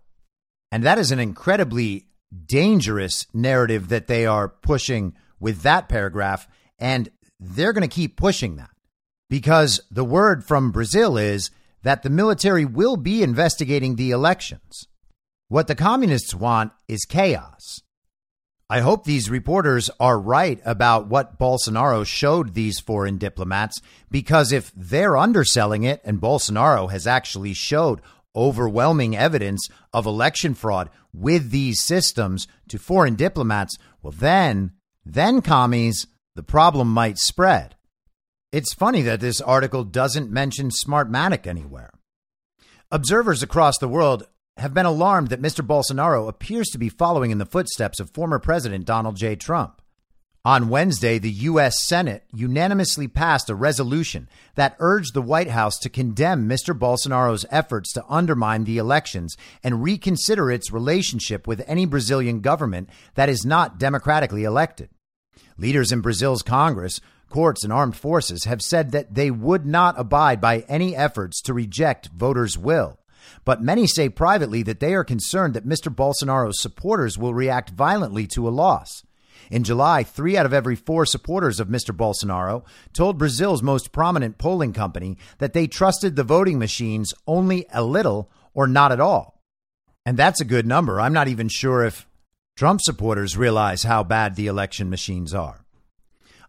And 0.72 0.84
that 0.84 0.98
is 0.98 1.12
an 1.12 1.20
incredibly 1.20 2.08
dangerous 2.46 3.28
narrative 3.34 3.90
that 3.90 4.08
they 4.08 4.26
are 4.26 4.48
pushing 4.48 5.16
with 5.40 5.62
that 5.64 5.90
paragraph. 5.90 6.48
And 6.80 7.10
they're 7.40 7.74
going 7.74 7.88
to 7.88 7.94
keep 7.94 8.18
pushing 8.18 8.56
that 8.58 8.70
because 9.30 9.82
the 9.90 10.04
word 10.04 10.44
from 10.44 10.72
Brazil 10.72 11.18
is 11.18 11.52
that 11.84 12.04
the 12.04 12.10
military 12.10 12.66
will 12.66 12.98
be 12.98 13.24
investigating 13.24 13.96
the 13.96 14.12
elections. 14.12 14.88
What 15.48 15.68
the 15.68 15.76
communists 15.76 16.34
want 16.34 16.72
is 16.88 17.06
chaos. 17.06 17.82
I 18.70 18.80
hope 18.80 19.04
these 19.04 19.30
reporters 19.30 19.90
are 20.00 20.18
right 20.18 20.62
about 20.64 21.08
what 21.08 21.38
Bolsonaro 21.38 22.06
showed 22.06 22.54
these 22.54 22.80
foreign 22.80 23.18
diplomats, 23.18 23.82
because 24.10 24.54
if 24.54 24.72
they're 24.74 25.18
underselling 25.18 25.84
it 25.84 26.00
and 26.06 26.22
Bolsonaro 26.22 26.90
has 26.90 27.06
actually 27.06 27.54
showed 27.54 28.00
overwhelming 28.36 29.16
evidence 29.16 29.68
of 29.94 30.06
election 30.06 30.54
fraud 30.54 30.90
with 31.14 31.52
these 31.52 31.82
systems 31.82 32.48
to 32.70 32.78
foreign 32.78 33.16
diplomats, 33.16 33.78
well, 34.02 34.14
then, 34.18 34.72
then 35.06 35.42
commies, 35.42 36.08
the 36.36 36.44
problem 36.44 36.88
might 36.88 37.18
spread. 37.18 37.76
It's 38.52 38.74
funny 38.74 39.02
that 39.04 39.20
this 39.20 39.42
article 39.42 39.84
doesn't 39.84 40.32
mention 40.32 40.70
Smartmatic 40.70 41.48
anywhere. 41.48 41.92
Observers 42.92 43.42
across 43.42 43.78
the 43.78 43.88
world 43.88 44.28
have 44.58 44.74
been 44.74 44.86
alarmed 44.86 45.30
that 45.30 45.42
Mr. 45.42 45.66
Bolsonaro 45.66 46.28
appears 46.28 46.68
to 46.70 46.78
be 46.78 46.90
following 46.90 47.32
in 47.32 47.38
the 47.38 47.46
footsteps 47.46 48.00
of 48.00 48.10
former 48.10 48.40
President 48.40 48.86
Donald 48.86 49.16
J. 49.16 49.36
Trump. 49.36 49.81
On 50.44 50.70
Wednesday, 50.70 51.20
the 51.20 51.30
U.S. 51.30 51.84
Senate 51.84 52.24
unanimously 52.34 53.08
passed 53.08 53.48
a 53.50 53.56
resolution 53.56 54.28
that 54.56 54.76
urged 54.80 55.14
the 55.14 55.22
White 55.22 55.52
House 55.52 55.78
to 55.80 55.90
condemn 55.90 56.50
Mr. 56.50 56.78
Bolsonaro's 56.78 57.46
efforts 57.52 57.94
to 57.94 58.06
undermine 58.10 58.64
the 58.64 58.80
elections 58.80 59.38
and 59.64 59.84
reconsider 59.84 60.50
its 60.50 60.72
relationship 60.72 61.46
with 61.46 61.64
any 61.68 61.86
Brazilian 61.86 62.40
government 62.42 62.90
that 63.14 63.30
is 63.30 63.46
not 63.46 63.78
democratically 63.78 64.44
elected. 64.44 64.90
Leaders 65.60 65.92
in 65.92 66.02
Brazil's 66.02 66.42
Congress 66.42 67.00
courts, 67.30 67.64
and 67.64 67.72
armed 67.72 67.96
forces 67.96 68.44
have 68.44 68.62
said 68.62 68.92
that 68.92 69.14
they 69.14 69.32
would 69.32 69.66
not 69.66 70.00
abide 70.00 70.42
by 70.42 70.60
any 70.68 70.96
efforts 70.96 71.42
to 71.42 71.54
reject 71.54 72.10
voters' 72.10 72.58
will. 72.58 73.00
But 73.46 73.62
many 73.62 73.88
say 73.88 74.10
privately 74.10 74.64
that 74.64 74.80
they 74.80 74.94
are 74.94 75.04
concerned 75.04 75.54
that 75.54 75.68
Mr. 75.68 75.94
Bolsonaro's 75.94 76.60
supporters 76.60 77.18
will 77.18 77.34
react 77.34 77.70
violently 77.70 78.28
to 78.28 78.48
a 78.48 78.50
loss. 78.50 79.04
In 79.52 79.66
July, 79.66 80.04
three 80.04 80.38
out 80.38 80.46
of 80.46 80.54
every 80.54 80.78
four 80.78 81.06
supporters 81.06 81.60
of 81.60 81.68
Mr. 81.68 81.96
Bolsonaro 81.96 82.64
told 82.94 83.18
Brazil's 83.18 83.62
most 83.62 83.92
prominent 83.92 84.38
polling 84.38 84.72
company 84.72 85.18
that 85.40 85.52
they 85.52 85.68
trusted 85.68 86.16
the 86.16 86.24
voting 86.24 86.58
machines 86.58 87.14
only 87.28 87.66
a 87.74 87.84
little 87.84 88.32
or 88.54 88.66
not 88.66 88.94
at 88.94 89.02
all. 89.02 89.42
And 90.06 90.18
that's 90.18 90.40
a 90.40 90.46
good 90.46 90.66
number. 90.66 91.02
I'm 91.02 91.12
not 91.12 91.28
even 91.28 91.50
sure 91.50 91.84
if 91.84 92.08
Trump 92.56 92.80
supporters 92.82 93.38
realize 93.38 93.84
how 93.84 94.04
bad 94.04 94.36
the 94.36 94.48
election 94.48 94.90
machines 94.90 95.34
are. 95.34 95.66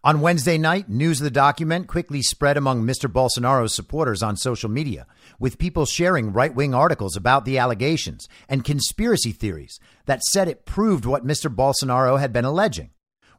On 0.04 0.20
Wednesday 0.20 0.58
night, 0.58 0.88
news 0.88 1.20
of 1.20 1.24
the 1.24 1.30
document 1.30 1.88
quickly 1.88 2.22
spread 2.22 2.56
among 2.56 2.82
Mr. 2.82 3.10
Bolsonaro's 3.10 3.74
supporters 3.74 4.22
on 4.22 4.36
social 4.36 4.68
media, 4.68 5.06
with 5.42 5.59
people 5.59 5.85
sharing 5.85 6.33
right 6.33 6.55
wing 6.55 6.72
articles 6.72 7.16
about 7.16 7.44
the 7.44 7.59
allegations 7.59 8.28
and 8.48 8.64
conspiracy 8.64 9.33
theories 9.33 9.81
that 10.07 10.22
said 10.22 10.46
it 10.46 10.64
proved 10.64 11.05
what 11.05 11.26
Mr. 11.26 11.52
Bolsonaro 11.52 12.20
had 12.20 12.33
been 12.33 12.44
alleging. 12.44 12.90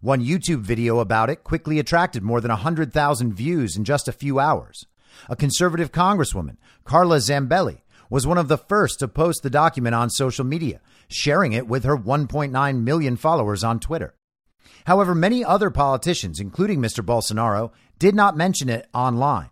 One 0.02 0.22
YouTube 0.22 0.60
video 0.60 1.00
about 1.00 1.30
it 1.30 1.46
quickly 1.46 1.80
attracted 1.80 2.22
more 2.22 2.42
than 2.42 2.50
100,000 2.50 3.34
views 3.34 3.78
in 3.78 3.86
just 3.86 4.10
a 4.10 4.12
few 4.12 4.38
hours. 4.38 4.86
A 5.30 5.38
conservative 5.38 5.94
congresswoman, 5.94 6.58
Carla 6.84 7.20
Zambelli, 7.20 7.84
was 8.10 8.28
one 8.28 8.38
of 8.38 8.50
the 8.50 8.58
first 8.58 9.00
to 9.00 9.08
post 9.08 9.42
the 9.42 9.50
document 9.50 9.96
on 9.96 10.10
social 10.10 10.44
media, 10.44 10.82
sharing 11.08 11.54
it 11.54 11.68
with 11.68 11.86
her 11.86 11.96
1.9 11.96 12.84
million 12.84 13.16
followers 13.16 13.64
on 13.64 13.80
Twitter. 13.80 14.14
However, 14.88 15.16
many 15.16 15.46
other 15.46 15.70
politicians, 15.70 16.42
including 16.42 16.82
Mr. 16.82 17.02
Bolsonaro, 17.02 17.72
did 17.98 18.14
not 18.14 18.36
mention 18.36 18.68
it 18.68 18.90
online. 18.94 19.52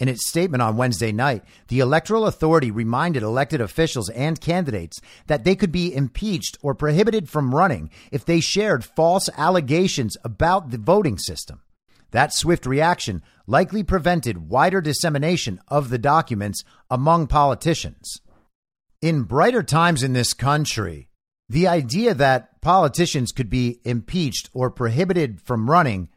In 0.00 0.08
its 0.08 0.28
statement 0.28 0.60
on 0.60 0.76
Wednesday 0.76 1.12
night, 1.12 1.44
the 1.68 1.78
Electoral 1.78 2.26
Authority 2.26 2.70
reminded 2.72 3.22
elected 3.22 3.60
officials 3.60 4.10
and 4.10 4.40
candidates 4.40 5.00
that 5.28 5.44
they 5.44 5.54
could 5.54 5.70
be 5.70 5.94
impeached 5.94 6.58
or 6.62 6.74
prohibited 6.74 7.28
from 7.28 7.54
running 7.54 7.90
if 8.10 8.24
they 8.24 8.40
shared 8.40 8.84
false 8.84 9.28
allegations 9.36 10.16
about 10.24 10.70
the 10.70 10.78
voting 10.78 11.16
system. 11.16 11.62
That 12.10 12.32
swift 12.32 12.66
reaction 12.66 13.22
likely 13.46 13.84
prevented 13.84 14.48
wider 14.48 14.80
dissemination 14.80 15.60
of 15.68 15.90
the 15.90 15.98
documents 15.98 16.64
among 16.90 17.28
politicians. 17.28 18.20
In 19.00 19.22
brighter 19.22 19.62
times 19.62 20.02
in 20.02 20.12
this 20.12 20.32
country, 20.32 21.08
the 21.48 21.68
idea 21.68 22.14
that 22.14 22.60
politicians 22.62 23.30
could 23.30 23.50
be 23.50 23.80
impeached 23.84 24.48
or 24.52 24.70
prohibited 24.70 25.40
from 25.42 25.70
running 25.70 26.08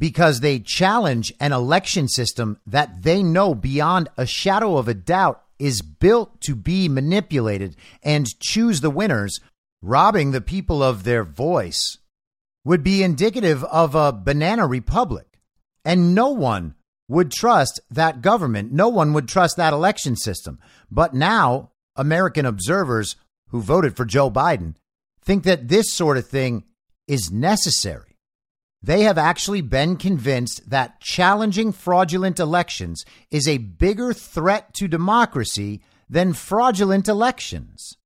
because 0.00 0.40
they 0.40 0.58
challenge 0.58 1.32
an 1.38 1.52
election 1.52 2.08
system 2.08 2.58
that 2.66 3.02
they 3.02 3.22
know 3.22 3.54
beyond 3.54 4.08
a 4.16 4.26
shadow 4.26 4.78
of 4.78 4.88
a 4.88 4.94
doubt 4.94 5.42
is 5.58 5.82
built 5.82 6.40
to 6.40 6.56
be 6.56 6.88
manipulated 6.88 7.76
and 8.02 8.26
choose 8.40 8.80
the 8.80 8.90
winners, 8.90 9.38
robbing 9.82 10.30
the 10.30 10.40
people 10.40 10.82
of 10.82 11.04
their 11.04 11.22
voice, 11.22 11.98
would 12.64 12.82
be 12.82 13.02
indicative 13.02 13.62
of 13.64 13.94
a 13.94 14.10
banana 14.10 14.66
republic. 14.66 15.26
And 15.84 16.14
no 16.14 16.30
one 16.30 16.74
would 17.06 17.30
trust 17.30 17.78
that 17.90 18.22
government. 18.22 18.72
No 18.72 18.88
one 18.88 19.12
would 19.12 19.28
trust 19.28 19.58
that 19.58 19.74
election 19.74 20.16
system. 20.16 20.58
But 20.90 21.12
now, 21.12 21.72
American 21.94 22.46
observers 22.46 23.16
who 23.48 23.60
voted 23.60 23.96
for 23.96 24.06
Joe 24.06 24.30
Biden 24.30 24.76
think 25.22 25.44
that 25.44 25.68
this 25.68 25.92
sort 25.92 26.16
of 26.16 26.26
thing 26.26 26.64
is 27.06 27.30
necessary. 27.30 28.09
They 28.82 29.02
have 29.02 29.18
actually 29.18 29.60
been 29.60 29.96
convinced 29.96 30.70
that 30.70 31.00
challenging 31.00 31.70
fraudulent 31.70 32.40
elections 32.40 33.04
is 33.30 33.46
a 33.46 33.58
bigger 33.58 34.14
threat 34.14 34.72
to 34.74 34.88
democracy 34.88 35.82
than 36.08 36.32
fraudulent 36.32 37.06
elections. 37.06 37.96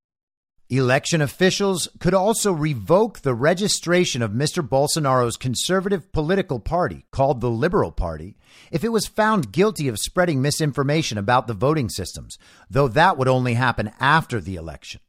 Election 0.69 1.21
officials 1.21 1.89
could 2.01 2.15
also 2.15 2.51
revoke 2.51 3.21
the 3.21 3.35
registration 3.35 4.21
of 4.23 4.33
Mr. 4.33 4.67
Bolsonaro's 4.67 5.37
conservative 5.37 6.11
political 6.11 6.59
party, 6.59 7.05
called 7.13 7.41
the 7.41 7.51
Liberal 7.51 7.93
Party, 7.93 8.37
if 8.73 8.83
it 8.83 8.89
was 8.89 9.07
found 9.07 9.53
guilty 9.53 9.87
of 9.87 9.99
spreading 9.99 10.43
misinformation 10.43 11.19
about 11.19 11.47
the 11.47 11.55
voting 11.55 11.89
systems, 11.89 12.37
though 12.69 12.89
that 12.89 13.17
would 13.17 13.29
only 13.29 13.55
happen 13.55 13.93
after 14.01 14.41
the 14.41 14.57
election. 14.57 15.01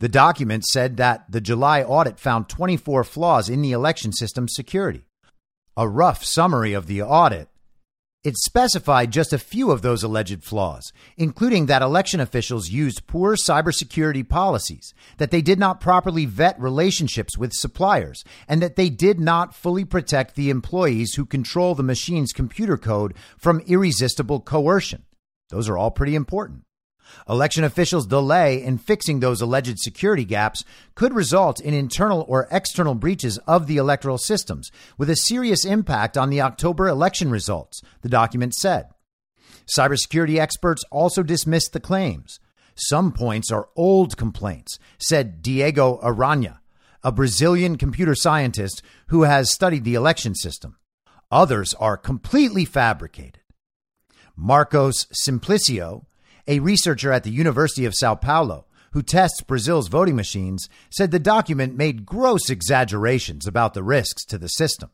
The 0.00 0.08
document 0.08 0.64
said 0.64 0.96
that 0.98 1.24
the 1.30 1.40
July 1.40 1.82
audit 1.82 2.20
found 2.20 2.48
24 2.48 3.02
flaws 3.02 3.48
in 3.48 3.62
the 3.62 3.72
election 3.72 4.12
system's 4.12 4.54
security. 4.54 5.04
A 5.76 5.88
rough 5.88 6.24
summary 6.24 6.72
of 6.72 6.86
the 6.86 7.02
audit 7.02 7.48
It 8.24 8.36
specified 8.36 9.12
just 9.12 9.32
a 9.32 9.38
few 9.38 9.70
of 9.70 9.82
those 9.82 10.02
alleged 10.02 10.42
flaws, 10.44 10.92
including 11.16 11.66
that 11.66 11.82
election 11.82 12.20
officials 12.20 12.68
used 12.68 13.06
poor 13.06 13.36
cybersecurity 13.36 14.28
policies, 14.28 14.92
that 15.18 15.30
they 15.30 15.40
did 15.40 15.58
not 15.58 15.80
properly 15.80 16.26
vet 16.26 16.60
relationships 16.60 17.38
with 17.38 17.52
suppliers, 17.52 18.24
and 18.48 18.60
that 18.60 18.74
they 18.76 18.90
did 18.90 19.20
not 19.20 19.54
fully 19.54 19.84
protect 19.84 20.34
the 20.34 20.50
employees 20.50 21.14
who 21.14 21.24
control 21.24 21.74
the 21.74 21.82
machine's 21.84 22.32
computer 22.32 22.76
code 22.76 23.14
from 23.36 23.60
irresistible 23.60 24.40
coercion. 24.40 25.04
Those 25.50 25.68
are 25.68 25.78
all 25.78 25.92
pretty 25.92 26.16
important. 26.16 26.64
Election 27.28 27.64
officials' 27.64 28.06
delay 28.06 28.62
in 28.62 28.78
fixing 28.78 29.20
those 29.20 29.40
alleged 29.40 29.78
security 29.78 30.24
gaps 30.24 30.64
could 30.94 31.12
result 31.12 31.60
in 31.60 31.74
internal 31.74 32.24
or 32.28 32.48
external 32.50 32.94
breaches 32.94 33.38
of 33.46 33.66
the 33.66 33.76
electoral 33.76 34.18
systems, 34.18 34.70
with 34.96 35.10
a 35.10 35.16
serious 35.16 35.64
impact 35.64 36.16
on 36.16 36.30
the 36.30 36.40
October 36.40 36.88
election 36.88 37.30
results, 37.30 37.82
the 38.02 38.08
document 38.08 38.54
said. 38.54 38.88
Cybersecurity 39.76 40.38
experts 40.38 40.82
also 40.90 41.22
dismissed 41.22 41.72
the 41.72 41.80
claims. 41.80 42.40
Some 42.74 43.12
points 43.12 43.50
are 43.50 43.68
old 43.76 44.16
complaints, 44.16 44.78
said 44.98 45.42
Diego 45.42 45.98
Aranha, 46.02 46.60
a 47.02 47.12
Brazilian 47.12 47.76
computer 47.76 48.14
scientist 48.14 48.82
who 49.08 49.22
has 49.22 49.52
studied 49.52 49.84
the 49.84 49.94
election 49.94 50.34
system. 50.34 50.76
Others 51.30 51.74
are 51.74 51.96
completely 51.96 52.64
fabricated. 52.64 53.42
Marcos 54.36 55.06
Simplicio, 55.06 56.04
a 56.48 56.58
researcher 56.58 57.12
at 57.12 57.22
the 57.22 57.30
University 57.30 57.84
of 57.84 57.94
Sao 57.94 58.16
Paulo 58.16 58.64
who 58.92 59.02
tests 59.02 59.40
Brazil's 59.42 59.88
voting 59.88 60.16
machines, 60.16 60.68
said 60.90 61.10
the 61.10 61.18
document 61.18 61.76
made 61.76 62.06
gross 62.06 62.50
exaggerations 62.50 63.46
about 63.46 63.74
the 63.74 63.82
risks 63.82 64.24
to 64.26 64.38
the 64.38 64.48
system. 64.48 64.90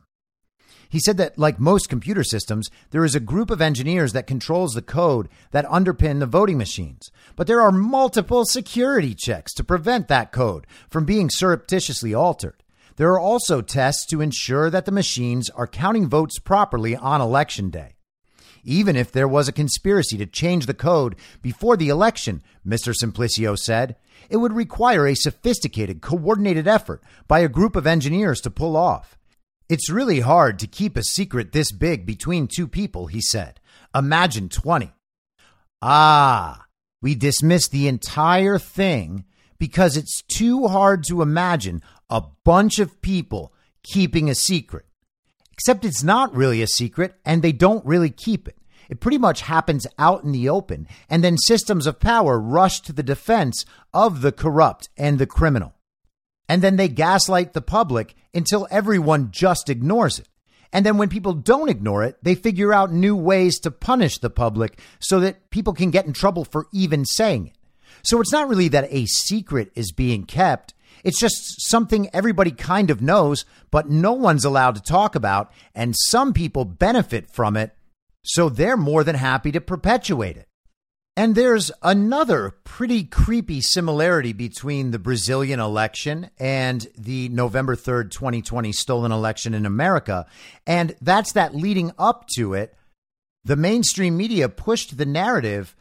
He 0.89 0.99
said 0.99 1.17
that, 1.17 1.37
like 1.37 1.59
most 1.59 1.89
computer 1.89 2.23
systems, 2.23 2.69
there 2.91 3.03
is 3.03 3.15
a 3.15 3.19
group 3.19 3.49
of 3.49 3.61
engineers 3.61 4.13
that 4.13 4.27
controls 4.27 4.73
the 4.73 4.81
code 4.81 5.27
that 5.51 5.65
underpin 5.65 6.19
the 6.19 6.27
voting 6.27 6.57
machines. 6.57 7.09
But 7.35 7.47
there 7.47 7.61
are 7.61 7.71
multiple 7.71 8.45
security 8.45 9.15
checks 9.15 9.53
to 9.55 9.63
prevent 9.63 10.07
that 10.07 10.31
code 10.31 10.67
from 10.89 11.05
being 11.05 11.29
surreptitiously 11.29 12.13
altered. 12.13 12.63
There 12.97 13.11
are 13.11 13.19
also 13.19 13.61
tests 13.61 14.05
to 14.07 14.21
ensure 14.21 14.69
that 14.69 14.85
the 14.85 14.91
machines 14.91 15.49
are 15.49 15.67
counting 15.67 16.07
votes 16.07 16.39
properly 16.39 16.95
on 16.95 17.19
election 17.19 17.69
day. 17.69 17.94
Even 18.65 18.95
if 18.95 19.11
there 19.11 19.27
was 19.27 19.47
a 19.47 19.53
conspiracy 19.53 20.17
to 20.17 20.25
change 20.25 20.65
the 20.65 20.73
code 20.73 21.15
before 21.41 21.77
the 21.77 21.89
election, 21.89 22.41
Mr. 22.67 22.93
Simplicio 22.93 23.57
said, 23.57 23.95
it 24.29 24.37
would 24.37 24.53
require 24.53 25.07
a 25.07 25.15
sophisticated, 25.15 26.01
coordinated 26.01 26.67
effort 26.67 27.03
by 27.27 27.39
a 27.39 27.47
group 27.47 27.75
of 27.75 27.85
engineers 27.85 28.41
to 28.41 28.49
pull 28.49 28.75
off. 28.75 29.17
It's 29.69 29.89
really 29.89 30.19
hard 30.19 30.59
to 30.59 30.67
keep 30.67 30.97
a 30.97 31.03
secret 31.03 31.51
this 31.51 31.71
big 31.71 32.05
between 32.05 32.47
two 32.47 32.67
people, 32.67 33.07
he 33.07 33.21
said. 33.21 33.59
Imagine 33.93 34.49
20. 34.49 34.91
Ah, 35.81 36.65
we 37.01 37.15
dismiss 37.15 37.67
the 37.67 37.87
entire 37.87 38.57
thing 38.57 39.25
because 39.59 39.95
it's 39.95 40.23
too 40.23 40.67
hard 40.67 41.03
to 41.05 41.21
imagine 41.21 41.81
a 42.09 42.23
bunch 42.43 42.79
of 42.79 43.01
people 43.01 43.53
keeping 43.83 44.29
a 44.29 44.35
secret. 44.35 44.85
Except 45.55 45.85
it's 45.85 46.03
not 46.03 46.35
really 46.35 46.61
a 46.61 46.67
secret 46.67 47.15
and 47.25 47.41
they 47.41 47.51
don't 47.51 47.85
really 47.85 48.09
keep 48.09 48.47
it. 48.47 48.57
It 48.89 48.99
pretty 48.99 49.17
much 49.17 49.41
happens 49.41 49.87
out 49.97 50.23
in 50.23 50.31
the 50.31 50.47
open, 50.47 50.87
and 51.09 51.23
then 51.23 51.37
systems 51.37 51.87
of 51.87 51.99
power 51.99 52.39
rush 52.39 52.81
to 52.81 52.93
the 52.93 53.01
defense 53.01 53.65
of 53.93 54.21
the 54.21 54.31
corrupt 54.31 54.89
and 54.95 55.17
the 55.17 55.25
criminal. 55.25 55.73
And 56.47 56.61
then 56.61 56.75
they 56.75 56.87
gaslight 56.87 57.53
the 57.53 57.61
public 57.61 58.13
until 58.33 58.67
everyone 58.69 59.31
just 59.31 59.69
ignores 59.69 60.19
it. 60.19 60.27
And 60.71 60.85
then 60.85 60.97
when 60.97 61.09
people 61.09 61.33
don't 61.33 61.69
ignore 61.69 62.03
it, 62.03 62.17
they 62.21 62.35
figure 62.35 62.73
out 62.73 62.91
new 62.91 63.15
ways 63.15 63.59
to 63.61 63.71
punish 63.71 64.19
the 64.19 64.29
public 64.29 64.79
so 64.99 65.19
that 65.21 65.49
people 65.49 65.73
can 65.73 65.89
get 65.89 66.05
in 66.05 66.13
trouble 66.13 66.45
for 66.45 66.67
even 66.71 67.05
saying 67.05 67.47
it. 67.47 67.53
So 68.03 68.21
it's 68.21 68.31
not 68.31 68.47
really 68.47 68.67
that 68.67 68.91
a 68.91 69.05
secret 69.07 69.71
is 69.73 69.91
being 69.91 70.25
kept. 70.25 70.74
It's 71.05 71.19
just 71.19 71.69
something 71.69 72.09
everybody 72.11 72.49
kind 72.49 72.89
of 72.89 72.99
knows, 72.99 73.45
but 73.69 73.89
no 73.89 74.13
one's 74.13 74.43
allowed 74.43 74.73
to 74.75 74.81
talk 74.81 75.13
about. 75.13 75.51
And 75.75 75.95
some 75.95 76.33
people 76.33 76.65
benefit 76.65 77.29
from 77.29 77.55
it 77.55 77.75
so 78.23 78.49
they're 78.49 78.75
more 78.75 79.03
than 79.03 79.15
happy 79.15 79.51
to 79.51 79.61
perpetuate 79.61 80.35
it. 80.35 80.47
And 81.15 81.35
there's 81.35 81.71
another 81.83 82.55
pretty 82.63 83.03
creepy 83.03 83.61
similarity 83.61 84.33
between 84.33 84.89
the 84.89 84.99
Brazilian 84.99 85.59
election 85.59 86.31
and 86.39 86.85
the 86.97 87.29
November 87.29 87.75
3rd, 87.75 88.09
2020 88.09 88.71
stolen 88.71 89.11
election 89.11 89.53
in 89.53 89.67
America. 89.67 90.25
And 90.65 90.95
that's 91.01 91.33
that 91.33 91.55
leading 91.55 91.91
up 91.99 92.25
to 92.35 92.55
it, 92.55 92.75
the 93.45 93.55
mainstream 93.55 94.17
media 94.17 94.49
pushed 94.49 94.97
the 94.97 95.05
narrative 95.05 95.75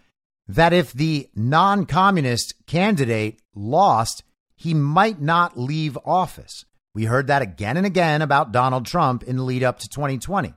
that 0.47 0.75
if 0.75 0.93
the 0.93 1.31
non 1.35 1.87
communist 1.87 2.55
candidate 2.67 3.41
lost, 3.55 4.23
he 4.57 4.75
might 4.75 5.21
not 5.21 5.59
leave 5.59 5.99
office. 6.05 6.65
We 6.95 7.05
heard 7.07 7.27
that 7.27 7.43
again 7.43 7.77
and 7.77 7.87
again 7.87 8.23
about 8.23 8.53
Donald 8.53 8.87
Trump 8.87 9.23
in 9.23 9.37
the 9.37 9.43
lead 9.43 9.63
up 9.63 9.79
to 9.81 9.89
2020. 9.89 10.55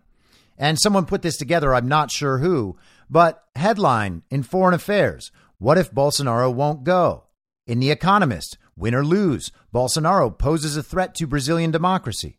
And 0.58 0.80
someone 0.80 1.06
put 1.06 1.22
this 1.22 1.38
together, 1.38 1.74
I'm 1.74 1.88
not 1.88 2.12
sure 2.12 2.40
who, 2.40 2.78
but 3.10 3.44
headline 3.56 4.24
in 4.30 4.44
Foreign 4.44 4.74
Affairs 4.74 5.32
What 5.58 5.78
if 5.78 5.92
Bolsonaro 5.92 6.54
won't 6.54 6.84
go? 6.84 7.24
In 7.66 7.80
The 7.80 7.92
Economist, 7.92 8.58
win 8.76 8.96
or 8.96 9.04
lose, 9.04 9.52
Bolsonaro 9.74 10.36
poses 10.36 10.78
a 10.78 10.84
threat 10.84 11.16
to 11.16 11.28
Brazilian 11.28 11.72
democracy. 11.72 12.38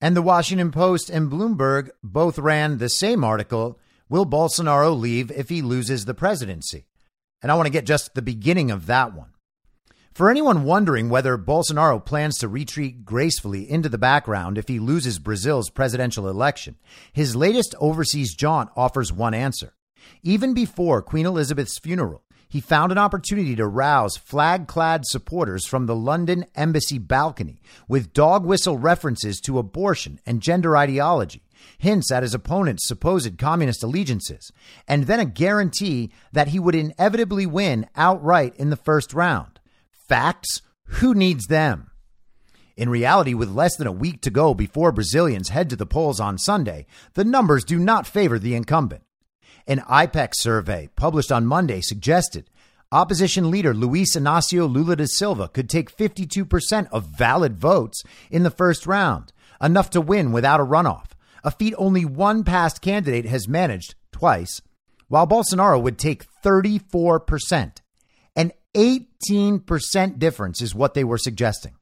And 0.00 0.16
the 0.16 0.22
Washington 0.22 0.70
Post 0.72 1.08
and 1.08 1.30
Bloomberg 1.30 1.90
both 2.02 2.38
ran 2.38 2.78
the 2.78 2.88
same 2.88 3.24
article 3.24 3.78
Will 4.08 4.26
Bolsonaro 4.26 4.96
leave 4.96 5.32
if 5.32 5.48
he 5.48 5.62
loses 5.62 6.04
the 6.04 6.14
presidency? 6.14 6.86
And 7.42 7.50
I 7.50 7.56
want 7.56 7.66
to 7.66 7.72
get 7.72 7.86
just 7.86 8.14
the 8.14 8.22
beginning 8.22 8.70
of 8.70 8.86
that 8.86 9.14
one. 9.14 9.30
For 10.16 10.30
anyone 10.30 10.64
wondering 10.64 11.10
whether 11.10 11.36
Bolsonaro 11.36 12.02
plans 12.02 12.38
to 12.38 12.48
retreat 12.48 13.04
gracefully 13.04 13.70
into 13.70 13.90
the 13.90 13.98
background 13.98 14.56
if 14.56 14.66
he 14.66 14.78
loses 14.78 15.18
Brazil's 15.18 15.68
presidential 15.68 16.26
election, 16.26 16.76
his 17.12 17.36
latest 17.36 17.74
overseas 17.80 18.34
jaunt 18.34 18.70
offers 18.74 19.12
one 19.12 19.34
answer. 19.34 19.74
Even 20.22 20.54
before 20.54 21.02
Queen 21.02 21.26
Elizabeth's 21.26 21.78
funeral, 21.78 22.22
he 22.48 22.62
found 22.62 22.92
an 22.92 22.96
opportunity 22.96 23.54
to 23.56 23.66
rouse 23.66 24.16
flag 24.16 24.66
clad 24.66 25.02
supporters 25.04 25.66
from 25.66 25.84
the 25.84 25.94
London 25.94 26.46
embassy 26.54 26.96
balcony 26.96 27.60
with 27.86 28.14
dog 28.14 28.46
whistle 28.46 28.78
references 28.78 29.38
to 29.40 29.58
abortion 29.58 30.18
and 30.24 30.40
gender 30.40 30.78
ideology, 30.78 31.42
hints 31.76 32.10
at 32.10 32.22
his 32.22 32.32
opponent's 32.32 32.88
supposed 32.88 33.36
communist 33.36 33.82
allegiances, 33.82 34.50
and 34.88 35.04
then 35.04 35.20
a 35.20 35.26
guarantee 35.26 36.10
that 36.32 36.48
he 36.48 36.58
would 36.58 36.74
inevitably 36.74 37.44
win 37.44 37.86
outright 37.94 38.56
in 38.56 38.70
the 38.70 38.76
first 38.76 39.12
round. 39.12 39.55
Facts? 40.08 40.62
Who 40.84 41.14
needs 41.14 41.46
them? 41.46 41.90
In 42.76 42.88
reality, 42.88 43.34
with 43.34 43.48
less 43.48 43.76
than 43.76 43.86
a 43.86 43.92
week 43.92 44.20
to 44.22 44.30
go 44.30 44.54
before 44.54 44.92
Brazilians 44.92 45.48
head 45.48 45.68
to 45.70 45.76
the 45.76 45.86
polls 45.86 46.20
on 46.20 46.38
Sunday, 46.38 46.86
the 47.14 47.24
numbers 47.24 47.64
do 47.64 47.78
not 47.78 48.06
favor 48.06 48.38
the 48.38 48.54
incumbent. 48.54 49.02
An 49.66 49.80
IPEC 49.80 50.32
survey 50.34 50.88
published 50.94 51.32
on 51.32 51.46
Monday 51.46 51.80
suggested 51.80 52.50
opposition 52.92 53.50
leader 53.50 53.74
Luiz 53.74 54.14
Inácio 54.14 54.72
Lula 54.72 54.94
da 54.94 55.06
Silva 55.06 55.48
could 55.48 55.68
take 55.68 55.94
52% 55.94 56.86
of 56.92 57.06
valid 57.06 57.58
votes 57.58 58.04
in 58.30 58.44
the 58.44 58.50
first 58.50 58.86
round, 58.86 59.32
enough 59.60 59.90
to 59.90 60.00
win 60.00 60.30
without 60.30 60.60
a 60.60 60.64
runoff, 60.64 61.06
a 61.42 61.50
feat 61.50 61.74
only 61.78 62.04
one 62.04 62.44
past 62.44 62.80
candidate 62.80 63.26
has 63.26 63.48
managed 63.48 63.96
twice, 64.12 64.60
while 65.08 65.26
Bolsonaro 65.26 65.82
would 65.82 65.98
take 65.98 66.26
34%. 66.44 67.78
18% 68.76 70.18
difference 70.18 70.60
is 70.60 70.74
what 70.74 70.94
they 70.94 71.04
were 71.04 71.18
suggesting. 71.18 71.74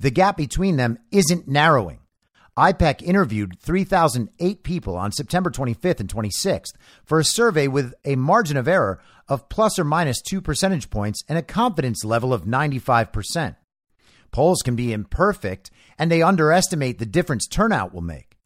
The 0.00 0.10
gap 0.10 0.36
between 0.36 0.76
them 0.76 0.98
isn't 1.10 1.46
narrowing. 1.46 2.00
IPEC 2.56 3.02
interviewed 3.02 3.58
3,008 3.60 4.62
people 4.62 4.96
on 4.96 5.12
September 5.12 5.50
25th 5.50 6.00
and 6.00 6.08
26th 6.08 6.72
for 7.04 7.20
a 7.20 7.24
survey 7.24 7.68
with 7.68 7.92
a 8.06 8.16
margin 8.16 8.56
of 8.56 8.66
error 8.66 8.98
of 9.28 9.50
plus 9.50 9.78
or 9.78 9.84
minus 9.84 10.22
two 10.22 10.40
percentage 10.40 10.88
points 10.88 11.22
and 11.28 11.36
a 11.36 11.42
confidence 11.42 12.02
level 12.02 12.32
of 12.32 12.44
95%. 12.44 13.56
Polls 14.32 14.62
can 14.64 14.74
be 14.74 14.94
imperfect 14.94 15.70
and 15.98 16.10
they 16.10 16.22
underestimate 16.22 16.98
the 16.98 17.04
difference 17.04 17.46
turnout 17.46 17.92
will 17.92 18.00
make. 18.00 18.38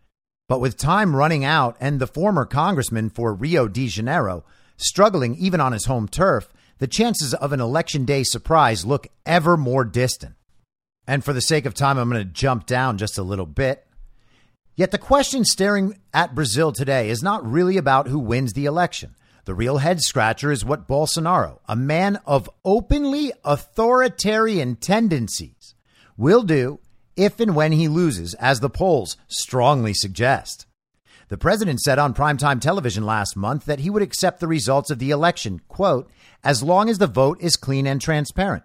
But 0.49 0.61
with 0.61 0.77
time 0.77 1.15
running 1.15 1.45
out 1.45 1.77
and 1.81 2.01
the 2.01 2.09
former 2.09 2.45
congressman 2.45 3.11
for 3.11 3.33
Rio 3.33 3.69
de 3.69 3.87
Janeiro 3.87 4.45
struggling 4.77 5.37
even 5.37 5.61
on 5.61 5.71
his 5.71 5.85
home 5.85 6.09
turf, 6.09 6.49
the 6.81 6.89
chances 6.89 7.35
of 7.35 7.53
an 7.53 7.61
election 7.61 8.05
day 8.05 8.25
surprise 8.25 8.85
look 8.85 9.07
ever 9.25 9.57
more 9.57 9.85
distant. 9.85 10.35
And 11.07 11.23
for 11.25 11.33
the 11.33 11.43
sake 11.43 11.67
of 11.67 11.75
time, 11.75 11.99
I'm 11.99 12.11
going 12.11 12.27
to 12.27 12.33
jump 12.33 12.67
down 12.67 12.99
just 12.99 13.19
a 13.19 13.23
little 13.23 13.47
bit. 13.47 13.87
Yet 14.77 14.91
the 14.91 14.99
question 14.99 15.45
staring 15.45 15.99
at 16.15 16.35
Brazil 16.35 16.73
today 16.73 17.11
is 17.11 17.23
not 17.23 17.45
really 17.45 17.77
about 17.77 18.09
who 18.09 18.19
wins 18.19 18.55
the 18.55 18.65
election. 18.65 19.15
The 19.45 19.55
real 19.55 19.79
head 19.79 20.01
scratcher 20.01 20.51
is 20.51 20.65
what 20.65 20.89
Bolsonaro, 20.89 21.59
a 21.69 21.77
man 21.77 22.19
of 22.27 22.49
openly 22.65 23.33
authoritarian 23.45 24.77
tendencies, 24.77 25.75
will 26.17 26.43
do 26.43 26.81
if 27.15 27.41
and 27.41 27.55
when 27.55 27.73
he 27.73 27.89
loses, 27.89 28.33
as 28.35 28.61
the 28.61 28.71
polls 28.71 29.19
strongly 29.29 29.93
suggest. 29.93 30.65
The 31.29 31.39
president 31.39 31.81
said 31.81 31.99
on 31.99 32.15
primetime 32.15 32.61
television 32.61 33.05
last 33.05 33.37
month 33.37 33.67
that 33.67 33.81
he 33.81 33.91
would 33.91 34.03
accept 34.03 34.41
the 34.41 34.49
results 34.49 34.91
of 34.91 34.99
the 34.99 35.11
election, 35.11 35.61
quote, 35.69 36.11
as 36.43 36.63
long 36.63 36.89
as 36.89 36.99
the 36.99 37.07
vote 37.07 37.39
is 37.41 37.57
clean 37.57 37.87
and 37.87 38.01
transparent. 38.01 38.65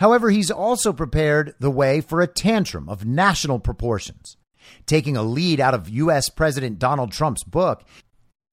However, 0.00 0.30
he's 0.30 0.50
also 0.50 0.92
prepared 0.92 1.54
the 1.58 1.70
way 1.70 2.00
for 2.00 2.20
a 2.20 2.26
tantrum 2.26 2.88
of 2.88 3.04
national 3.04 3.58
proportions. 3.58 4.36
Taking 4.86 5.16
a 5.16 5.22
lead 5.22 5.60
out 5.60 5.74
of 5.74 5.88
U.S. 5.88 6.28
President 6.28 6.78
Donald 6.78 7.12
Trump's 7.12 7.44
book, 7.44 7.84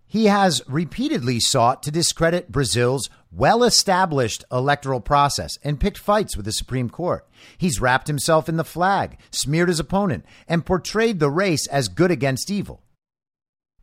he 0.06 0.26
has 0.26 0.64
repeatedly 0.68 1.40
sought 1.40 1.84
to 1.84 1.92
discredit 1.92 2.52
Brazil's 2.52 3.10
well 3.32 3.64
established 3.64 4.44
electoral 4.52 5.02
process 5.02 5.60
and 5.64 5.80
picked 5.80 6.00
fights 6.00 6.36
with 6.36 6.46
the 6.46 6.52
Supreme 6.52 6.90
Court. 6.90 7.28
He's 7.60 7.80
wrapped 7.80 8.08
himself 8.08 8.50
in 8.50 8.58
the 8.58 8.64
flag, 8.64 9.20
smeared 9.30 9.70
his 9.70 9.80
opponent, 9.80 10.26
and 10.48 10.66
portrayed 10.66 11.20
the 11.20 11.30
race 11.30 11.68
as 11.68 11.90
good 11.90 12.10
against 12.10 12.50
evil. 12.50 12.82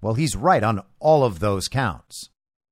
Well, 0.00 0.14
he's 0.14 0.34
right 0.34 0.64
on 0.64 0.82
all 0.98 1.22
of 1.22 1.38
those 1.38 1.68
counts. 1.68 2.30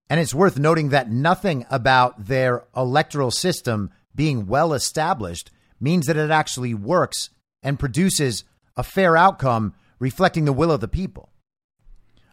And 0.09 0.21
it's 0.21 0.35
worth 0.35 0.59
noting 0.59 0.91
that 0.91 1.11
nothing 1.11 1.65
about 1.71 2.27
their 2.27 2.65
electoral 2.77 3.31
system 3.31 3.91
being 4.15 4.47
well 4.47 4.73
established 4.73 5.51
means 5.81 6.07
that 6.07 6.17
it 6.17 6.31
actually 6.31 6.75
works 6.75 7.31
and 7.63 7.79
produces 7.79 8.45
a 8.77 8.83
fair 8.83 9.17
outcome 9.17 9.75
reflecting 9.99 10.45
the 10.45 10.53
will 10.53 10.71
of 10.71 10.81
the 10.81 10.89
people. 10.89 11.31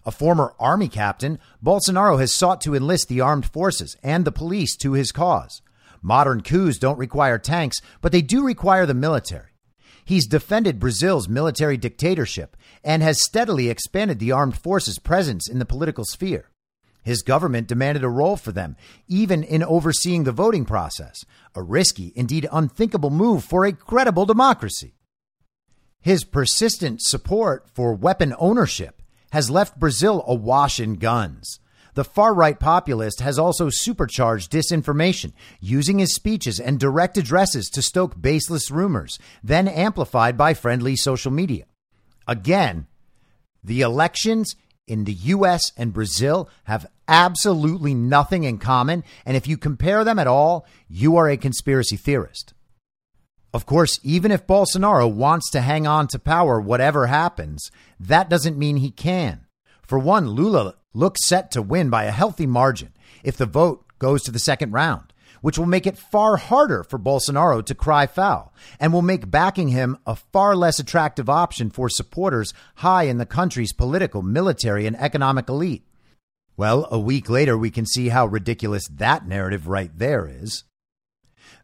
A 0.06 0.12
former 0.12 0.54
army 0.60 0.88
captain, 0.88 1.40
Bolsonaro 1.64 2.20
has 2.20 2.36
sought 2.36 2.60
to 2.62 2.76
enlist 2.76 3.08
the 3.08 3.22
armed 3.22 3.46
forces 3.46 3.96
and 4.04 4.26
the 4.26 4.32
police 4.32 4.76
to 4.78 4.94
his 4.94 5.12
cause. 5.12 5.62
Modern 6.02 6.42
coups 6.42 6.80
don't 6.80 6.98
require 6.98 7.38
tanks, 7.38 7.78
but 8.02 8.12
they 8.12 8.24
do 8.24 8.44
require 8.44 8.88
the 8.88 8.96
military. 8.96 9.52
He's 10.04 10.26
defended 10.28 10.80
Brazil's 10.80 11.30
military 11.30 11.78
dictatorship 11.78 12.58
and 12.84 13.04
has 13.04 13.24
steadily 13.24 13.70
expanded 13.70 14.18
the 14.18 14.32
armed 14.32 14.58
forces' 14.58 14.98
presence 14.98 15.48
in 15.48 15.60
the 15.60 15.66
political 15.66 16.04
sphere. 16.04 16.51
His 17.04 17.24
government 17.24 17.68
demanded 17.68 18.04
a 18.04 18.10
role 18.10 18.38
for 18.38 18.52
them, 18.52 18.76
even 19.08 19.44
in 19.44 19.64
overseeing 19.64 20.24
the 20.24 20.32
voting 20.32 20.66
process, 20.66 21.26
a 21.56 21.64
risky, 21.64 22.14
indeed 22.16 22.48
unthinkable 22.52 23.10
move 23.10 23.44
for 23.44 23.66
a 23.66 23.74
credible 23.74 24.26
democracy. 24.26 24.94
His 26.00 26.24
persistent 26.24 27.02
support 27.02 27.68
for 27.74 27.94
weapon 27.94 28.34
ownership 28.38 29.02
has 29.32 29.50
left 29.50 29.80
Brazil 29.80 30.24
awash 30.28 30.80
in 30.80 30.96
guns. 30.96 31.60
The 31.94 32.04
far 32.04 32.34
right 32.34 32.58
populist 32.58 33.20
has 33.20 33.38
also 33.38 33.70
supercharged 33.70 34.52
disinformation, 34.52 35.34
using 35.60 36.00
his 36.00 36.16
speeches 36.16 36.60
and 36.60 36.80
direct 36.80 37.18
addresses 37.18 37.70
to 37.72 37.82
stoke 37.82 38.22
baseless 38.22 38.72
rumors, 38.72 39.20
then 39.44 39.68
amplified 39.68 40.38
by 40.38 40.54
friendly 40.54 40.96
social 40.96 41.32
media. 41.32 41.66
Again, 42.28 42.88
the 43.64 43.82
elections 43.82 44.56
in 44.92 45.06
the 45.06 45.14
US 45.14 45.72
and 45.78 45.94
Brazil 45.94 46.50
have 46.66 46.86
absolutely 47.08 47.94
nothing 47.94 48.44
in 48.44 48.58
common, 48.58 49.06
and 49.26 49.38
if 49.38 49.48
you 49.48 49.58
compare 49.58 50.04
them 50.04 50.20
at 50.20 50.28
all, 50.28 50.66
you 50.90 51.16
are 51.16 51.30
a 51.30 51.38
conspiracy 51.38 51.96
theorist. 51.96 52.54
Of 53.54 53.66
course, 53.66 54.02
even 54.04 54.32
if 54.32 54.46
Bolsonaro 54.46 55.12
wants 55.12 55.50
to 55.52 55.62
hang 55.62 55.88
on 55.88 56.08
to 56.08 56.20
power, 56.20 56.60
whatever 56.60 57.08
happens, 57.08 57.72
that 58.02 58.30
doesn't 58.30 58.60
mean 58.60 58.78
he 58.78 58.92
can. 58.92 59.46
For 59.82 59.98
one, 59.98 60.28
Lula 60.28 60.76
looks 60.94 61.26
set 61.26 61.52
to 61.52 61.62
win 61.62 61.90
by 61.90 62.04
a 62.04 62.12
healthy 62.12 62.46
margin 62.46 62.92
if 63.24 63.38
the 63.38 63.46
vote 63.46 63.86
goes 63.98 64.22
to 64.24 64.32
the 64.32 64.40
second 64.40 64.74
round, 64.74 65.11
which 65.42 65.58
will 65.58 65.66
make 65.66 65.86
it 65.86 65.98
far 65.98 66.38
harder 66.38 66.84
for 66.84 66.98
Bolsonaro 66.98 67.64
to 67.66 67.76
cry 67.76 68.08
foul 68.08 68.54
and 68.80 68.94
will 68.94 69.02
make 69.02 69.30
backing 69.30 69.70
him 69.70 69.98
a 70.06 70.16
far 70.16 70.56
less 70.56 70.80
attractive 70.80 71.30
option 71.30 71.70
for 71.70 71.90
supporters 71.90 72.54
high 72.76 73.04
in 73.04 73.18
the 73.18 73.26
country's 73.26 73.74
political, 73.74 74.22
military, 74.22 74.88
and 74.88 74.96
economic 74.98 75.50
elite. 75.50 75.84
Well, 76.58 76.88
a 76.92 77.00
week 77.00 77.30
later, 77.30 77.58
we 77.58 77.72
can 77.72 77.86
see 77.86 78.10
how 78.10 78.28
ridiculous 78.28 78.88
that 78.88 79.28
narrative 79.28 79.68
right 79.68 79.92
there 79.98 80.28
is. 80.28 80.64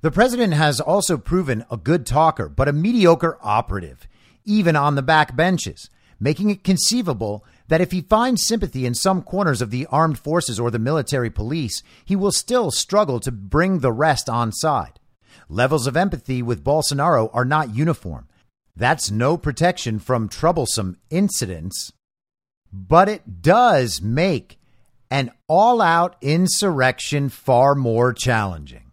The 0.01 0.11
president 0.11 0.53
has 0.53 0.80
also 0.80 1.17
proven 1.17 1.65
a 1.69 1.78
good 1.78 2.05
talker, 2.05 2.49
but 2.49 2.67
a 2.67 2.73
mediocre 2.73 3.38
operative, 3.41 4.07
even 4.45 4.75
on 4.75 4.95
the 4.95 5.01
back 5.01 5.36
benches, 5.36 5.89
making 6.19 6.49
it 6.49 6.63
conceivable 6.63 7.43
that 7.68 7.82
if 7.82 7.91
he 7.91 8.01
finds 8.01 8.45
sympathy 8.45 8.86
in 8.86 8.93
some 8.93 9.22
corners 9.22 9.61
of 9.61 9.72
the 9.72 9.86
armed 9.88 10.20
forces 10.20 10.59
or 10.59 10.72
the 10.72 10.80
military 10.80 11.30
police, 11.30 11.84
he 12.05 12.15
will 12.15 12.32
still 12.32 12.72
struggle 12.72 13.20
to 13.20 13.32
bring 13.32 13.80
the 13.80 13.91
rest 13.91 14.30
on 14.30 14.51
side. 14.51 14.99
Levels 15.49 15.88
of 15.88 15.95
empathy 15.97 16.41
with 16.41 16.63
Bolsonaro 16.63 17.30
are 17.34 17.45
not 17.45 17.76
uniform. 17.76 18.28
That's 18.76 19.09
no 19.09 19.38
protection 19.38 19.99
from 19.99 20.30
troublesome 20.30 20.97
incidents, 21.09 21.91
but 22.72 23.09
it 23.09 23.41
does 23.41 24.01
make 24.01 24.59
an 25.09 25.32
all 25.47 25.82
out 25.82 26.15
insurrection 26.22 27.30
far 27.30 27.76
more 27.76 28.13
challenging. 28.13 28.86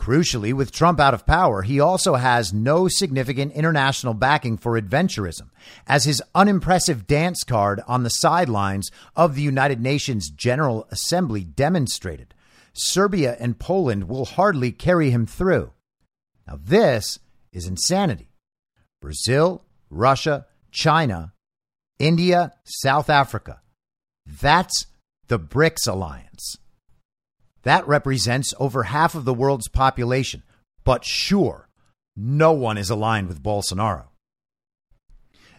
Crucially, 0.00 0.54
with 0.54 0.72
Trump 0.72 0.98
out 0.98 1.12
of 1.12 1.26
power, 1.26 1.60
he 1.60 1.78
also 1.78 2.14
has 2.14 2.54
no 2.54 2.88
significant 2.88 3.52
international 3.52 4.14
backing 4.14 4.56
for 4.56 4.80
adventurism, 4.80 5.50
as 5.86 6.04
his 6.04 6.22
unimpressive 6.34 7.06
dance 7.06 7.44
card 7.44 7.82
on 7.86 8.02
the 8.02 8.08
sidelines 8.08 8.90
of 9.14 9.34
the 9.34 9.42
United 9.42 9.78
Nations 9.78 10.30
General 10.30 10.88
Assembly 10.90 11.44
demonstrated. 11.44 12.32
Serbia 12.72 13.36
and 13.38 13.58
Poland 13.58 14.08
will 14.08 14.24
hardly 14.24 14.72
carry 14.72 15.10
him 15.10 15.26
through. 15.26 15.70
Now, 16.46 16.58
this 16.58 17.18
is 17.52 17.66
insanity. 17.66 18.30
Brazil, 19.02 19.66
Russia, 19.90 20.46
China, 20.70 21.34
India, 21.98 22.54
South 22.64 23.10
Africa. 23.10 23.60
That's 24.24 24.86
the 25.28 25.38
BRICS 25.38 25.86
alliance. 25.86 26.56
That 27.62 27.86
represents 27.86 28.54
over 28.58 28.84
half 28.84 29.14
of 29.14 29.24
the 29.24 29.34
world's 29.34 29.68
population. 29.68 30.42
But 30.84 31.04
sure, 31.04 31.68
no 32.16 32.52
one 32.52 32.78
is 32.78 32.90
aligned 32.90 33.28
with 33.28 33.42
Bolsonaro. 33.42 34.06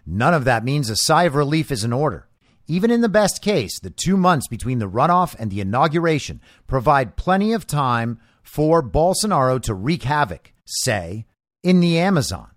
None 0.05 0.33
of 0.33 0.45
that 0.45 0.63
means 0.63 0.89
a 0.89 0.95
sigh 0.95 1.23
of 1.23 1.35
relief 1.35 1.71
is 1.71 1.83
in 1.83 1.93
order. 1.93 2.27
Even 2.67 2.89
in 2.89 3.01
the 3.01 3.09
best 3.09 3.41
case, 3.41 3.79
the 3.79 3.89
two 3.89 4.17
months 4.17 4.47
between 4.47 4.79
the 4.79 4.89
runoff 4.89 5.35
and 5.37 5.51
the 5.51 5.61
inauguration 5.61 6.41
provide 6.67 7.17
plenty 7.17 7.53
of 7.53 7.67
time 7.67 8.19
for 8.43 8.81
Bolsonaro 8.81 9.61
to 9.61 9.73
wreak 9.73 10.03
havoc, 10.03 10.53
say, 10.65 11.25
in 11.63 11.79
the 11.79 11.99
Amazon. 11.99 12.49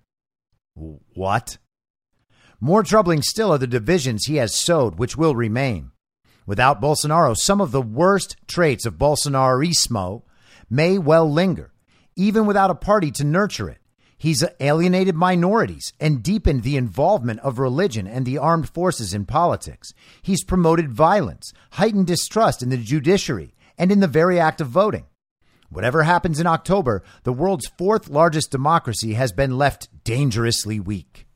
What? 0.74 1.58
More 2.60 2.82
troubling 2.82 3.22
still 3.22 3.52
are 3.52 3.58
the 3.58 3.66
divisions 3.66 4.24
he 4.24 4.36
has 4.36 4.54
sowed, 4.54 4.98
which 4.98 5.16
will 5.16 5.36
remain. 5.36 5.90
Without 6.46 6.80
Bolsonaro, 6.80 7.34
some 7.36 7.60
of 7.60 7.72
the 7.72 7.82
worst 7.82 8.36
traits 8.46 8.84
of 8.84 8.98
Bolsonarismo 8.98 10.22
may 10.68 10.98
well 10.98 11.30
linger, 11.30 11.72
even 12.16 12.46
without 12.46 12.70
a 12.70 12.74
party 12.74 13.10
to 13.12 13.24
nurture 13.24 13.68
it. 13.68 13.78
He's 14.16 14.44
alienated 14.60 15.14
minorities 15.14 15.92
and 16.00 16.22
deepened 16.22 16.62
the 16.62 16.76
involvement 16.76 17.40
of 17.40 17.58
religion 17.58 18.06
and 18.06 18.24
the 18.24 18.38
armed 18.38 18.68
forces 18.70 19.12
in 19.12 19.26
politics. 19.26 19.92
He's 20.22 20.44
promoted 20.44 20.92
violence, 20.92 21.52
heightened 21.72 22.06
distrust 22.06 22.62
in 22.62 22.70
the 22.70 22.78
judiciary, 22.78 23.54
and 23.76 23.90
in 23.90 24.00
the 24.00 24.06
very 24.06 24.38
act 24.38 24.60
of 24.60 24.68
voting. 24.68 25.04
Whatever 25.68 26.04
happens 26.04 26.38
in 26.38 26.46
October, 26.46 27.02
the 27.24 27.32
world's 27.32 27.66
fourth 27.76 28.08
largest 28.08 28.50
democracy 28.50 29.14
has 29.14 29.32
been 29.32 29.58
left 29.58 29.88
dangerously 30.04 30.78
weak. 30.78 31.26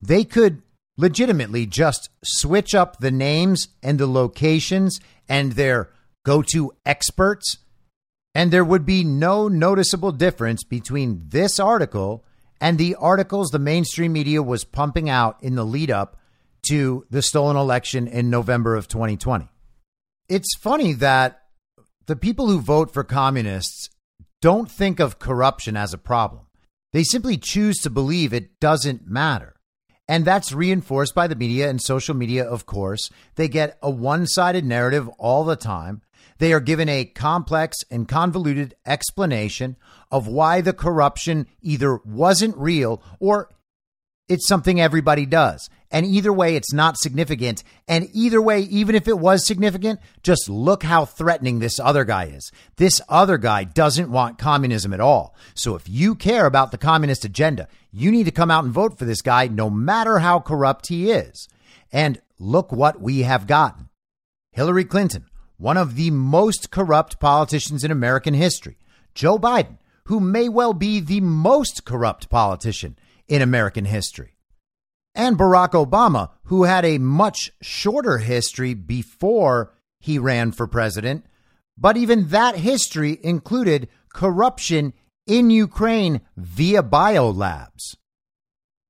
They 0.00 0.24
could 0.24 0.62
legitimately 0.96 1.66
just 1.66 2.10
switch 2.24 2.74
up 2.74 2.98
the 2.98 3.10
names 3.10 3.68
and 3.82 3.98
the 3.98 4.06
locations 4.06 5.00
and 5.28 5.52
their 5.52 5.90
go 6.24 6.42
to 6.42 6.72
experts, 6.84 7.58
and 8.34 8.50
there 8.50 8.64
would 8.64 8.86
be 8.86 9.04
no 9.04 9.48
noticeable 9.48 10.12
difference 10.12 10.64
between 10.64 11.22
this 11.28 11.58
article 11.58 12.24
and 12.60 12.78
the 12.78 12.94
articles 12.94 13.50
the 13.50 13.58
mainstream 13.58 14.12
media 14.12 14.42
was 14.42 14.64
pumping 14.64 15.10
out 15.10 15.36
in 15.42 15.56
the 15.56 15.64
lead 15.64 15.90
up 15.90 16.16
to 16.68 17.04
the 17.10 17.22
stolen 17.22 17.56
election 17.56 18.06
in 18.06 18.30
November 18.30 18.76
of 18.76 18.86
2020. 18.86 19.48
It's 20.28 20.56
funny 20.60 20.92
that 20.94 21.42
the 22.06 22.16
people 22.16 22.46
who 22.46 22.60
vote 22.60 22.92
for 22.92 23.02
communists 23.02 23.90
don't 24.40 24.70
think 24.70 25.00
of 25.00 25.18
corruption 25.18 25.76
as 25.76 25.92
a 25.92 25.98
problem. 25.98 26.46
They 26.92 27.02
simply 27.04 27.36
choose 27.36 27.78
to 27.78 27.90
believe 27.90 28.32
it 28.32 28.60
doesn't 28.60 29.06
matter. 29.06 29.54
And 30.08 30.24
that's 30.24 30.52
reinforced 30.52 31.14
by 31.14 31.26
the 31.26 31.36
media 31.36 31.70
and 31.70 31.80
social 31.80 32.14
media, 32.14 32.44
of 32.44 32.66
course. 32.66 33.10
They 33.36 33.48
get 33.48 33.78
a 33.82 33.90
one 33.90 34.26
sided 34.26 34.64
narrative 34.64 35.08
all 35.18 35.44
the 35.44 35.56
time. 35.56 36.02
They 36.38 36.52
are 36.52 36.60
given 36.60 36.88
a 36.88 37.04
complex 37.04 37.78
and 37.90 38.08
convoluted 38.08 38.74
explanation 38.84 39.76
of 40.10 40.26
why 40.26 40.60
the 40.60 40.72
corruption 40.72 41.46
either 41.60 42.00
wasn't 42.04 42.56
real 42.56 43.02
or 43.20 43.48
it's 44.28 44.48
something 44.48 44.80
everybody 44.80 45.26
does. 45.26 45.68
And 45.90 46.06
either 46.06 46.32
way, 46.32 46.56
it's 46.56 46.72
not 46.72 46.96
significant. 46.96 47.62
And 47.86 48.08
either 48.14 48.40
way, 48.40 48.60
even 48.60 48.94
if 48.94 49.06
it 49.06 49.18
was 49.18 49.46
significant, 49.46 50.00
just 50.22 50.48
look 50.48 50.82
how 50.82 51.04
threatening 51.04 51.58
this 51.58 51.78
other 51.78 52.04
guy 52.04 52.24
is. 52.24 52.50
This 52.76 53.00
other 53.10 53.36
guy 53.36 53.64
doesn't 53.64 54.10
want 54.10 54.38
communism 54.38 54.94
at 54.94 55.00
all. 55.00 55.36
So 55.54 55.74
if 55.74 55.88
you 55.88 56.14
care 56.14 56.46
about 56.46 56.70
the 56.70 56.78
communist 56.78 57.26
agenda, 57.26 57.68
you 57.92 58.10
need 58.10 58.24
to 58.24 58.30
come 58.30 58.50
out 58.50 58.64
and 58.64 58.72
vote 58.72 58.98
for 58.98 59.04
this 59.04 59.22
guy, 59.22 59.48
no 59.48 59.68
matter 59.68 60.18
how 60.18 60.40
corrupt 60.40 60.88
he 60.88 61.10
is. 61.10 61.48
And 61.92 62.20
look 62.38 62.72
what 62.72 63.00
we 63.00 63.20
have 63.20 63.46
gotten. 63.46 63.90
Hillary 64.50 64.84
Clinton, 64.84 65.26
one 65.58 65.76
of 65.76 65.94
the 65.94 66.10
most 66.10 66.70
corrupt 66.70 67.20
politicians 67.20 67.84
in 67.84 67.90
American 67.90 68.34
history. 68.34 68.78
Joe 69.14 69.38
Biden, 69.38 69.78
who 70.04 70.20
may 70.20 70.48
well 70.48 70.72
be 70.72 71.00
the 71.00 71.20
most 71.20 71.84
corrupt 71.84 72.28
politician 72.28 72.98
in 73.28 73.42
American 73.42 73.84
history. 73.84 74.36
And 75.14 75.38
Barack 75.38 75.70
Obama, 75.70 76.30
who 76.44 76.64
had 76.64 76.84
a 76.84 76.98
much 76.98 77.52
shorter 77.60 78.18
history 78.18 78.72
before 78.72 79.74
he 80.00 80.18
ran 80.18 80.52
for 80.52 80.66
president, 80.66 81.26
but 81.76 81.96
even 81.96 82.28
that 82.28 82.56
history 82.56 83.18
included 83.22 83.88
corruption 84.12 84.94
in 85.26 85.50
Ukraine 85.50 86.20
via 86.36 86.82
biolabs. 86.82 87.96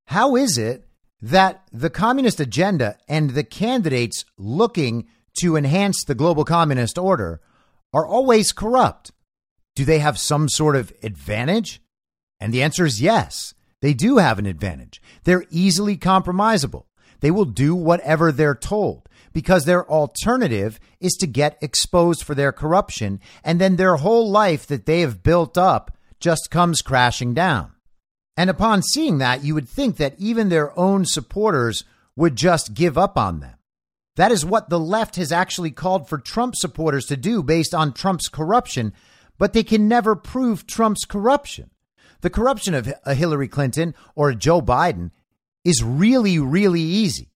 How 0.07 0.37
is 0.37 0.59
it 0.59 0.87
that 1.21 1.63
the 1.73 1.91
communist 1.91 2.41
agenda 2.41 2.97
and 3.09 3.31
the 3.31 3.45
candidates 3.45 4.25
looking 4.37 5.07
to 5.41 5.57
enhance 5.57 6.05
the 6.05 6.15
global 6.15 6.45
communist 6.45 6.99
order 6.99 7.41
are 7.93 8.07
always 8.07 8.53
corrupt? 8.53 9.13
Do 9.75 9.85
they 9.85 10.01
have 10.01 10.19
some 10.19 10.49
sort 10.49 10.77
of 10.77 10.93
advantage? 11.03 11.81
And 12.41 12.53
the 12.53 12.63
answer 12.63 12.85
is 12.85 13.01
yes, 13.01 13.55
they 13.81 13.95
do 13.95 14.19
have 14.19 14.39
an 14.39 14.47
advantage. 14.47 15.01
They're 15.25 15.45
easily 15.51 15.97
compromisable. 15.97 16.85
They 17.21 17.31
will 17.31 17.45
do 17.45 17.75
whatever 17.75 18.33
they're 18.33 18.55
told 18.55 19.09
because 19.33 19.65
their 19.65 19.89
alternative 19.89 20.79
is 21.01 21.13
to 21.15 21.27
get 21.27 21.59
exposed 21.63 22.23
for 22.23 22.35
their 22.35 22.53
corruption, 22.53 23.21
and 23.43 23.61
then 23.61 23.77
their 23.77 23.97
whole 23.97 24.31
life 24.31 24.67
that 24.67 24.87
they 24.87 25.01
have 25.01 25.23
built 25.23 25.57
up 25.57 25.97
just 26.23 26.51
comes 26.51 26.81
crashing 26.81 27.35
down. 27.35 27.73
And 28.37 28.49
upon 28.49 28.83
seeing 28.83 29.19
that, 29.19 29.45
you 29.45 29.55
would 29.55 29.69
think 29.69 29.99
that 29.99 30.15
even 30.19 30.49
their 30.49 30.77
own 30.79 31.05
supporters 31.05 31.85
would 32.17 32.37
just 32.37 32.73
give 32.73 32.97
up 32.97 33.19
on 33.19 33.41
them. 33.41 33.57
That 34.17 34.33
is 34.33 34.45
what 34.45 34.69
the 34.69 34.81
left 34.81 35.17
has 35.17 35.33
actually 35.33 35.71
called 35.71 36.09
for 36.09 36.19
Trump 36.19 36.55
supporters 36.57 37.07
to 37.07 37.17
do 37.17 37.43
based 37.43 37.75
on 37.75 37.93
Trump's 37.93 38.29
corruption, 38.29 38.93
but 39.39 39.53
they 39.53 39.63
can 39.63 39.89
never 39.89 40.15
prove 40.15 40.67
Trump's 40.67 41.05
corruption. 41.05 41.71
The 42.21 42.31
corruption 42.31 42.75
of 42.75 42.87
a 42.89 43.11
uh, 43.11 43.15
Hillary 43.15 43.49
Clinton 43.49 43.95
or 44.15 44.31
a 44.31 44.37
Joe 44.37 44.63
Biden 44.63 45.11
is 45.65 45.83
really, 45.83 46.39
really 46.39 46.83
easy, 46.83 47.33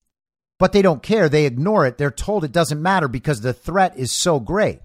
but 0.58 0.72
they 0.72 0.82
don't 0.82 1.02
care. 1.02 1.28
They 1.28 1.46
ignore 1.46 1.86
it. 1.86 1.98
They're 1.98 2.10
told 2.10 2.44
it 2.44 2.52
doesn't 2.52 2.80
matter 2.80 3.08
because 3.08 3.40
the 3.40 3.52
threat 3.52 3.96
is 3.96 4.12
so 4.12 4.38
great. 4.38 4.80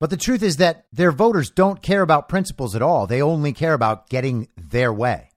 But 0.00 0.10
the 0.10 0.16
truth 0.16 0.42
is 0.42 0.56
that 0.56 0.86
their 0.92 1.12
voters 1.12 1.50
don't 1.50 1.82
care 1.82 2.02
about 2.02 2.28
principles 2.28 2.74
at 2.74 2.82
all. 2.82 3.06
They 3.06 3.22
only 3.22 3.52
care 3.52 3.74
about 3.74 4.08
getting 4.08 4.48
their 4.56 4.92
way. 4.92 5.30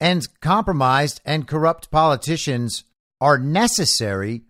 And 0.00 0.26
compromised 0.40 1.20
and 1.24 1.46
corrupt 1.46 1.90
politicians 1.90 2.84
are 3.20 3.38
necessary 3.38 4.42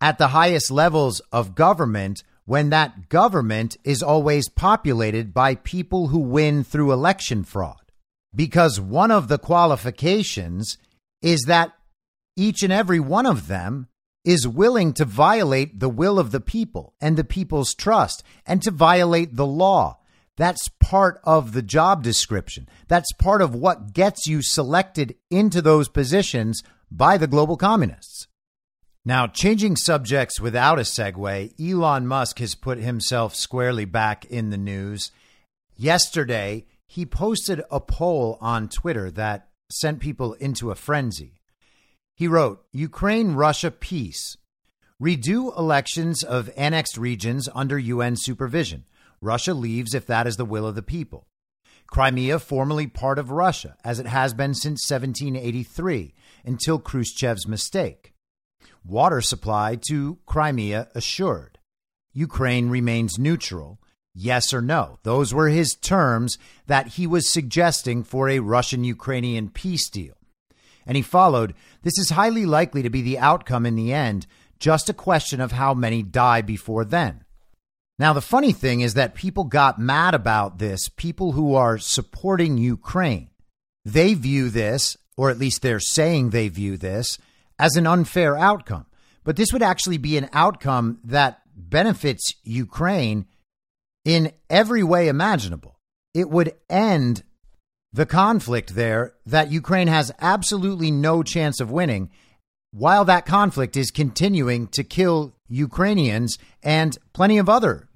at 0.00 0.18
the 0.18 0.28
highest 0.28 0.70
levels 0.70 1.20
of 1.32 1.54
government 1.54 2.22
when 2.44 2.70
that 2.70 3.08
government 3.08 3.76
is 3.82 4.02
always 4.02 4.48
populated 4.48 5.34
by 5.34 5.56
people 5.56 6.08
who 6.08 6.18
win 6.18 6.62
through 6.62 6.92
election 6.92 7.42
fraud. 7.42 7.80
Because 8.34 8.80
one 8.80 9.10
of 9.10 9.28
the 9.28 9.38
qualifications 9.38 10.78
is 11.22 11.42
that 11.46 11.72
each 12.36 12.62
and 12.62 12.72
every 12.72 13.00
one 13.00 13.26
of 13.26 13.48
them 13.48 13.88
is 14.26 14.46
willing 14.46 14.92
to 14.92 15.04
violate 15.04 15.78
the 15.78 15.88
will 15.88 16.18
of 16.18 16.32
the 16.32 16.40
people 16.40 16.92
and 17.00 17.16
the 17.16 17.24
people's 17.24 17.72
trust 17.74 18.24
and 18.44 18.60
to 18.60 18.70
violate 18.72 19.36
the 19.36 19.46
law. 19.46 19.98
That's 20.36 20.68
part 20.80 21.20
of 21.24 21.52
the 21.52 21.62
job 21.62 22.02
description. 22.02 22.68
That's 22.88 23.12
part 23.12 23.40
of 23.40 23.54
what 23.54 23.94
gets 23.94 24.26
you 24.26 24.42
selected 24.42 25.14
into 25.30 25.62
those 25.62 25.88
positions 25.88 26.62
by 26.90 27.16
the 27.16 27.28
global 27.28 27.56
communists. 27.56 28.26
Now, 29.04 29.28
changing 29.28 29.76
subjects 29.76 30.40
without 30.40 30.80
a 30.80 30.82
segue, 30.82 31.54
Elon 31.60 32.08
Musk 32.08 32.40
has 32.40 32.56
put 32.56 32.78
himself 32.78 33.36
squarely 33.36 33.84
back 33.84 34.24
in 34.24 34.50
the 34.50 34.58
news. 34.58 35.12
Yesterday, 35.76 36.66
he 36.88 37.06
posted 37.06 37.62
a 37.70 37.78
poll 37.78 38.36
on 38.40 38.68
Twitter 38.68 39.12
that 39.12 39.48
sent 39.70 40.00
people 40.00 40.34
into 40.34 40.72
a 40.72 40.74
frenzy. 40.74 41.35
He 42.16 42.26
wrote 42.26 42.64
Ukraine 42.72 43.32
Russia 43.34 43.70
peace. 43.70 44.36
Redo 45.00 45.56
elections 45.56 46.24
of 46.24 46.50
annexed 46.56 46.96
regions 46.96 47.48
under 47.54 47.78
UN 47.78 48.16
supervision. 48.16 48.86
Russia 49.20 49.54
leaves 49.54 49.94
if 49.94 50.06
that 50.06 50.26
is 50.26 50.36
the 50.36 50.44
will 50.44 50.66
of 50.66 50.74
the 50.74 50.82
people. 50.82 51.28
Crimea 51.86 52.38
formerly 52.40 52.86
part 52.86 53.18
of 53.18 53.30
Russia, 53.30 53.76
as 53.84 54.00
it 54.00 54.06
has 54.06 54.34
been 54.34 54.54
since 54.54 54.90
1783, 54.90 56.14
until 56.44 56.80
Khrushchev's 56.80 57.46
mistake 57.46 58.14
water 58.86 59.20
supply 59.20 59.78
to 59.88 60.18
Crimea 60.26 60.88
assured. 60.94 61.58
Ukraine 62.12 62.70
remains 62.70 63.18
neutral. 63.18 63.80
Yes 64.14 64.54
or 64.54 64.62
no? 64.62 64.98
Those 65.02 65.34
were 65.34 65.48
his 65.48 65.74
terms 65.74 66.38
that 66.66 66.88
he 66.88 67.06
was 67.06 67.30
suggesting 67.30 68.04
for 68.04 68.28
a 68.28 68.38
Russian 68.38 68.84
Ukrainian 68.84 69.50
peace 69.50 69.90
deal. 69.90 70.15
And 70.86 70.96
he 70.96 71.02
followed 71.02 71.54
this 71.82 71.98
is 71.98 72.10
highly 72.10 72.46
likely 72.46 72.82
to 72.82 72.90
be 72.90 73.02
the 73.02 73.18
outcome 73.18 73.66
in 73.66 73.76
the 73.76 73.92
end, 73.92 74.26
just 74.58 74.88
a 74.88 74.94
question 74.94 75.40
of 75.40 75.52
how 75.52 75.74
many 75.74 76.02
die 76.02 76.42
before 76.42 76.84
then. 76.84 77.24
Now, 77.98 78.12
the 78.12 78.20
funny 78.20 78.52
thing 78.52 78.82
is 78.82 78.94
that 78.94 79.14
people 79.14 79.44
got 79.44 79.78
mad 79.78 80.14
about 80.14 80.58
this, 80.58 80.88
people 80.88 81.32
who 81.32 81.54
are 81.54 81.78
supporting 81.78 82.58
Ukraine. 82.58 83.30
They 83.84 84.14
view 84.14 84.50
this, 84.50 84.96
or 85.16 85.30
at 85.30 85.38
least 85.38 85.62
they're 85.62 85.80
saying 85.80 86.30
they 86.30 86.48
view 86.48 86.76
this, 86.76 87.18
as 87.58 87.74
an 87.76 87.86
unfair 87.86 88.36
outcome. 88.36 88.86
But 89.24 89.36
this 89.36 89.52
would 89.52 89.62
actually 89.62 89.98
be 89.98 90.18
an 90.18 90.28
outcome 90.32 90.98
that 91.04 91.40
benefits 91.56 92.34
Ukraine 92.44 93.26
in 94.04 94.30
every 94.50 94.82
way 94.82 95.08
imaginable. 95.08 95.78
It 96.12 96.28
would 96.28 96.52
end 96.68 97.22
the 97.96 98.04
conflict 98.04 98.74
there 98.74 99.14
that 99.24 99.50
Ukraine 99.50 99.88
has 99.88 100.12
absolutely 100.20 100.90
no 100.90 101.22
chance 101.22 101.60
of 101.60 101.70
winning 101.70 102.10
while 102.70 103.06
that 103.06 103.24
conflict 103.24 103.74
is 103.74 103.90
continuing 103.90 104.66
to 104.68 104.84
kill 104.84 105.34
Ukrainians 105.48 106.36
and 106.62 106.98
plenty 107.14 107.38
of 107.38 107.48
other. 107.48 107.88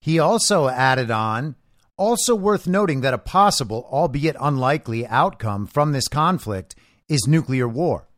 He 0.00 0.18
also 0.18 0.68
added 0.68 1.10
on, 1.10 1.56
also 1.98 2.34
worth 2.34 2.66
noting 2.66 3.02
that 3.02 3.12
a 3.12 3.18
possible, 3.18 3.86
albeit 3.92 4.36
unlikely, 4.40 5.06
outcome 5.06 5.66
from 5.66 5.92
this 5.92 6.08
conflict 6.08 6.74
is 7.06 7.26
nuclear 7.28 7.68
war. 7.68 8.08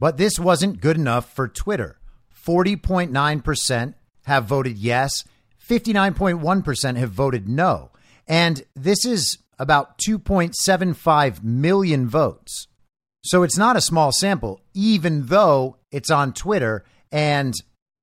But 0.00 0.16
this 0.16 0.40
wasn't 0.40 0.80
good 0.80 0.96
enough 0.96 1.32
for 1.32 1.46
Twitter. 1.46 2.00
40.9% 2.44 3.94
have 4.24 4.44
voted 4.46 4.76
yes, 4.76 5.22
59.1% 5.64 6.96
have 6.96 7.10
voted 7.10 7.48
no. 7.48 7.92
And 8.26 8.64
this 8.74 9.04
is 9.04 9.38
about 9.58 9.98
2.75 9.98 11.42
million 11.42 12.08
votes. 12.08 12.66
So 13.22 13.42
it's 13.42 13.56
not 13.56 13.76
a 13.76 13.80
small 13.80 14.12
sample, 14.12 14.60
even 14.74 15.26
though 15.26 15.78
it's 15.90 16.10
on 16.10 16.32
Twitter. 16.32 16.84
And 17.10 17.54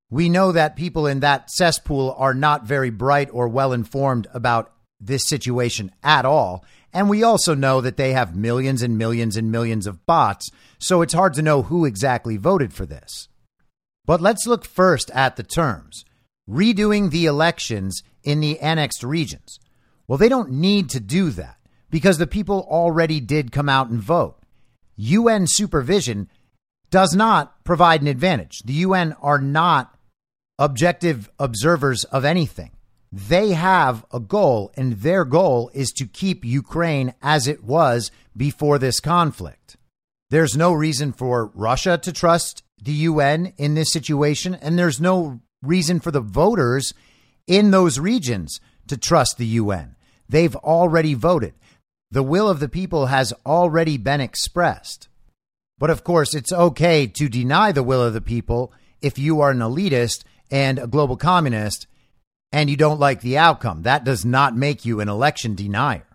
we 0.09 0.29
know 0.29 0.51
that 0.51 0.75
people 0.75 1.07
in 1.07 1.19
that 1.21 1.49
cesspool 1.51 2.15
are 2.17 2.33
not 2.33 2.65
very 2.65 2.89
bright 2.89 3.29
or 3.31 3.47
well 3.47 3.71
informed 3.71 4.27
about 4.33 4.73
this 4.99 5.27
situation 5.27 5.91
at 6.03 6.25
all. 6.25 6.65
And 6.93 7.09
we 7.09 7.23
also 7.23 7.55
know 7.55 7.81
that 7.81 7.97
they 7.97 8.13
have 8.13 8.35
millions 8.35 8.81
and 8.81 8.97
millions 8.97 9.37
and 9.37 9.51
millions 9.51 9.87
of 9.87 10.05
bots, 10.05 10.49
so 10.77 11.01
it's 11.01 11.13
hard 11.13 11.33
to 11.35 11.41
know 11.41 11.63
who 11.63 11.85
exactly 11.85 12.37
voted 12.37 12.73
for 12.73 12.85
this. 12.85 13.29
But 14.05 14.21
let's 14.21 14.45
look 14.45 14.65
first 14.65 15.09
at 15.11 15.35
the 15.35 15.43
terms. 15.43 16.03
Redoing 16.49 17.11
the 17.11 17.25
elections 17.25 18.01
in 18.23 18.41
the 18.41 18.59
annexed 18.59 19.03
regions. 19.03 19.59
Well, 20.11 20.17
they 20.17 20.27
don't 20.27 20.51
need 20.51 20.89
to 20.89 20.99
do 20.99 21.29
that 21.29 21.55
because 21.89 22.17
the 22.17 22.27
people 22.27 22.67
already 22.69 23.21
did 23.21 23.53
come 23.53 23.69
out 23.69 23.87
and 23.87 24.01
vote. 24.01 24.37
UN 24.97 25.47
supervision 25.47 26.27
does 26.89 27.15
not 27.15 27.63
provide 27.63 28.01
an 28.01 28.07
advantage. 28.07 28.59
The 28.65 28.73
UN 28.73 29.13
are 29.21 29.39
not 29.39 29.97
objective 30.59 31.29
observers 31.39 32.03
of 32.03 32.25
anything. 32.25 32.71
They 33.09 33.51
have 33.51 34.05
a 34.11 34.19
goal, 34.19 34.73
and 34.75 34.99
their 34.99 35.23
goal 35.23 35.71
is 35.73 35.91
to 35.91 36.05
keep 36.05 36.43
Ukraine 36.43 37.13
as 37.21 37.47
it 37.47 37.63
was 37.63 38.11
before 38.35 38.79
this 38.79 38.99
conflict. 38.99 39.77
There's 40.29 40.57
no 40.57 40.73
reason 40.73 41.13
for 41.13 41.51
Russia 41.55 41.97
to 41.99 42.11
trust 42.11 42.63
the 42.83 42.91
UN 42.91 43.53
in 43.57 43.75
this 43.75 43.93
situation, 43.93 44.55
and 44.55 44.77
there's 44.77 44.99
no 44.99 45.39
reason 45.61 46.01
for 46.01 46.11
the 46.11 46.19
voters 46.19 46.93
in 47.47 47.71
those 47.71 47.97
regions 47.97 48.59
to 48.87 48.97
trust 48.97 49.37
the 49.37 49.45
UN. 49.45 49.95
They've 50.31 50.55
already 50.55 51.13
voted. 51.13 51.53
The 52.09 52.23
will 52.23 52.49
of 52.49 52.59
the 52.59 52.69
people 52.69 53.07
has 53.07 53.33
already 53.45 53.97
been 53.97 54.21
expressed. 54.21 55.09
But 55.77 55.89
of 55.89 56.03
course, 56.03 56.33
it's 56.33 56.53
okay 56.53 57.05
to 57.07 57.27
deny 57.27 57.71
the 57.71 57.83
will 57.83 58.01
of 58.01 58.13
the 58.13 58.21
people 58.21 58.71
if 59.01 59.19
you 59.19 59.41
are 59.41 59.51
an 59.51 59.59
elitist 59.59 60.23
and 60.49 60.79
a 60.79 60.87
global 60.87 61.17
communist 61.17 61.85
and 62.51 62.69
you 62.69 62.77
don't 62.77 62.99
like 62.99 63.21
the 63.21 63.37
outcome. 63.37 63.83
That 63.83 64.05
does 64.05 64.23
not 64.23 64.55
make 64.55 64.85
you 64.85 65.01
an 65.01 65.09
election 65.09 65.53
denier. 65.53 66.07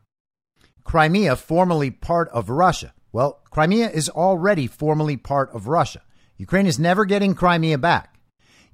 Crimea, 0.84 1.36
formerly 1.36 1.90
part 1.90 2.28
of 2.30 2.48
Russia. 2.48 2.94
Well, 3.12 3.40
Crimea 3.50 3.90
is 3.90 4.08
already 4.08 4.66
formally 4.66 5.16
part 5.16 5.50
of 5.54 5.68
Russia. 5.68 6.00
Ukraine 6.38 6.66
is 6.66 6.78
never 6.78 7.04
getting 7.04 7.34
Crimea 7.34 7.78
back. 7.78 8.15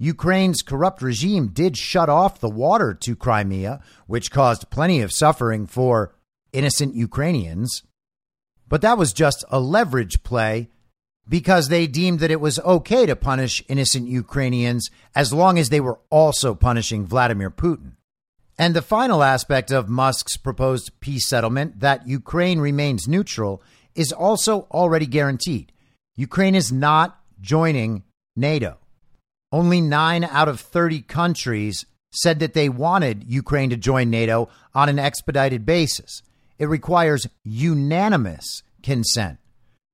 Ukraine's 0.03 0.63
corrupt 0.63 1.01
regime 1.01 1.47
did 1.47 1.77
shut 1.77 2.09
off 2.09 2.41
the 2.41 2.49
water 2.49 2.93
to 2.93 3.15
Crimea, 3.15 3.81
which 4.09 4.33
caused 4.33 4.69
plenty 4.69 5.01
of 5.01 5.13
suffering 5.13 5.65
for 5.65 6.13
innocent 6.53 6.97
Ukrainians. 6.97 7.85
But 8.69 8.81
that 8.81 8.99
was 8.99 9.13
just 9.13 9.45
a 9.49 9.61
leverage 9.61 10.25
play 10.25 10.71
because 11.29 11.69
they 11.69 11.87
deemed 11.87 12.19
that 12.19 12.33
it 12.33 12.41
was 12.41 12.59
okay 12.59 13.07
to 13.07 13.15
punish 13.15 13.63
innocent 13.69 14.09
Ukrainians 14.09 14.91
as 15.15 15.33
long 15.33 15.57
as 15.57 15.69
they 15.69 15.79
were 15.81 16.01
also 16.11 16.57
punishing 16.57 17.07
Vladimir 17.07 17.53
Putin. 17.53 17.93
And 18.59 18.75
the 18.75 18.83
final 18.83 19.23
aspect 19.23 19.71
of 19.71 19.89
Musk's 19.89 20.37
proposed 20.37 20.99
peace 20.99 21.29
settlement 21.29 21.79
that 21.79 22.09
Ukraine 22.09 22.59
remains 22.59 23.07
neutral 23.07 23.63
is 23.95 24.11
also 24.11 24.67
already 24.73 25.07
guaranteed. 25.07 25.71
Ukraine 26.17 26.57
is 26.57 26.73
not 26.73 27.21
joining 27.41 28.03
NATO. 28.35 28.79
Only 29.53 29.83
nine 29.83 30.25
out 30.25 30.49
of 30.49 30.61
30 30.61 31.03
countries 31.03 31.85
said 32.11 32.41
that 32.41 32.55
they 32.55 32.69
wanted 32.69 33.25
Ukraine 33.25 33.71
to 33.71 33.77
join 33.77 34.11
NATO 34.11 34.49
on 34.75 34.89
an 34.89 34.99
expedited 34.99 35.67
basis. 35.67 36.23
It 36.59 36.67
requires 36.67 37.29
unanimous 37.45 38.63
consent 38.83 39.39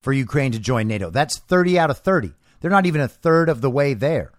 for 0.03 0.13
Ukraine 0.13 0.53
to 0.53 0.59
join 0.59 0.87
NATO. 0.87 1.11
That's 1.11 1.39
30 1.39 1.79
out 1.79 1.91
of 1.91 1.99
30. 1.99 2.33
They're 2.61 2.71
not 2.71 2.87
even 2.87 3.01
a 3.01 3.09
third 3.09 3.49
of 3.49 3.61
the 3.61 3.71
way 3.71 3.95
there. 3.95 4.33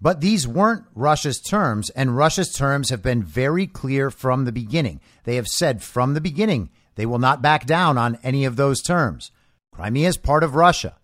But 0.00 0.20
these 0.20 0.46
weren't 0.46 0.84
Russia's 0.94 1.40
terms, 1.40 1.90
and 1.90 2.16
Russia's 2.16 2.52
terms 2.52 2.90
have 2.90 3.02
been 3.02 3.22
very 3.22 3.66
clear 3.66 4.10
from 4.10 4.44
the 4.44 4.52
beginning. 4.52 5.00
They 5.24 5.34
have 5.34 5.48
said 5.48 5.82
from 5.82 6.14
the 6.14 6.20
beginning 6.20 6.70
they 6.94 7.06
will 7.06 7.18
not 7.18 7.42
back 7.42 7.66
down 7.66 7.98
on 7.98 8.18
any 8.22 8.44
of 8.44 8.56
those 8.56 8.80
terms. 8.80 9.32
Crimea 9.72 10.08
is 10.08 10.16
part 10.16 10.44
of 10.44 10.54
Russia. 10.54 10.96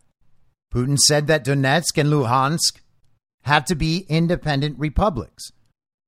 Putin 0.72 0.99
said 0.99 1.26
that 1.26 1.45
Donetsk 1.45 1.99
and 1.99 2.11
Luhansk 2.11 2.80
had 3.45 3.67
to 3.67 3.75
be 3.75 4.07
independent 4.09 4.79
republics. 4.79 5.53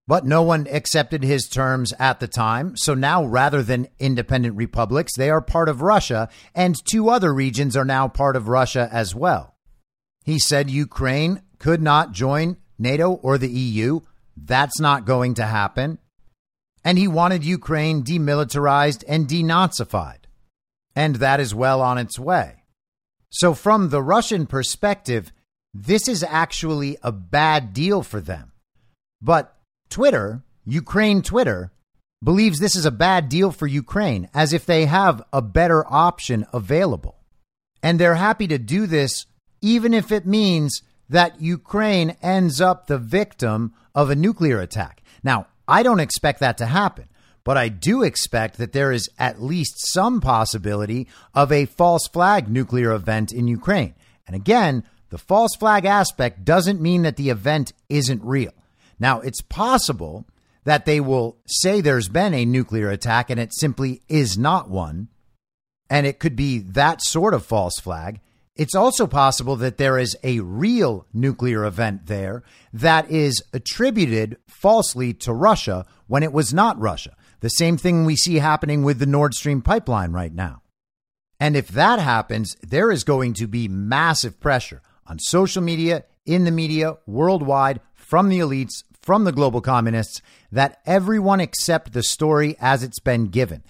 But 0.09 0.25
no 0.25 0.43
one 0.43 0.69
accepted 0.71 1.25
his 1.25 1.49
terms 1.49 1.93
at 1.99 2.21
the 2.21 2.29
time. 2.29 2.77
So 2.77 2.95
now, 2.95 3.25
rather 3.25 3.63
than 3.63 3.89
independent 3.99 4.55
republics, 4.55 5.13
they 5.17 5.31
are 5.31 5.41
part 5.41 5.69
of 5.69 5.83
Russia, 5.83 6.29
and 6.55 6.77
two 6.91 7.09
other 7.09 7.35
regions 7.35 7.77
are 7.77 7.85
now 7.85 8.07
part 8.07 8.37
of 8.37 8.49
Russia 8.49 8.89
as 8.93 9.15
well. 9.15 9.57
He 10.25 10.39
said 10.39 10.71
Ukraine 10.71 11.43
could 11.59 11.83
not 11.83 12.13
join 12.13 12.57
NATO 12.79 13.13
or 13.13 13.37
the 13.37 13.51
EU. 13.51 14.01
That's 14.37 14.81
not 14.81 15.07
going 15.07 15.35
to 15.35 15.45
happen. 15.45 15.99
And 16.85 16.99
he 16.99 17.09
wanted 17.09 17.45
Ukraine 17.45 18.05
demilitarized 18.05 19.03
and 19.09 19.27
denazified. 19.27 20.27
And 20.95 21.17
that 21.17 21.41
is 21.41 21.55
well 21.55 21.83
on 21.83 21.99
its 21.99 22.19
way. 22.19 22.63
So, 23.29 23.55
from 23.55 23.89
the 23.89 24.03
Russian 24.03 24.47
perspective, 24.47 25.33
this 25.83 26.09
is 26.09 26.23
actually 26.23 26.97
a 27.03 27.13
bad 27.13 27.73
deal 27.73 28.03
for 28.03 28.21
them. 28.21 28.53
But 29.21 29.57
Twitter, 29.91 30.43
Ukraine 30.65 31.23
Twitter, 31.23 31.73
believes 32.23 32.59
this 32.59 32.77
is 32.77 32.87
a 32.87 32.91
bad 32.91 33.29
deal 33.29 33.53
for 33.53 33.67
Ukraine, 33.67 34.29
as 34.35 34.53
if 34.53 34.67
they 34.67 34.87
have 34.87 35.23
a 35.33 35.43
better 35.43 35.85
option 35.87 36.47
available. 36.53 37.17
And 37.83 37.99
they're 37.99 38.15
happy 38.15 38.49
to 38.49 38.59
do 38.59 38.87
this, 38.87 39.27
even 39.61 39.93
if 39.95 40.11
it 40.11 40.27
means 40.27 40.83
that 41.09 41.41
Ukraine 41.41 42.17
ends 42.23 42.61
up 42.61 42.87
the 42.87 42.99
victim 42.99 43.75
of 43.95 44.11
a 44.11 44.17
nuclear 44.17 44.61
attack. 44.61 45.03
Now, 45.23 45.47
I 45.69 45.83
don't 45.83 46.01
expect 46.01 46.41
that 46.41 46.59
to 46.59 46.67
happen, 46.67 47.09
but 47.45 47.57
I 47.57 47.69
do 47.69 48.03
expect 48.03 48.59
that 48.59 48.73
there 48.73 48.93
is 48.93 49.09
at 49.19 49.43
least 49.43 49.87
some 49.93 50.21
possibility 50.21 51.07
of 51.35 51.53
a 51.53 51.67
false 51.67 52.09
flag 52.09 52.49
nuclear 52.49 52.93
event 52.93 53.33
in 53.33 53.47
Ukraine. 53.47 53.95
And 54.27 54.35
again, 54.35 54.83
the 55.17 55.23
false 55.23 55.57
flag 55.59 55.87
aspect 55.87 56.45
doesn't 56.45 56.79
mean 56.79 57.01
that 57.01 57.17
the 57.17 57.31
event 57.31 57.73
isn't 57.89 58.23
real. 58.23 58.53
Now, 58.99 59.21
it's 59.21 59.41
possible 59.41 60.27
that 60.65 60.85
they 60.85 61.01
will 61.01 61.39
say 61.47 61.81
there's 61.81 62.11
been 62.11 62.35
a 62.35 62.45
nuclear 62.45 62.91
attack 62.91 63.31
and 63.31 63.41
it 63.41 63.55
simply 63.55 64.03
is 64.11 64.37
not 64.37 64.69
one, 64.69 65.09
and 65.89 66.07
it 66.07 66.19
could 66.19 66.37
be 66.37 66.59
that 66.59 67.01
sort 67.01 67.33
of 67.33 67.47
false 67.47 67.81
flag. 67.81 68.21
It's 68.57 68.75
also 68.75 69.07
possible 69.07 69.57
that 69.57 69.79
there 69.79 69.97
is 69.97 70.19
a 70.23 70.41
real 70.41 71.07
nuclear 71.15 71.65
event 71.65 72.09
there 72.09 72.43
that 72.75 73.11
is 73.11 73.43
attributed 73.55 74.37
falsely 74.47 75.15
to 75.15 75.33
Russia 75.33 75.87
when 76.09 76.23
it 76.23 76.33
was 76.35 76.53
not 76.53 76.79
Russia. 76.79 77.17
The 77.41 77.49
same 77.49 77.79
thing 77.79 78.05
we 78.05 78.17
see 78.17 78.35
happening 78.35 78.83
with 78.83 78.99
the 78.99 79.07
Nord 79.07 79.33
Stream 79.33 79.63
pipeline 79.63 80.13
right 80.13 80.35
now. 80.35 80.61
And 81.41 81.57
if 81.57 81.69
that 81.69 82.01
happens, 82.01 82.55
there 82.63 82.91
is 82.91 83.03
going 83.03 83.33
to 83.35 83.47
be 83.47 83.67
massive 83.67 84.41
pressure 84.41 84.83
on 85.07 85.19
social 85.19 85.63
media, 85.63 86.05
in 86.25 86.45
the 86.45 86.51
media, 86.51 86.97
worldwide, 87.07 87.81
from 87.95 88.29
the 88.29 88.39
elites, 88.39 88.83
from 89.01 89.25
the 89.25 89.33
global 89.33 89.61
communists 89.61 90.21
that 90.51 90.81
everyone 90.85 91.41
accept 91.41 91.93
the 91.93 92.03
story 92.03 92.57
as 92.61 92.83
it's 92.83 92.99
been 92.99 93.27
given. 93.27 93.63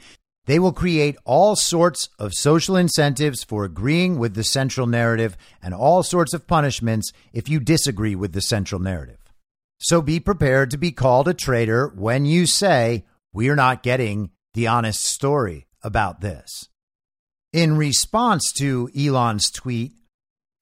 They 0.46 0.58
will 0.58 0.72
create 0.72 1.16
all 1.24 1.56
sorts 1.56 2.08
of 2.18 2.32
social 2.32 2.76
incentives 2.76 3.42
for 3.42 3.64
agreeing 3.64 4.18
with 4.18 4.34
the 4.34 4.44
central 4.44 4.86
narrative 4.86 5.36
and 5.60 5.74
all 5.74 6.02
sorts 6.02 6.32
of 6.32 6.46
punishments 6.46 7.12
if 7.32 7.48
you 7.48 7.60
disagree 7.60 8.14
with 8.14 8.32
the 8.32 8.40
central 8.40 8.80
narrative. 8.80 9.18
So 9.78 10.00
be 10.00 10.20
prepared 10.20 10.70
to 10.70 10.78
be 10.78 10.92
called 10.92 11.28
a 11.28 11.34
traitor 11.34 11.88
when 11.88 12.24
you 12.24 12.46
say, 12.46 13.04
We're 13.32 13.56
not 13.56 13.82
getting 13.82 14.30
the 14.54 14.68
honest 14.68 15.02
story 15.02 15.66
about 15.82 16.20
this. 16.20 16.68
In 17.52 17.76
response 17.76 18.52
to 18.58 18.88
Elon's 18.96 19.50
tweet, 19.50 19.92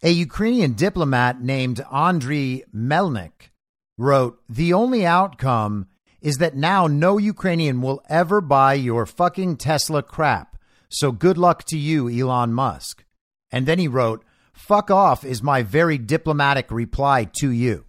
a 0.05 0.11
Ukrainian 0.11 0.75
diplomat 0.75 1.41
named 1.41 1.79
Andriy 1.91 2.63
Melnyk 2.75 3.49
wrote, 3.97 4.39
The 4.51 4.75
only 4.75 5.07
outcome 5.07 5.87
is 6.21 6.37
that 6.37 6.55
now 6.55 6.87
no 6.87 7.17
Ukrainian 7.17 7.81
will 7.81 8.03
ever 8.11 8.43
buy 8.43 8.75
your 8.75 9.07
fucking 9.07 9.57
Tesla 9.57 10.03
crap. 10.03 10.59
So 10.91 11.11
good 11.11 11.39
luck 11.39 11.65
to 11.69 11.79
you, 11.79 12.11
Elon 12.11 12.53
Musk. 12.53 13.03
And 13.51 13.65
then 13.65 13.79
he 13.79 13.89
wrote, 13.89 14.23
Fuck 14.53 14.91
off 14.91 15.25
is 15.25 15.43
my 15.43 15.63
very 15.63 15.97
diplomatic 15.97 16.71
reply 16.71 17.27
to 17.39 17.49
you. 17.51 17.87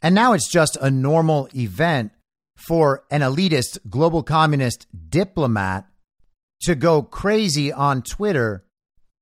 And 0.00 0.14
now 0.14 0.34
it's 0.34 0.48
just 0.48 0.78
a 0.80 0.92
normal 0.92 1.48
event 1.56 2.12
for 2.56 3.02
an 3.10 3.20
elitist 3.20 3.78
global 3.90 4.22
communist 4.22 4.86
diplomat 5.10 5.88
to 6.62 6.76
go 6.76 7.02
crazy 7.02 7.72
on 7.72 8.02
Twitter 8.02 8.64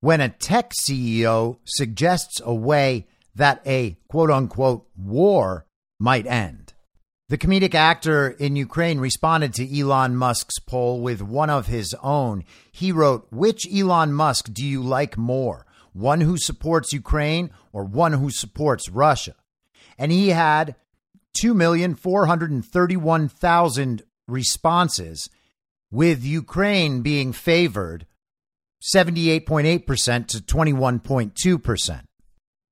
when 0.01 0.21
a 0.21 0.29
tech 0.29 0.73
CEO 0.73 1.59
suggests 1.65 2.41
a 2.45 2.55
way 2.55 3.07
that 3.35 3.61
a 3.67 3.97
quote 4.09 4.31
unquote 4.31 4.87
war 4.97 5.67
might 5.99 6.27
end. 6.27 6.75
The 7.29 7.39
comedic 7.39 7.75
actor 7.75 8.29
in 8.29 8.55
Ukraine 8.55 9.01
responded 9.01 9.53
to 9.55 9.81
Elon 9.81 10.15
Musk's 10.15 10.61
poll 10.61 11.01
with 11.01 11.21
one 11.21 11.51
of 11.51 11.67
his 11.67 11.93
own. 12.03 12.45
He 12.71 12.93
wrote, 12.93 13.27
Which 13.33 13.67
Elon 13.73 14.13
Musk 14.13 14.53
do 14.53 14.65
you 14.65 14.81
like 14.81 15.19
more? 15.19 15.67
One 15.93 16.21
who 16.21 16.39
supports 16.39 16.93
Ukraine 16.93 17.51
or 17.73 17.83
one 17.83 18.13
who 18.13 18.31
supports 18.31 18.89
Russia? 18.89 19.35
And 19.99 20.13
he 20.13 20.29
had 20.29 20.77
2,431,000 21.43 24.03
responses, 24.29 25.29
with 25.91 26.25
Ukraine 26.25 27.03
being 27.03 27.33
favored 27.33 28.07
78.8% 28.83 30.27
to 30.29 30.39
21.2%. 30.39 32.03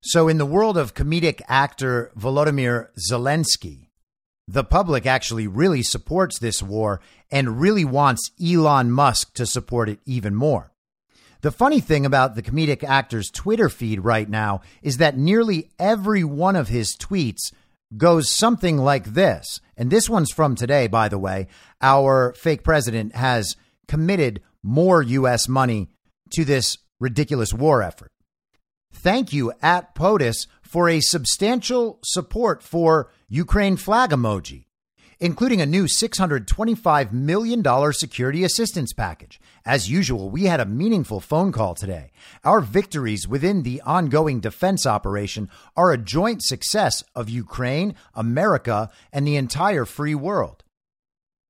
So, 0.02 0.28
in 0.28 0.38
the 0.38 0.46
world 0.46 0.76
of 0.76 0.94
comedic 0.94 1.40
actor 1.48 2.12
Volodymyr 2.16 2.88
Zelensky, 3.10 3.88
the 4.46 4.64
public 4.64 5.06
actually 5.06 5.46
really 5.46 5.82
supports 5.82 6.38
this 6.38 6.62
war 6.62 7.00
and 7.30 7.60
really 7.60 7.84
wants 7.84 8.30
Elon 8.42 8.90
Musk 8.90 9.32
to 9.34 9.46
support 9.46 9.88
it 9.88 10.00
even 10.04 10.34
more. 10.34 10.72
The 11.40 11.50
funny 11.50 11.80
thing 11.80 12.06
about 12.06 12.34
the 12.34 12.42
comedic 12.42 12.84
actor's 12.84 13.30
Twitter 13.30 13.68
feed 13.68 14.00
right 14.00 14.28
now 14.28 14.60
is 14.82 14.98
that 14.98 15.16
nearly 15.16 15.70
every 15.78 16.24
one 16.24 16.56
of 16.56 16.68
his 16.68 16.96
tweets 16.96 17.52
goes 17.96 18.30
something 18.30 18.78
like 18.78 19.12
this. 19.12 19.60
And 19.76 19.90
this 19.90 20.08
one's 20.08 20.30
from 20.30 20.54
today, 20.54 20.86
by 20.86 21.08
the 21.08 21.18
way. 21.18 21.48
Our 21.80 22.32
fake 22.34 22.62
president 22.62 23.14
has 23.14 23.56
committed 23.88 24.42
more 24.64 25.02
U.S. 25.02 25.46
money 25.46 25.88
to 26.30 26.44
this 26.44 26.78
ridiculous 26.98 27.52
war 27.52 27.82
effort. 27.82 28.10
Thank 28.92 29.32
you 29.32 29.52
at 29.60 29.94
POTUS 29.94 30.46
for 30.62 30.88
a 30.88 31.00
substantial 31.00 31.98
support 32.02 32.62
for 32.62 33.10
Ukraine 33.28 33.76
flag 33.76 34.10
emoji, 34.10 34.64
including 35.20 35.60
a 35.60 35.66
new 35.66 35.84
$625 35.84 37.12
million 37.12 37.92
security 37.92 38.44
assistance 38.44 38.92
package. 38.92 39.40
As 39.66 39.90
usual, 39.90 40.30
we 40.30 40.44
had 40.44 40.60
a 40.60 40.66
meaningful 40.66 41.20
phone 41.20 41.52
call 41.52 41.74
today. 41.74 42.12
Our 42.44 42.60
victories 42.60 43.28
within 43.28 43.62
the 43.62 43.82
ongoing 43.82 44.40
defense 44.40 44.86
operation 44.86 45.50
are 45.76 45.92
a 45.92 45.98
joint 45.98 46.42
success 46.42 47.04
of 47.14 47.28
Ukraine, 47.28 47.94
America, 48.14 48.90
and 49.12 49.26
the 49.26 49.36
entire 49.36 49.84
free 49.84 50.14
world. 50.14 50.63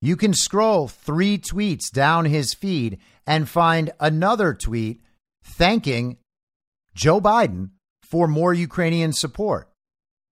You 0.05 0.15
can 0.15 0.35
scroll 0.35 0.87
three 0.87 1.39
tweets 1.39 1.91
down 1.91 2.25
his 2.25 2.53
feed 2.53 2.99
and 3.25 3.49
find 3.49 3.91
another 3.99 4.53
tweet 4.53 5.01
thanking 5.43 6.17
Joe 6.93 7.19
Biden 7.19 7.71
for 8.03 8.27
more 8.27 8.53
Ukrainian 8.53 9.13
support. 9.13 9.67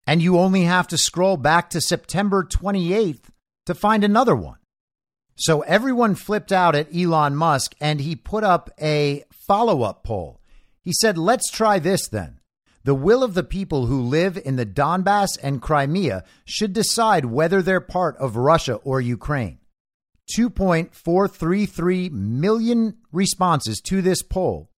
And 0.06 0.22
you 0.22 0.38
only 0.38 0.66
have 0.66 0.88
to 0.90 0.98
scroll 1.00 1.38
back 1.38 1.72
to 1.72 1.82
September 1.82 2.44
28th 2.44 3.24
to 3.66 3.74
find 3.74 4.04
another 4.04 4.36
one. 4.36 4.60
So 5.38 5.62
everyone 5.62 6.14
flipped 6.14 6.52
out 6.52 6.76
at 6.76 6.96
Elon 6.96 7.36
Musk 7.36 7.74
and 7.82 8.00
he 8.00 8.16
put 8.16 8.44
up 8.44 8.70
a 8.80 9.24
follow 9.48 9.82
up 9.82 10.04
poll. 10.04 10.40
He 10.84 10.94
said, 10.94 11.18
let's 11.18 11.50
try 11.50 11.80
this 11.80 12.08
then. 12.08 12.40
The 12.84 12.94
will 12.94 13.24
of 13.24 13.34
the 13.34 13.44
people 13.44 13.88
who 13.88 14.04
live 14.04 14.38
in 14.38 14.56
the 14.56 14.68
Donbass 14.68 15.30
and 15.42 15.64
Crimea 15.64 16.26
should 16.46 16.74
decide 16.74 17.26
whether 17.26 17.64
they're 17.64 17.82
part 17.82 18.16
of 18.18 18.36
Russia 18.36 18.76
or 18.76 19.02
Ukraine. 19.02 19.58
2.433 20.38 22.12
million 22.12 22.98
responses 23.12 23.80
to 23.82 24.02
this 24.02 24.22
poll. 24.22 24.70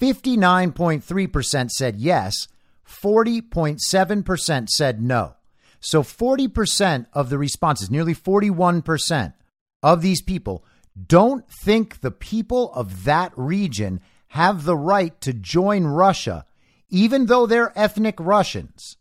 59.3% 0.00 1.70
said 1.70 1.96
yes, 1.96 2.48
40.7% 2.86 4.68
said 4.68 5.02
no. 5.02 5.34
So 5.80 6.02
40% 6.02 7.06
of 7.12 7.30
the 7.30 7.38
responses, 7.38 7.90
nearly 7.90 8.14
41% 8.14 9.34
of 9.82 10.02
these 10.02 10.22
people, 10.22 10.64
don't 11.06 11.48
think 11.48 12.00
the 12.00 12.10
people 12.10 12.72
of 12.74 13.04
that 13.04 13.32
region 13.36 14.00
have 14.28 14.64
the 14.64 14.76
right 14.76 15.18
to 15.22 15.32
join 15.32 15.84
Russia 15.84 16.44
even 16.90 17.26
though 17.26 17.46
they're 17.46 17.72
ethnic 17.78 18.16
Russians, 18.18 18.96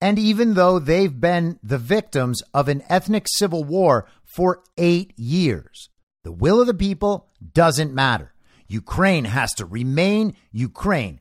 and 0.00 0.18
even 0.18 0.54
though 0.54 0.78
they've 0.78 1.20
been 1.20 1.58
the 1.62 1.78
victims 1.78 2.42
of 2.54 2.68
an 2.68 2.82
ethnic 2.88 3.26
civil 3.28 3.64
war 3.64 4.06
for 4.30 4.62
eight 4.78 5.12
years. 5.18 5.90
The 6.22 6.30
will 6.30 6.60
of 6.60 6.68
the 6.68 6.74
people 6.74 7.26
doesn't 7.52 7.92
matter. 7.92 8.32
Ukraine 8.68 9.24
has 9.24 9.52
to 9.54 9.66
remain 9.66 10.36
Ukraine 10.52 11.18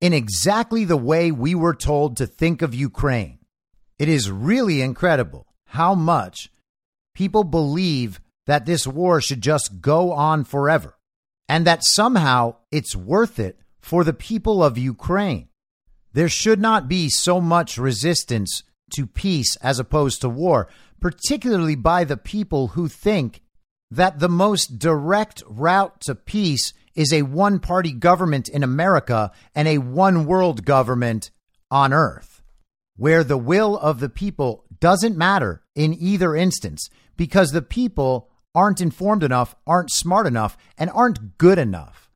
in 0.00 0.12
exactly 0.12 0.84
the 0.84 0.96
way 0.96 1.30
we 1.30 1.54
were 1.54 1.74
told 1.74 2.16
to 2.16 2.26
think 2.26 2.60
of 2.60 2.74
Ukraine. 2.74 3.38
It 3.96 4.08
is 4.08 4.30
really 4.30 4.82
incredible 4.82 5.46
how 5.66 5.94
much 5.94 6.50
people 7.14 7.44
believe 7.44 8.20
that 8.46 8.66
this 8.66 8.88
war 8.88 9.20
should 9.20 9.40
just 9.40 9.80
go 9.80 10.12
on 10.12 10.42
forever 10.42 10.96
and 11.48 11.64
that 11.64 11.84
somehow 11.84 12.56
it's 12.72 12.96
worth 12.96 13.38
it 13.38 13.60
for 13.80 14.02
the 14.02 14.12
people 14.12 14.64
of 14.64 14.76
Ukraine. 14.76 15.48
There 16.12 16.28
should 16.28 16.60
not 16.60 16.88
be 16.88 17.08
so 17.08 17.40
much 17.40 17.78
resistance 17.78 18.64
to 18.94 19.06
peace 19.06 19.54
as 19.56 19.78
opposed 19.78 20.20
to 20.22 20.28
war, 20.28 20.68
particularly 21.00 21.74
by 21.74 22.04
the 22.04 22.16
people 22.16 22.68
who 22.68 22.88
think 22.88 23.42
that 23.90 24.18
the 24.18 24.28
most 24.28 24.78
direct 24.78 25.42
route 25.46 26.00
to 26.02 26.14
peace 26.14 26.72
is 26.94 27.12
a 27.12 27.22
one 27.22 27.58
party 27.58 27.92
government 27.92 28.48
in 28.48 28.62
America 28.62 29.30
and 29.54 29.68
a 29.68 29.78
one 29.78 30.26
world 30.26 30.64
government 30.64 31.30
on 31.70 31.92
earth, 31.92 32.42
where 32.96 33.22
the 33.22 33.38
will 33.38 33.78
of 33.78 34.00
the 34.00 34.08
people 34.08 34.64
doesn't 34.80 35.16
matter 35.16 35.62
in 35.74 35.94
either 35.94 36.34
instance 36.34 36.88
because 37.16 37.52
the 37.52 37.62
people 37.62 38.30
aren't 38.54 38.80
informed 38.80 39.22
enough, 39.22 39.54
aren't 39.66 39.90
smart 39.92 40.26
enough, 40.26 40.56
and 40.76 40.90
aren't 40.90 41.38
good 41.38 41.58
enough 41.58 42.10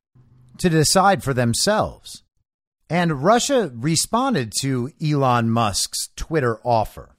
to 0.57 0.69
decide 0.69 1.23
for 1.23 1.33
themselves. 1.33 2.23
And 2.89 3.23
Russia 3.23 3.71
responded 3.73 4.51
to 4.61 4.91
Elon 5.01 5.49
Musk's 5.49 6.09
Twitter 6.15 6.59
offer, 6.63 7.12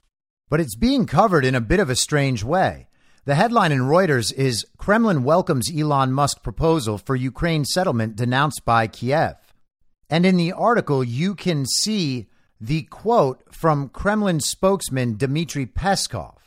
but 0.49 0.59
it's 0.59 0.75
being 0.75 1.05
covered 1.05 1.45
in 1.45 1.55
a 1.55 1.61
bit 1.61 1.79
of 1.79 1.89
a 1.89 1.95
strange 1.95 2.43
way. 2.43 2.87
The 3.25 3.35
headline 3.35 3.71
in 3.71 3.79
Reuters 3.79 4.31
is 4.33 4.65
Kremlin 4.77 5.23
welcomes 5.23 5.71
Elon 5.75 6.11
Musk 6.11 6.43
proposal 6.43 6.97
for 6.97 7.15
Ukraine 7.15 7.65
settlement 7.65 8.15
denounced 8.15 8.63
by 8.65 8.87
Kiev. 8.87 9.35
And 10.09 10.25
in 10.25 10.37
the 10.37 10.51
article, 10.51 11.03
you 11.03 11.33
can 11.33 11.65
see 11.65 12.27
the 12.61 12.83
quote 12.83 13.41
from 13.51 13.89
Kremlin 13.89 14.39
spokesman 14.39 15.17
Dmitry 15.17 15.65
Peskov. 15.65 16.37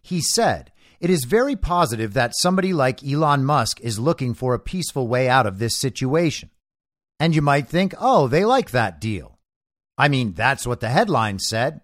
He 0.00 0.20
said, 0.20 0.70
it 1.00 1.10
is 1.10 1.24
very 1.24 1.56
positive 1.56 2.12
that 2.12 2.36
somebody 2.36 2.72
like 2.72 3.02
Elon 3.02 3.44
Musk 3.44 3.80
is 3.80 3.98
looking 3.98 4.34
for 4.34 4.54
a 4.54 4.60
peaceful 4.60 5.08
way 5.08 5.28
out 5.28 5.46
of 5.46 5.58
this 5.58 5.76
situation. 5.76 6.50
And 7.18 7.34
you 7.34 7.42
might 7.42 7.68
think, 7.68 7.94
oh, 7.98 8.28
they 8.28 8.44
like 8.44 8.70
that 8.70 9.00
deal. 9.00 9.38
I 9.98 10.08
mean, 10.08 10.34
that's 10.34 10.66
what 10.66 10.80
the 10.80 10.90
headline 10.90 11.38
said. 11.38 11.80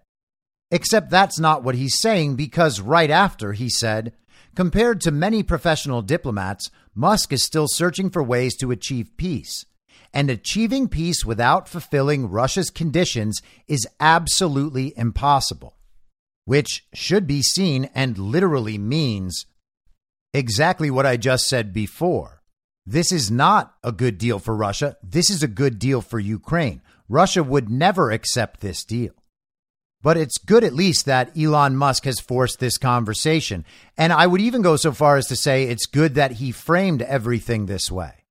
Except 0.71 1.11
that's 1.11 1.39
not 1.39 1.63
what 1.63 1.75
he's 1.75 1.99
saying 1.99 2.37
because 2.37 2.81
right 2.81 3.11
after 3.11 3.53
he 3.53 3.69
said, 3.69 4.13
compared 4.55 5.01
to 5.03 5.11
many 5.11 5.43
professional 5.43 6.03
diplomats, 6.03 6.71
Musk 6.95 7.33
is 7.33 7.45
still 7.45 7.67
searching 7.69 8.11
for 8.11 8.23
ways 8.23 8.57
to 8.57 8.71
achieve 8.71 9.17
peace. 9.17 9.65
And 10.13 10.31
achieving 10.31 10.89
peace 10.89 11.25
without 11.25 11.69
fulfilling 11.69 12.31
Russia's 12.31 12.71
conditions 12.71 13.43
is 13.69 13.87
absolutely 14.01 14.95
impossible 14.97 15.77
which 16.47 16.87
should 16.95 17.27
be 17.27 17.43
seen 17.43 17.91
and 17.95 18.17
literally 18.17 18.79
means 18.79 19.47
exactly 20.33 20.91
what 20.91 21.05
I 21.05 21.19
just 21.19 21.47
said 21.49 21.73
before. 21.75 22.41
This 22.87 23.11
is 23.13 23.31
not 23.31 23.75
a 23.83 23.93
good 23.93 24.17
deal 24.17 24.39
for 24.39 24.57
Russia. 24.57 24.97
This 25.03 25.29
is 25.29 25.43
a 25.43 25.49
good 25.49 25.79
deal 25.79 26.01
for 26.01 26.21
Ukraine. 26.21 26.83
Russia 27.09 27.43
would 27.43 27.69
never 27.69 28.13
accept 28.13 28.61
this 28.61 28.85
deal. 28.85 29.13
But 30.03 30.17
it's 30.17 30.39
good 30.39 30.63
at 30.63 30.75
least 30.75 31.07
that 31.07 31.37
Elon 31.37 31.77
Musk 31.77 32.05
has 32.05 32.21
forced 32.21 32.61
this 32.61 32.79
conversation. 32.79 33.65
And 33.97 34.13
I 34.13 34.27
would 34.27 34.41
even 34.41 34.63
go 34.63 34.77
so 34.77 34.93
far 34.93 35.17
as 35.17 35.27
to 35.29 35.37
say 35.37 35.65
it's 35.65 35.87
good 35.87 36.15
that 36.15 36.33
he 36.33 36.53
framed 36.53 37.03
everything 37.03 37.67
this 37.67 37.91
way. 37.91 38.25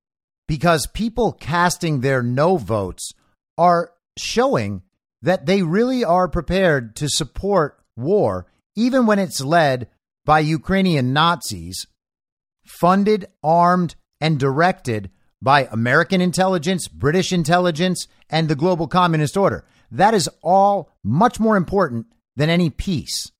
Because 0.48 0.86
people 0.86 1.32
casting 1.32 2.00
their 2.00 2.22
no 2.22 2.56
votes 2.56 3.12
are 3.58 3.92
showing 4.16 4.82
that 5.22 5.46
they 5.46 5.62
really 5.62 6.04
are 6.04 6.28
prepared 6.28 6.94
to 6.96 7.08
support 7.08 7.78
war, 7.96 8.46
even 8.76 9.06
when 9.06 9.18
it's 9.18 9.40
led 9.40 9.88
by 10.24 10.40
Ukrainian 10.40 11.12
Nazis, 11.12 11.86
funded, 12.64 13.26
armed, 13.42 13.96
and 14.20 14.38
directed 14.38 15.10
by 15.42 15.68
American 15.70 16.20
intelligence, 16.20 16.88
British 16.88 17.32
intelligence, 17.32 18.06
and 18.30 18.48
the 18.48 18.56
global 18.56 18.88
communist 18.88 19.36
order. 19.36 19.64
That 19.90 20.14
is 20.14 20.28
all 20.42 20.90
much 21.02 21.38
more 21.40 21.56
important 21.56 22.06
than 22.36 22.50
any 22.50 22.70
peace 22.70 23.30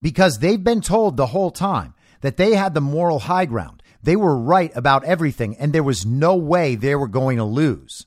because 0.00 0.38
they've 0.38 0.62
been 0.62 0.80
told 0.80 1.16
the 1.16 1.26
whole 1.26 1.50
time 1.50 1.94
that 2.20 2.36
they 2.36 2.54
had 2.54 2.74
the 2.74 2.80
moral 2.80 3.20
high 3.20 3.46
ground. 3.46 3.82
They 4.02 4.16
were 4.16 4.36
right 4.36 4.72
about 4.74 5.04
everything, 5.04 5.56
and 5.56 5.72
there 5.72 5.82
was 5.82 6.04
no 6.04 6.34
way 6.34 6.74
they 6.74 6.94
were 6.94 7.08
going 7.08 7.36
to 7.36 7.44
lose. 7.44 8.06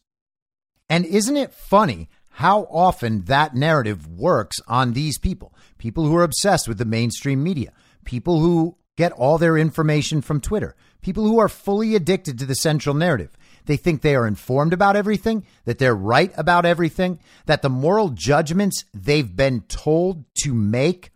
And 0.89 1.05
isn't 1.05 1.37
it 1.37 1.53
funny 1.53 2.09
how 2.31 2.63
often 2.63 3.23
that 3.23 3.55
narrative 3.55 4.05
works 4.07 4.57
on 4.67 4.91
these 4.91 5.17
people? 5.17 5.55
people 5.77 6.05
who 6.05 6.15
are 6.15 6.23
obsessed 6.23 6.67
with 6.67 6.79
the 6.79 6.85
mainstream 6.85 7.43
media, 7.43 7.71
people 8.05 8.39
who 8.39 8.75
get 8.97 9.11
all 9.11 9.37
their 9.37 9.55
information 9.55 10.19
from 10.19 10.41
Twitter, 10.41 10.75
people 11.01 11.23
who 11.23 11.37
are 11.37 11.47
fully 11.47 11.95
addicted 11.95 12.39
to 12.39 12.45
the 12.45 12.55
central 12.55 12.95
narrative. 12.95 13.37
They 13.65 13.77
think 13.77 14.01
they 14.01 14.15
are 14.15 14.27
informed 14.27 14.73
about 14.73 14.95
everything, 14.95 15.45
that 15.65 15.79
they're 15.79 15.95
right 15.95 16.31
about 16.37 16.65
everything, 16.65 17.19
that 17.45 17.61
the 17.61 17.69
moral 17.69 18.09
judgments 18.09 18.85
they've 18.93 19.35
been 19.35 19.61
told 19.61 20.25
to 20.43 20.53
make 20.53 21.11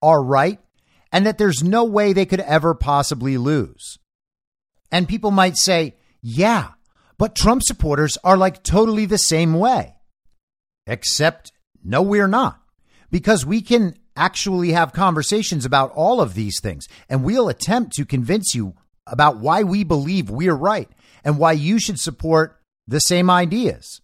are 0.00 0.22
right, 0.22 0.58
and 1.12 1.26
that 1.26 1.38
there's 1.38 1.62
no 1.62 1.84
way 1.84 2.12
they 2.12 2.26
could 2.26 2.40
ever 2.40 2.74
possibly 2.74 3.38
lose. 3.38 3.98
And 4.90 5.08
people 5.08 5.30
might 5.30 5.56
say, 5.56 5.94
yeah, 6.20 6.70
but 7.18 7.34
Trump 7.34 7.62
supporters 7.62 8.18
are 8.24 8.36
like 8.36 8.62
totally 8.62 9.06
the 9.06 9.16
same 9.16 9.54
way. 9.54 9.94
Except, 10.86 11.52
no, 11.84 12.02
we're 12.02 12.28
not. 12.28 12.60
Because 13.10 13.46
we 13.46 13.60
can 13.60 13.94
actually 14.16 14.72
have 14.72 14.92
conversations 14.92 15.64
about 15.64 15.92
all 15.92 16.20
of 16.20 16.34
these 16.34 16.58
things. 16.60 16.86
And 17.08 17.24
we'll 17.24 17.48
attempt 17.48 17.92
to 17.92 18.04
convince 18.04 18.54
you 18.54 18.74
about 19.06 19.38
why 19.38 19.62
we 19.62 19.84
believe 19.84 20.30
we're 20.30 20.54
right 20.54 20.88
and 21.24 21.38
why 21.38 21.52
you 21.52 21.78
should 21.78 21.98
support 21.98 22.58
the 22.86 23.00
same 23.00 23.30
ideas. 23.30 24.00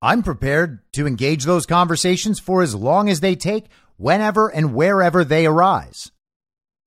I'm 0.00 0.22
prepared 0.22 0.80
to 0.92 1.06
engage 1.06 1.44
those 1.44 1.66
conversations 1.66 2.38
for 2.38 2.62
as 2.62 2.74
long 2.74 3.08
as 3.08 3.20
they 3.20 3.34
take, 3.36 3.66
whenever 3.96 4.48
and 4.48 4.74
wherever 4.74 5.24
they 5.24 5.46
arise. 5.46 6.10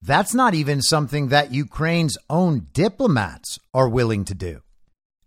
That's 0.02 0.34
not 0.34 0.54
even 0.54 0.82
something 0.82 1.30
that 1.30 1.54
Ukraine's 1.54 2.18
own 2.30 2.68
diplomats 2.72 3.58
are 3.74 3.90
willing 3.90 4.26
to 4.26 4.36
do. 4.36 4.62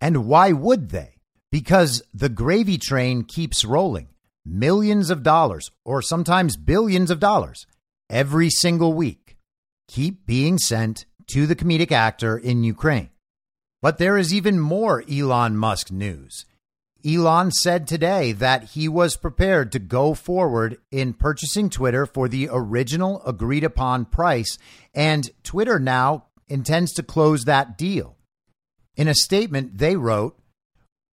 And 0.00 0.26
why 0.26 0.52
would 0.52 0.90
they? 0.90 1.16
Because 1.50 2.02
the 2.14 2.28
gravy 2.28 2.78
train 2.78 3.24
keeps 3.24 3.64
rolling 3.64 4.08
millions 4.46 5.10
of 5.10 5.22
dollars 5.22 5.70
or 5.84 6.00
sometimes 6.00 6.56
billions 6.56 7.10
of 7.10 7.20
dollars 7.20 7.66
every 8.08 8.50
single 8.50 8.92
week 8.92 9.36
keep 9.88 10.24
being 10.24 10.58
sent 10.58 11.04
to 11.26 11.46
the 11.46 11.56
comedic 11.56 11.92
actor 11.92 12.38
in 12.38 12.62
Ukraine. 12.62 13.10
But 13.82 13.98
there 13.98 14.18
is 14.18 14.34
even 14.34 14.60
more 14.60 15.02
Elon 15.10 15.56
Musk 15.56 15.90
news. 15.90 16.44
Elon 17.04 17.50
said 17.50 17.86
today 17.86 18.32
that 18.32 18.64
he 18.70 18.86
was 18.86 19.16
prepared 19.16 19.72
to 19.72 19.78
go 19.78 20.12
forward 20.12 20.76
in 20.90 21.14
purchasing 21.14 21.70
Twitter 21.70 22.04
for 22.04 22.28
the 22.28 22.48
original 22.52 23.22
agreed 23.24 23.64
upon 23.64 24.04
price, 24.04 24.58
and 24.94 25.30
Twitter 25.42 25.78
now 25.78 26.26
intends 26.48 26.92
to 26.92 27.02
close 27.02 27.44
that 27.44 27.78
deal. 27.78 28.16
In 28.96 29.08
a 29.08 29.14
statement 29.14 29.78
they 29.78 29.96
wrote, 29.96 30.38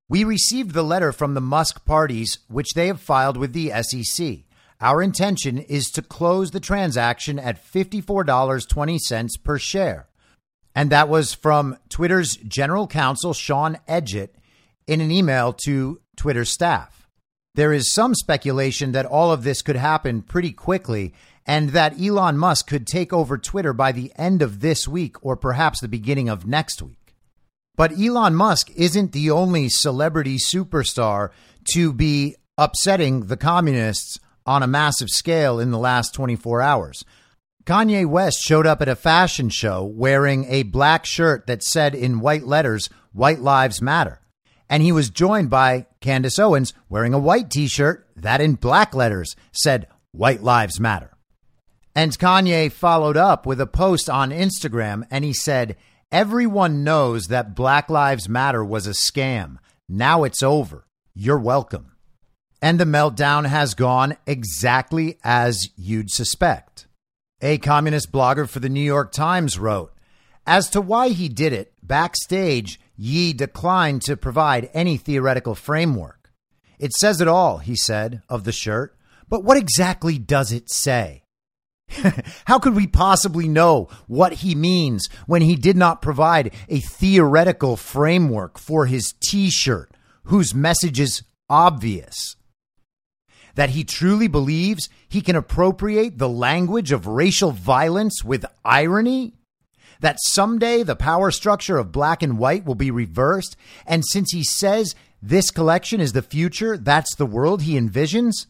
We 0.10 0.26
received 0.26 0.72
the 0.74 0.84
letter 0.84 1.14
from 1.14 1.36
the 1.36 1.42
Musk 1.42 1.86
parties, 1.86 2.40
which 2.50 2.74
they 2.76 2.88
have 2.88 3.00
filed 3.00 3.38
with 3.38 3.54
the 3.54 3.72
SEC. 3.82 4.40
Our 4.82 5.02
intention 5.02 5.58
is 5.58 5.86
to 5.92 6.02
close 6.02 6.52
the 6.52 6.60
transaction 6.60 7.40
at 7.40 7.64
$54.20 7.66 9.44
per 9.44 9.58
share. 9.58 10.07
And 10.78 10.92
that 10.92 11.10
was 11.10 11.34
from 11.34 11.76
Twitter's 11.90 12.36
general 12.36 12.86
counsel, 12.86 13.34
Sean 13.34 13.80
Edgett, 13.88 14.36
in 14.86 15.02
an 15.02 15.10
email 15.10 15.52
to 15.66 16.00
Twitter 16.16 16.46
staff. 16.46 17.08
There 17.56 17.74
is 17.74 17.92
some 17.92 18.14
speculation 18.14 18.92
that 18.92 19.08
all 19.08 19.32
of 19.32 19.44
this 19.44 19.64
could 19.64 19.76
happen 19.76 20.22
pretty 20.22 20.52
quickly 20.52 21.16
and 21.48 21.70
that 21.70 22.00
Elon 22.00 22.38
Musk 22.38 22.68
could 22.68 22.86
take 22.86 23.12
over 23.12 23.40
Twitter 23.40 23.74
by 23.74 23.92
the 23.92 24.12
end 24.18 24.44
of 24.44 24.60
this 24.60 24.88
week 24.88 25.16
or 25.26 25.36
perhaps 25.36 25.82
the 25.82 25.88
beginning 25.88 26.30
of 26.30 26.46
next 26.46 26.80
week. 26.84 27.16
But 27.76 28.00
Elon 28.00 28.36
Musk 28.36 28.70
isn't 28.76 29.14
the 29.14 29.32
only 29.32 29.70
celebrity 29.70 30.38
superstar 30.38 31.32
to 31.74 31.92
be 31.92 32.36
upsetting 32.56 33.26
the 33.26 33.38
communists 33.38 34.20
on 34.46 34.62
a 34.62 34.68
massive 34.68 35.10
scale 35.10 35.60
in 35.60 35.72
the 35.72 35.80
last 35.80 36.14
24 36.14 36.62
hours. 36.62 37.04
Kanye 37.68 38.06
West 38.06 38.42
showed 38.42 38.66
up 38.66 38.82
at 38.82 38.88
a 38.88 38.96
fashion 38.96 39.50
show 39.50 39.84
wearing 39.84 40.46
a 40.46 40.64
black 40.64 41.06
shirt 41.06 41.48
that 41.48 41.62
said 41.62 41.94
in 41.94 42.22
white 42.22 42.46
letters, 42.46 42.90
White 43.12 43.42
Lives 43.42 43.82
Matter. 43.82 44.22
And 44.70 44.82
he 44.82 44.94
was 44.94 45.10
joined 45.10 45.50
by 45.50 45.86
Candace 46.00 46.40
Owens 46.40 46.74
wearing 46.88 47.14
a 47.14 47.20
white 47.20 47.50
t 47.50 47.68
shirt 47.68 48.08
that 48.16 48.40
in 48.40 48.56
black 48.56 48.96
letters 48.96 49.36
said, 49.52 49.88
White 50.14 50.42
Lives 50.42 50.80
Matter. 50.80 51.12
And 51.94 52.18
Kanye 52.18 52.72
followed 52.72 53.18
up 53.18 53.46
with 53.46 53.60
a 53.60 53.68
post 53.68 54.10
on 54.10 54.30
Instagram 54.30 55.04
and 55.12 55.26
he 55.26 55.34
said, 55.34 55.76
Everyone 56.10 56.86
knows 56.86 57.28
that 57.28 57.54
Black 57.54 57.90
Lives 57.90 58.30
Matter 58.30 58.64
was 58.64 58.88
a 58.88 58.92
scam. 58.92 59.58
Now 59.90 60.24
it's 60.24 60.42
over. 60.42 60.88
You're 61.14 61.38
welcome. 61.38 61.98
And 62.62 62.80
the 62.80 62.86
meltdown 62.86 63.46
has 63.46 63.74
gone 63.74 64.16
exactly 64.26 65.18
as 65.22 65.70
you'd 65.76 66.12
suspect. 66.12 66.87
A 67.42 67.60
communist 67.60 68.12
blogger 68.12 68.50
for 68.50 68.60
the 68.60 68.70
New 68.70 68.82
York 68.82 69.12
Times 69.12 69.60
wrote 69.60 69.94
As 70.48 70.70
to 70.72 70.82
why 70.82 71.10
he 71.10 71.30
did 71.30 71.54
it, 71.54 71.72
backstage, 71.84 72.80
Ye 72.96 73.32
declined 73.32 74.02
to 74.04 74.18
provide 74.18 74.72
any 74.74 74.98
theoretical 74.98 75.54
framework. 75.54 76.32
It 76.80 76.94
says 76.94 77.22
it 77.22 77.28
all, 77.28 77.60
he 77.60 77.76
said, 77.76 78.24
of 78.28 78.44
the 78.44 78.52
shirt. 78.52 78.98
But 79.30 79.44
what 79.44 79.58
exactly 79.58 80.18
does 80.18 80.52
it 80.52 80.72
say? 80.72 81.24
How 82.46 82.58
could 82.58 82.76
we 82.76 82.88
possibly 82.88 83.48
know 83.48 83.90
what 84.08 84.34
he 84.34 84.56
means 84.56 85.08
when 85.28 85.44
he 85.44 85.56
did 85.56 85.78
not 85.78 86.02
provide 86.02 86.56
a 86.70 86.80
theoretical 86.80 87.78
framework 87.78 88.58
for 88.58 88.88
his 88.88 89.14
t 89.22 89.52
shirt, 89.52 89.92
whose 90.24 90.56
message 90.56 91.00
is 91.00 91.22
obvious? 91.50 92.36
That 93.58 93.72
he 93.72 93.84
truly 93.84 94.28
believes 94.28 94.88
he 95.10 95.20
can 95.20 95.36
appropriate 95.36 96.20
the 96.20 96.30
language 96.30 96.92
of 96.92 97.08
racial 97.08 97.52
violence 97.52 98.24
with 98.24 98.46
irony? 98.64 99.34
That 100.00 100.20
someday 100.28 100.84
the 100.84 100.96
power 100.96 101.32
structure 101.32 101.80
of 101.80 101.92
black 101.92 102.22
and 102.22 102.38
white 102.38 102.66
will 102.66 102.76
be 102.76 102.92
reversed? 102.92 103.58
And 103.88 104.06
since 104.06 104.32
he 104.32 104.44
says 104.44 104.94
this 105.24 105.50
collection 105.50 106.00
is 106.00 106.14
the 106.14 106.22
future, 106.22 106.78
that's 106.78 107.16
the 107.16 107.26
world 107.26 107.64
he 107.64 107.80
envisions? 107.80 108.46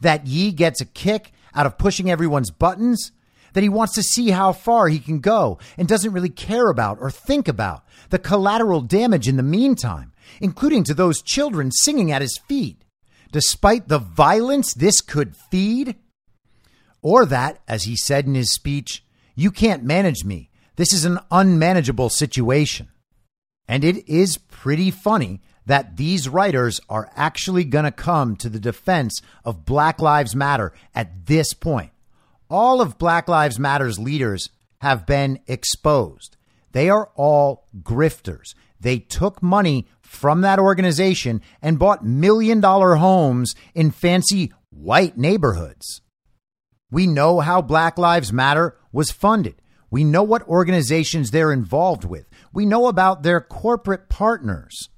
That 0.00 0.28
Ye 0.28 0.52
gets 0.52 0.80
a 0.80 0.84
kick 0.84 1.32
out 1.56 1.66
of 1.66 1.76
pushing 1.76 2.08
everyone's 2.08 2.52
buttons, 2.52 3.10
that 3.54 3.64
he 3.64 3.68
wants 3.68 3.94
to 3.94 4.02
see 4.04 4.30
how 4.30 4.52
far 4.52 4.86
he 4.86 5.00
can 5.00 5.18
go 5.18 5.58
and 5.76 5.88
doesn't 5.88 6.12
really 6.12 6.30
care 6.30 6.70
about 6.70 6.98
or 7.00 7.10
think 7.10 7.48
about 7.48 7.84
the 8.10 8.18
collateral 8.18 8.80
damage 8.80 9.26
in 9.26 9.36
the 9.36 9.42
meantime, 9.42 10.12
including 10.40 10.84
to 10.84 10.94
those 10.94 11.20
children 11.20 11.72
singing 11.72 12.12
at 12.12 12.22
his 12.22 12.38
feet, 12.46 12.84
despite 13.32 13.88
the 13.88 13.98
violence 13.98 14.72
this 14.72 15.00
could 15.00 15.34
feed? 15.50 15.96
Or 17.02 17.26
that, 17.26 17.60
as 17.66 17.84
he 17.84 17.96
said 17.96 18.26
in 18.26 18.34
his 18.34 18.52
speech, 18.52 19.04
you 19.34 19.50
can't 19.50 19.82
manage 19.82 20.24
me. 20.24 20.50
This 20.76 20.92
is 20.92 21.04
an 21.04 21.18
unmanageable 21.30 22.10
situation. 22.10 22.88
And 23.66 23.82
it 23.84 24.08
is 24.08 24.38
pretty 24.38 24.90
funny 24.90 25.40
that 25.66 25.96
these 25.96 26.28
writers 26.28 26.80
are 26.88 27.10
actually 27.14 27.64
going 27.64 27.84
to 27.84 27.92
come 27.92 28.36
to 28.36 28.48
the 28.48 28.60
defense 28.60 29.20
of 29.44 29.64
Black 29.64 30.00
Lives 30.00 30.34
Matter 30.34 30.72
at 30.94 31.26
this 31.26 31.54
point. 31.54 31.90
All 32.50 32.80
of 32.80 32.98
Black 32.98 33.28
Lives 33.28 33.58
Matter's 33.58 33.98
leaders 33.98 34.50
have 34.80 35.06
been 35.06 35.38
exposed. 35.46 36.36
They 36.72 36.90
are 36.90 37.10
all 37.14 37.66
grifters. 37.82 38.54
They 38.80 38.98
took 38.98 39.42
money 39.42 39.86
from 40.12 40.42
that 40.42 40.58
organization 40.58 41.40
and 41.62 41.78
bought 41.78 42.04
million 42.04 42.60
dollar 42.60 42.96
homes 42.96 43.54
in 43.74 43.90
fancy 43.90 44.52
white 44.70 45.16
neighborhoods. 45.16 46.02
We 46.90 47.06
know 47.06 47.40
how 47.40 47.62
Black 47.62 47.96
Lives 47.96 48.32
Matter 48.32 48.76
was 48.92 49.10
funded. 49.10 49.62
We 49.90 50.04
know 50.04 50.22
what 50.22 50.46
organizations 50.46 51.30
they're 51.30 51.52
involved 51.52 52.04
with. 52.04 52.26
We 52.52 52.66
know 52.66 52.86
about 52.88 53.22
their 53.22 53.40
corporate 53.40 54.10
partners. 54.10 54.90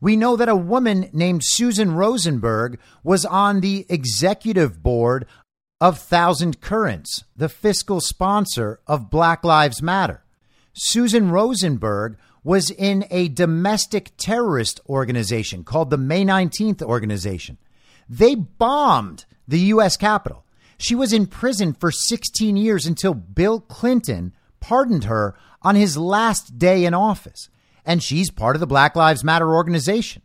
We 0.00 0.16
know 0.16 0.36
that 0.36 0.48
a 0.48 0.56
woman 0.56 1.08
named 1.12 1.42
Susan 1.44 1.94
Rosenberg 1.94 2.78
was 3.02 3.24
on 3.24 3.60
the 3.60 3.86
executive 3.88 4.82
board 4.82 5.26
of 5.80 5.98
Thousand 5.98 6.60
Currents, 6.60 7.24
the 7.34 7.48
fiscal 7.48 8.00
sponsor 8.00 8.80
of 8.86 9.10
Black 9.10 9.44
Lives 9.44 9.80
Matter. 9.80 10.24
Susan 10.74 11.30
Rosenberg 11.30 12.18
was 12.44 12.70
in 12.70 13.04
a 13.10 13.28
domestic 13.28 14.12
terrorist 14.16 14.80
organization 14.88 15.64
called 15.64 15.90
the 15.90 15.96
May 15.96 16.24
19th 16.24 16.82
Organization. 16.82 17.58
They 18.08 18.34
bombed 18.34 19.24
the 19.46 19.60
U.S. 19.60 19.96
Capitol. 19.96 20.44
She 20.78 20.94
was 20.94 21.12
in 21.12 21.26
prison 21.26 21.72
for 21.72 21.92
16 21.92 22.56
years 22.56 22.86
until 22.86 23.14
Bill 23.14 23.60
Clinton 23.60 24.32
pardoned 24.60 25.04
her 25.04 25.36
on 25.62 25.76
his 25.76 25.96
last 25.96 26.58
day 26.58 26.84
in 26.84 26.94
office 26.94 27.48
and 27.84 28.02
she's 28.02 28.30
part 28.30 28.56
of 28.56 28.60
the 28.60 28.66
Black 28.66 28.96
Lives 28.96 29.24
Matter 29.24 29.52
organization. 29.52 30.22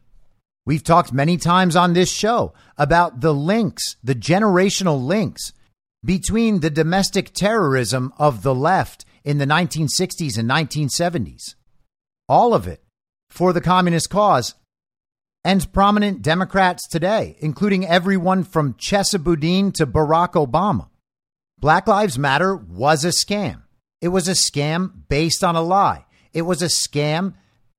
We've 0.65 0.83
talked 0.83 1.13
many 1.13 1.37
times 1.37 1.75
on 1.75 1.93
this 1.93 2.11
show 2.11 2.53
about 2.77 3.21
the 3.21 3.33
links, 3.33 3.95
the 4.03 4.15
generational 4.15 5.03
links 5.03 5.53
between 6.03 6.59
the 6.59 6.69
domestic 6.69 7.33
terrorism 7.33 8.13
of 8.17 8.43
the 8.43 8.53
left 8.53 9.05
in 9.23 9.37
the 9.37 9.45
1960s 9.45 10.37
and 10.37 10.49
1970s. 10.49 11.55
All 12.29 12.53
of 12.53 12.67
it 12.67 12.83
for 13.29 13.53
the 13.53 13.61
communist 13.61 14.09
cause 14.09 14.55
and 15.43 15.71
prominent 15.71 16.21
Democrats 16.21 16.87
today, 16.87 17.37
including 17.39 17.85
everyone 17.85 18.43
from 18.43 18.73
Chesa 18.73 19.23
Boudin 19.23 19.71
to 19.73 19.87
Barack 19.87 20.33
Obama. 20.33 20.89
Black 21.59 21.87
Lives 21.87 22.19
Matter 22.19 22.55
was 22.55 23.05
a 23.05 23.09
scam. 23.09 23.63
It 24.01 24.09
was 24.09 24.27
a 24.27 24.31
scam 24.31 24.91
based 25.09 25.43
on 25.43 25.55
a 25.55 25.61
lie. 25.61 26.05
It 26.33 26.43
was 26.43 26.61
a 26.61 26.65
scam 26.65 27.33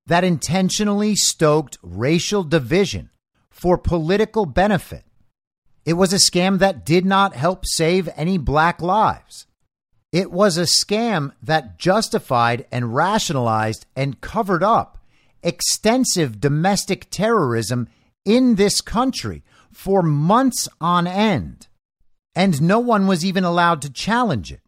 that 0.07 0.25
intentionally 0.25 1.15
stoked 1.15 1.79
racial 1.83 2.43
division 2.43 3.11
for 3.51 3.77
political 3.77 4.47
benefit. 4.47 5.05
It 5.85 5.93
was 5.93 6.13
a 6.13 6.17
scam 6.17 6.59
that 6.59 6.85
did 6.85 7.05
not 7.05 7.35
help 7.35 7.65
save 7.67 8.09
any 8.17 8.39
black 8.39 8.81
lives. 8.81 9.47
It 10.13 10.31
was 10.31 10.57
a 10.57 10.63
scam 10.63 11.33
that 11.43 11.79
justified 11.79 12.67
and 12.73 12.95
rationalized 12.95 13.87
and 13.95 14.21
covered 14.21 14.63
up 14.63 14.99
extensive 15.43 16.41
domestic 16.41 17.09
terrorism 17.11 17.89
in 18.25 18.57
this 18.57 18.81
country 18.81 19.43
for 19.73 20.03
months 20.03 20.69
on 20.81 21.07
end. 21.07 21.69
And 22.35 22.63
no 22.63 22.79
one 22.79 23.07
was 23.07 23.25
even 23.25 23.45
allowed 23.45 23.83
to 23.83 23.91
challenge 23.93 24.53
it 24.53 24.61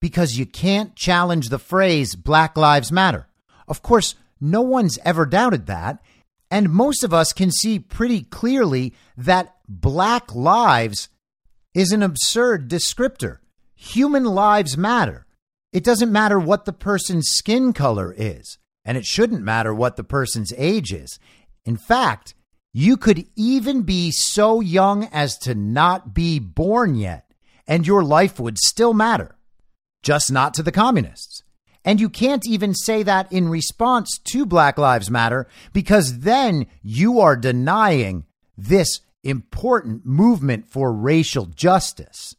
because 0.00 0.36
you 0.36 0.44
can't 0.46 0.96
challenge 0.96 1.48
the 1.48 1.58
phrase 1.58 2.14
Black 2.14 2.56
Lives 2.56 2.92
Matter. 2.92 3.28
Of 3.68 3.82
course, 3.82 4.14
no 4.40 4.60
one's 4.60 4.98
ever 5.04 5.24
doubted 5.24 5.66
that. 5.66 6.02
And 6.50 6.70
most 6.70 7.02
of 7.02 7.14
us 7.14 7.32
can 7.32 7.50
see 7.50 7.78
pretty 7.78 8.22
clearly 8.22 8.92
that 9.16 9.56
black 9.68 10.34
lives 10.34 11.08
is 11.72 11.92
an 11.92 12.02
absurd 12.02 12.68
descriptor. 12.68 13.38
Human 13.90 14.24
lives 14.24 14.78
matter. 14.78 15.26
It 15.72 15.82
doesn't 15.82 16.12
matter 16.12 16.38
what 16.38 16.66
the 16.66 16.72
person's 16.72 17.30
skin 17.30 17.72
color 17.72 18.14
is, 18.16 18.56
and 18.84 18.96
it 18.96 19.04
shouldn't 19.04 19.42
matter 19.42 19.74
what 19.74 19.96
the 19.96 20.04
person's 20.04 20.52
age 20.56 20.92
is. 20.92 21.18
In 21.64 21.76
fact, 21.76 22.36
you 22.72 22.96
could 22.96 23.26
even 23.34 23.82
be 23.82 24.12
so 24.12 24.60
young 24.60 25.08
as 25.12 25.36
to 25.38 25.56
not 25.56 26.14
be 26.14 26.38
born 26.38 26.94
yet, 26.94 27.34
and 27.66 27.84
your 27.84 28.04
life 28.04 28.38
would 28.38 28.56
still 28.56 28.94
matter, 28.94 29.34
just 30.04 30.30
not 30.30 30.54
to 30.54 30.62
the 30.62 30.70
communists. 30.70 31.42
And 31.84 32.00
you 32.00 32.08
can't 32.08 32.46
even 32.46 32.74
say 32.74 33.02
that 33.02 33.32
in 33.32 33.48
response 33.48 34.16
to 34.26 34.46
Black 34.46 34.78
Lives 34.78 35.10
Matter 35.10 35.48
because 35.72 36.20
then 36.20 36.68
you 36.82 37.18
are 37.18 37.36
denying 37.36 38.26
this 38.56 39.00
important 39.24 40.06
movement 40.06 40.68
for 40.68 40.92
racial 40.92 41.46
justice. 41.46 42.36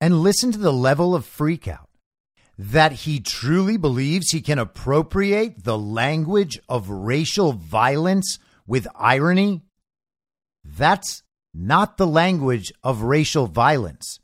And 0.00 0.20
listen 0.20 0.50
to 0.52 0.58
the 0.58 0.72
level 0.72 1.14
of 1.14 1.26
freakout 1.26 1.86
that 2.56 2.92
he 2.92 3.20
truly 3.20 3.76
believes 3.78 4.30
he 4.30 4.40
can 4.42 4.58
appropriate 4.58 5.64
the 5.64 5.78
language 5.78 6.60
of 6.68 6.90
racial 6.90 7.52
violence 7.52 8.38
with 8.66 8.86
irony, 8.94 9.62
that's 10.62 11.22
not 11.54 11.96
the 11.96 12.06
language 12.06 12.70
of 12.82 13.02
racial 13.02 13.46
violence. 13.46 14.18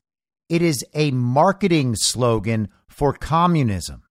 It 0.48 0.62
is 0.62 0.84
a 0.94 1.10
marketing 1.10 1.96
slogan 1.96 2.68
for 2.88 3.12
communism. 3.12 4.02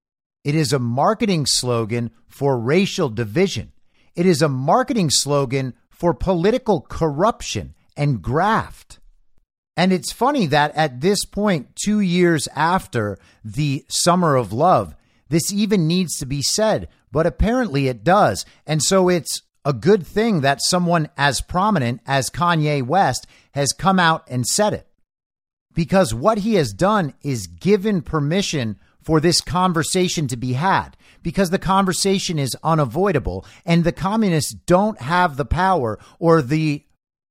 It 0.44 0.56
is 0.56 0.74
a 0.74 0.80
marketing 0.80 1.46
slogan 1.46 2.12
for 2.28 2.60
racial 2.60 3.10
division. 3.10 3.74
It 4.16 4.26
is 4.26 4.42
a 4.42 4.50
marketing 4.50 5.10
slogan 5.12 5.76
for 5.90 6.14
political 6.14 6.82
corruption 6.82 7.76
and 7.96 8.22
graft. 8.22 9.00
And 9.78 9.92
it's 9.92 10.14
funny 10.14 10.46
that 10.48 10.76
at 10.76 11.02
this 11.02 11.26
point, 11.26 11.76
two 11.76 12.00
years 12.00 12.48
after 12.56 13.18
the 13.44 13.86
Summer 13.90 14.36
of 14.36 14.54
Love, 14.54 14.96
this 15.30 15.52
even 15.52 15.88
needs 15.88 16.18
to 16.18 16.26
be 16.26 16.42
said, 16.42 16.88
but 17.12 17.26
apparently 17.26 17.88
it 17.88 18.04
does. 18.04 18.46
And 18.66 18.82
so 18.82 19.10
it's 19.10 19.42
a 19.66 19.74
good 19.74 20.06
thing 20.06 20.42
that 20.42 20.62
someone 20.62 21.10
as 21.18 21.42
prominent 21.42 22.02
as 22.06 22.30
Kanye 22.30 22.84
West 22.84 23.28
has 23.54 23.74
come 23.74 24.00
out 24.00 24.24
and 24.30 24.46
said 24.46 24.74
it. 24.74 24.88
Because 25.74 26.14
what 26.14 26.40
he 26.40 26.54
has 26.54 26.72
done 26.72 27.14
is 27.22 27.48
given 27.48 28.02
permission 28.02 28.80
for 29.02 29.20
this 29.20 29.42
conversation 29.42 30.28
to 30.28 30.38
be 30.38 30.54
had 30.54 30.96
because 31.22 31.50
the 31.50 31.60
conversation 31.60 32.40
is 32.40 32.58
unavoidable 32.64 33.46
and 33.66 33.84
the 33.84 33.92
communists 33.92 34.54
don't 34.54 35.00
have 35.02 35.38
the 35.38 35.46
power 35.46 36.00
or 36.18 36.42
the 36.42 36.84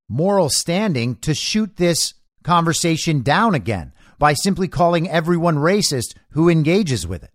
moral 0.09 0.49
standing 0.49 1.17
to 1.17 1.35
shoot 1.35 1.77
this 1.77 2.15
conversation 2.45 3.23
down 3.23 3.55
again 3.55 3.93
by 4.19 4.35
simply 4.35 4.69
calling 4.69 5.11
everyone 5.11 5.57
racist 5.57 6.15
who 6.31 6.49
engages 6.49 7.07
with 7.07 7.25
it. 7.25 7.31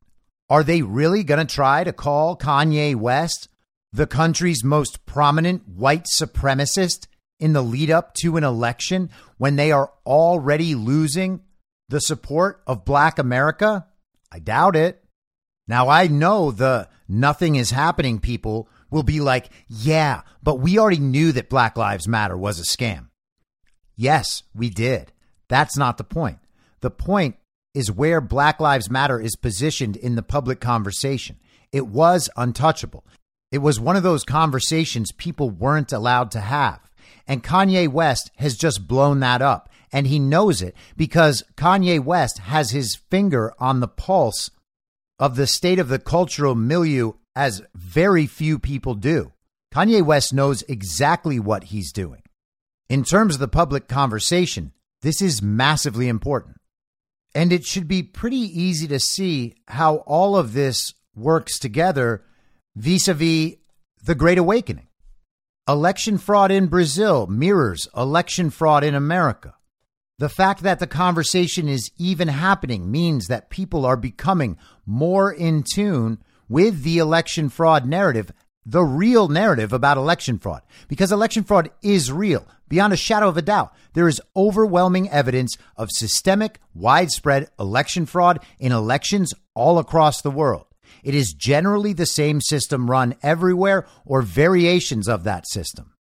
Are 0.50 0.64
they 0.64 0.82
really 0.82 1.24
going 1.24 1.46
to 1.46 1.54
try 1.54 1.84
to 1.84 1.94
call 1.94 2.38
Kanye 2.38 2.96
West 2.96 3.50
the 3.92 4.08
country's 4.08 4.64
most 4.64 5.06
prominent 5.06 5.68
white 5.68 6.06
supremacist 6.18 7.08
in 7.40 7.54
the 7.54 7.62
lead 7.62 7.92
up 7.92 8.14
to 8.14 8.38
an 8.38 8.44
election 8.44 9.10
when 9.38 9.56
they 9.56 9.72
are 9.72 9.92
already 10.06 10.76
losing 10.76 11.42
the 11.90 12.00
support 12.00 12.62
of 12.66 12.86
black 12.86 13.20
America? 13.20 13.88
I 14.32 14.40
doubt 14.40 14.76
it. 14.76 15.04
Now, 15.68 15.90
I 15.90 16.08
know 16.08 16.52
the 16.52 16.88
nothing 17.08 17.56
is 17.56 17.72
happening 17.72 18.20
people 18.20 18.70
will 18.90 19.04
be 19.04 19.20
like, 19.20 19.50
yeah, 19.68 20.22
but 20.42 20.60
we 20.60 20.80
already 20.80 21.00
knew 21.00 21.32
that 21.32 21.50
Black 21.50 21.78
Lives 21.78 22.08
Matter 22.08 22.36
was 22.36 22.60
a 22.60 22.64
scam. 22.64 23.09
Yes, 24.00 24.44
we 24.56 24.70
did. 24.70 25.12
That's 25.50 25.76
not 25.76 25.98
the 25.98 26.06
point. 26.06 26.38
The 26.80 26.90
point 26.90 27.36
is 27.74 27.92
where 27.92 28.22
Black 28.22 28.62
Lives 28.62 28.90
Matter 28.90 29.20
is 29.20 29.36
positioned 29.36 29.98
in 29.98 30.16
the 30.16 30.24
public 30.24 30.62
conversation. 30.62 31.36
It 31.74 31.86
was 31.86 32.30
untouchable. 32.38 33.04
It 33.52 33.58
was 33.58 33.78
one 33.78 33.98
of 33.98 34.04
those 34.04 34.24
conversations 34.24 35.12
people 35.12 35.50
weren't 35.50 35.92
allowed 35.92 36.32
to 36.32 36.40
have. 36.40 36.80
And 37.28 37.44
Kanye 37.44 37.90
West 37.90 38.32
has 38.38 38.56
just 38.56 38.88
blown 38.88 39.20
that 39.20 39.42
up. 39.42 39.70
And 39.92 40.08
he 40.08 40.18
knows 40.18 40.62
it 40.62 40.78
because 40.96 41.44
Kanye 41.58 42.02
West 42.02 42.38
has 42.38 42.72
his 42.72 42.96
finger 42.96 43.54
on 43.60 43.82
the 43.82 43.90
pulse 43.90 44.50
of 45.20 45.36
the 45.36 45.46
state 45.46 45.78
of 45.78 45.90
the 45.90 46.00
cultural 46.00 46.56
milieu 46.56 47.12
as 47.36 47.64
very 47.76 48.28
few 48.28 48.60
people 48.60 48.94
do. 48.94 49.34
Kanye 49.74 50.02
West 50.02 50.34
knows 50.34 50.64
exactly 50.70 51.38
what 51.38 51.66
he's 51.66 51.92
doing. 51.92 52.22
In 52.90 53.04
terms 53.04 53.36
of 53.36 53.40
the 53.40 53.48
public 53.48 53.88
conversation, 53.88 54.74
this 55.04 55.22
is 55.22 55.44
massively 55.44 56.08
important. 56.08 56.58
And 57.36 57.54
it 57.54 57.64
should 57.64 57.88
be 57.88 58.02
pretty 58.02 58.38
easy 58.38 58.88
to 58.88 59.00
see 59.00 59.54
how 59.68 59.98
all 60.08 60.36
of 60.36 60.54
this 60.54 60.96
works 61.16 61.60
together 61.60 62.24
vis 62.76 63.08
a 63.08 63.14
vis 63.14 63.56
the 64.04 64.16
Great 64.16 64.40
Awakening. 64.40 64.88
Election 65.68 66.18
fraud 66.18 66.50
in 66.50 66.66
Brazil 66.66 67.28
mirrors 67.28 67.88
election 67.96 68.50
fraud 68.50 68.84
in 68.84 68.96
America. 68.96 69.54
The 70.18 70.30
fact 70.30 70.64
that 70.64 70.80
the 70.80 70.88
conversation 70.88 71.70
is 71.70 71.92
even 71.98 72.28
happening 72.28 72.90
means 72.90 73.28
that 73.28 73.52
people 73.52 73.86
are 73.86 73.98
becoming 73.98 74.58
more 74.88 75.32
in 75.32 75.64
tune 75.64 76.24
with 76.48 76.82
the 76.82 76.98
election 76.98 77.50
fraud 77.50 77.86
narrative, 77.86 78.32
the 78.72 78.84
real 78.84 79.28
narrative 79.28 79.74
about 79.74 79.98
election 79.98 80.38
fraud, 80.38 80.62
because 80.88 81.12
election 81.12 81.44
fraud 81.44 81.72
is 81.82 82.12
real. 82.12 82.48
Beyond 82.68 82.94
a 82.94 82.98
shadow 82.98 83.28
of 83.28 83.38
a 83.38 83.42
doubt, 83.42 83.74
there 83.94 84.08
is 84.08 84.22
overwhelming 84.36 85.10
evidence 85.10 85.58
of 85.76 85.90
systemic, 85.92 86.60
widespread 86.76 87.50
election 87.60 88.06
fraud 88.06 88.40
in 88.60 88.72
elections 88.72 89.34
all 89.56 89.80
across 89.80 90.22
the 90.22 90.30
world. 90.30 90.66
It 91.04 91.16
is 91.16 91.34
generally 91.34 91.94
the 91.94 92.06
same 92.06 92.42
system 92.42 92.90
run 92.90 93.16
everywhere 93.24 93.88
or 94.06 94.22
variations 94.22 95.08
of 95.08 95.24
that 95.24 95.48
system. 95.48 95.94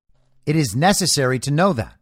It 0.45 0.55
is 0.55 0.75
necessary 0.75 1.39
to 1.39 1.51
know 1.51 1.73
that. 1.73 1.95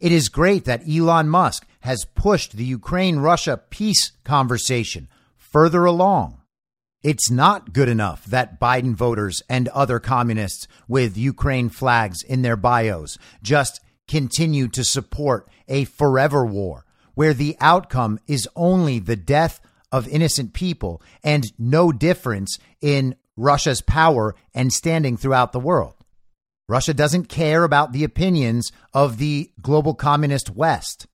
It 0.00 0.12
is 0.12 0.28
great 0.28 0.66
that 0.66 0.86
Elon 0.88 1.30
Musk 1.30 1.66
has 1.80 2.04
pushed 2.14 2.56
the 2.56 2.64
Ukraine 2.64 3.18
Russia 3.20 3.60
peace 3.70 4.12
conversation 4.22 5.08
further 5.36 5.86
along. 5.86 6.40
It's 7.04 7.30
not 7.30 7.74
good 7.74 7.90
enough 7.90 8.24
that 8.24 8.58
Biden 8.58 8.94
voters 8.94 9.42
and 9.46 9.68
other 9.68 10.00
communists 10.00 10.66
with 10.88 11.18
Ukraine 11.18 11.68
flags 11.68 12.22
in 12.22 12.40
their 12.40 12.56
bios 12.56 13.18
just 13.42 13.82
continue 14.08 14.68
to 14.68 14.82
support 14.82 15.46
a 15.68 15.84
forever 15.84 16.46
war 16.46 16.86
where 17.14 17.34
the 17.34 17.58
outcome 17.60 18.18
is 18.26 18.48
only 18.56 18.98
the 18.98 19.16
death 19.16 19.60
of 19.92 20.08
innocent 20.08 20.54
people 20.54 21.02
and 21.22 21.44
no 21.58 21.92
difference 21.92 22.58
in 22.80 23.16
Russia's 23.36 23.82
power 23.82 24.34
and 24.54 24.72
standing 24.72 25.18
throughout 25.18 25.52
the 25.52 25.60
world. 25.60 25.96
Russia 26.70 26.94
doesn't 26.94 27.28
care 27.28 27.64
about 27.64 27.92
the 27.92 28.04
opinions 28.04 28.72
of 28.94 29.18
the 29.18 29.50
global 29.60 29.92
communist 29.92 30.48
West. 30.48 31.06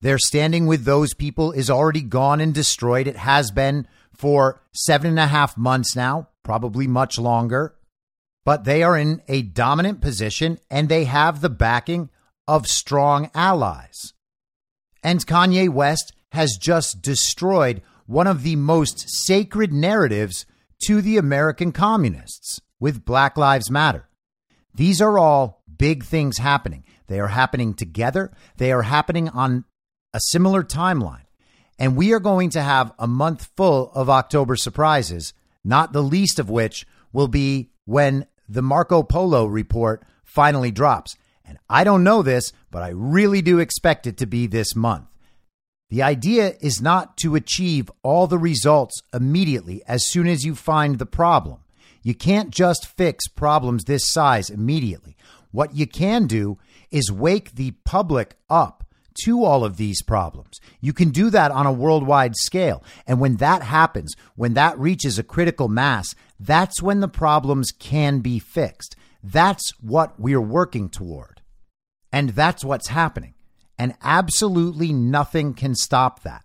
Their 0.00 0.18
standing 0.18 0.66
with 0.66 0.84
those 0.84 1.14
people 1.14 1.52
is 1.52 1.70
already 1.70 2.02
gone 2.02 2.40
and 2.40 2.52
destroyed. 2.52 3.06
It 3.06 3.16
has 3.16 3.52
been 3.52 3.86
for 4.18 4.60
seven 4.74 5.10
and 5.10 5.18
a 5.18 5.26
half 5.26 5.56
months 5.56 5.94
now, 5.94 6.28
probably 6.42 6.86
much 6.86 7.18
longer. 7.18 7.74
But 8.44 8.64
they 8.64 8.82
are 8.82 8.96
in 8.96 9.22
a 9.28 9.42
dominant 9.42 10.00
position 10.00 10.58
and 10.70 10.88
they 10.88 11.04
have 11.04 11.40
the 11.40 11.50
backing 11.50 12.10
of 12.46 12.66
strong 12.66 13.30
allies. 13.34 14.14
And 15.02 15.24
Kanye 15.24 15.68
West 15.68 16.12
has 16.32 16.58
just 16.60 17.02
destroyed 17.02 17.82
one 18.06 18.26
of 18.26 18.42
the 18.42 18.56
most 18.56 19.04
sacred 19.06 19.72
narratives 19.72 20.46
to 20.86 21.02
the 21.02 21.16
American 21.16 21.72
communists 21.72 22.60
with 22.80 23.04
Black 23.04 23.36
Lives 23.36 23.70
Matter. 23.70 24.08
These 24.74 25.00
are 25.00 25.18
all 25.18 25.62
big 25.76 26.04
things 26.04 26.38
happening. 26.38 26.84
They 27.06 27.20
are 27.20 27.28
happening 27.28 27.74
together, 27.74 28.32
they 28.56 28.72
are 28.72 28.82
happening 28.82 29.28
on 29.28 29.64
a 30.14 30.20
similar 30.20 30.62
timeline. 30.62 31.27
And 31.78 31.96
we 31.96 32.12
are 32.12 32.20
going 32.20 32.50
to 32.50 32.62
have 32.62 32.92
a 32.98 33.06
month 33.06 33.50
full 33.56 33.92
of 33.94 34.10
October 34.10 34.56
surprises, 34.56 35.32
not 35.64 35.92
the 35.92 36.02
least 36.02 36.38
of 36.38 36.50
which 36.50 36.86
will 37.12 37.28
be 37.28 37.70
when 37.84 38.26
the 38.48 38.62
Marco 38.62 39.02
Polo 39.02 39.46
report 39.46 40.04
finally 40.24 40.70
drops. 40.70 41.16
And 41.44 41.58
I 41.68 41.84
don't 41.84 42.04
know 42.04 42.22
this, 42.22 42.52
but 42.70 42.82
I 42.82 42.88
really 42.90 43.42
do 43.42 43.58
expect 43.58 44.06
it 44.06 44.16
to 44.18 44.26
be 44.26 44.46
this 44.46 44.74
month. 44.74 45.06
The 45.90 46.02
idea 46.02 46.54
is 46.60 46.82
not 46.82 47.16
to 47.18 47.34
achieve 47.34 47.90
all 48.02 48.26
the 48.26 48.38
results 48.38 49.00
immediately 49.14 49.82
as 49.86 50.06
soon 50.06 50.26
as 50.26 50.44
you 50.44 50.54
find 50.54 50.98
the 50.98 51.06
problem. 51.06 51.60
You 52.02 52.14
can't 52.14 52.50
just 52.50 52.86
fix 52.86 53.26
problems 53.28 53.84
this 53.84 54.06
size 54.06 54.50
immediately. 54.50 55.16
What 55.50 55.74
you 55.74 55.86
can 55.86 56.26
do 56.26 56.58
is 56.90 57.10
wake 57.10 57.54
the 57.54 57.70
public 57.84 58.36
up 58.50 58.84
to 59.24 59.44
all 59.44 59.64
of 59.64 59.76
these 59.76 60.02
problems. 60.02 60.60
You 60.80 60.92
can 60.92 61.10
do 61.10 61.30
that 61.30 61.50
on 61.50 61.66
a 61.66 61.72
worldwide 61.72 62.36
scale. 62.36 62.82
And 63.06 63.20
when 63.20 63.36
that 63.36 63.62
happens, 63.62 64.14
when 64.36 64.54
that 64.54 64.78
reaches 64.78 65.18
a 65.18 65.22
critical 65.22 65.68
mass, 65.68 66.14
that's 66.38 66.82
when 66.82 67.00
the 67.00 67.08
problems 67.08 67.72
can 67.72 68.20
be 68.20 68.38
fixed. 68.38 68.96
That's 69.22 69.70
what 69.80 70.18
we're 70.18 70.40
working 70.40 70.88
toward. 70.88 71.42
And 72.12 72.30
that's 72.30 72.64
what's 72.64 72.88
happening. 72.88 73.34
And 73.78 73.94
absolutely 74.02 74.92
nothing 74.92 75.54
can 75.54 75.74
stop 75.74 76.22
that. 76.22 76.44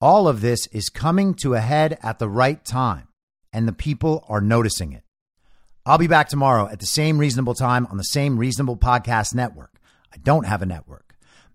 All 0.00 0.28
of 0.28 0.40
this 0.40 0.66
is 0.68 0.88
coming 0.88 1.34
to 1.42 1.54
a 1.54 1.60
head 1.60 1.98
at 2.02 2.18
the 2.18 2.28
right 2.28 2.62
time 2.64 3.08
and 3.52 3.66
the 3.66 3.72
people 3.72 4.24
are 4.28 4.40
noticing 4.40 4.92
it. 4.92 5.02
I'll 5.86 5.98
be 5.98 6.08
back 6.08 6.28
tomorrow 6.28 6.68
at 6.68 6.80
the 6.80 6.86
same 6.86 7.16
reasonable 7.16 7.54
time 7.54 7.86
on 7.86 7.96
the 7.96 8.02
same 8.02 8.38
reasonable 8.38 8.76
podcast 8.76 9.34
network. 9.34 9.78
I 10.12 10.18
don't 10.18 10.44
have 10.44 10.60
a 10.60 10.66
network. 10.66 11.05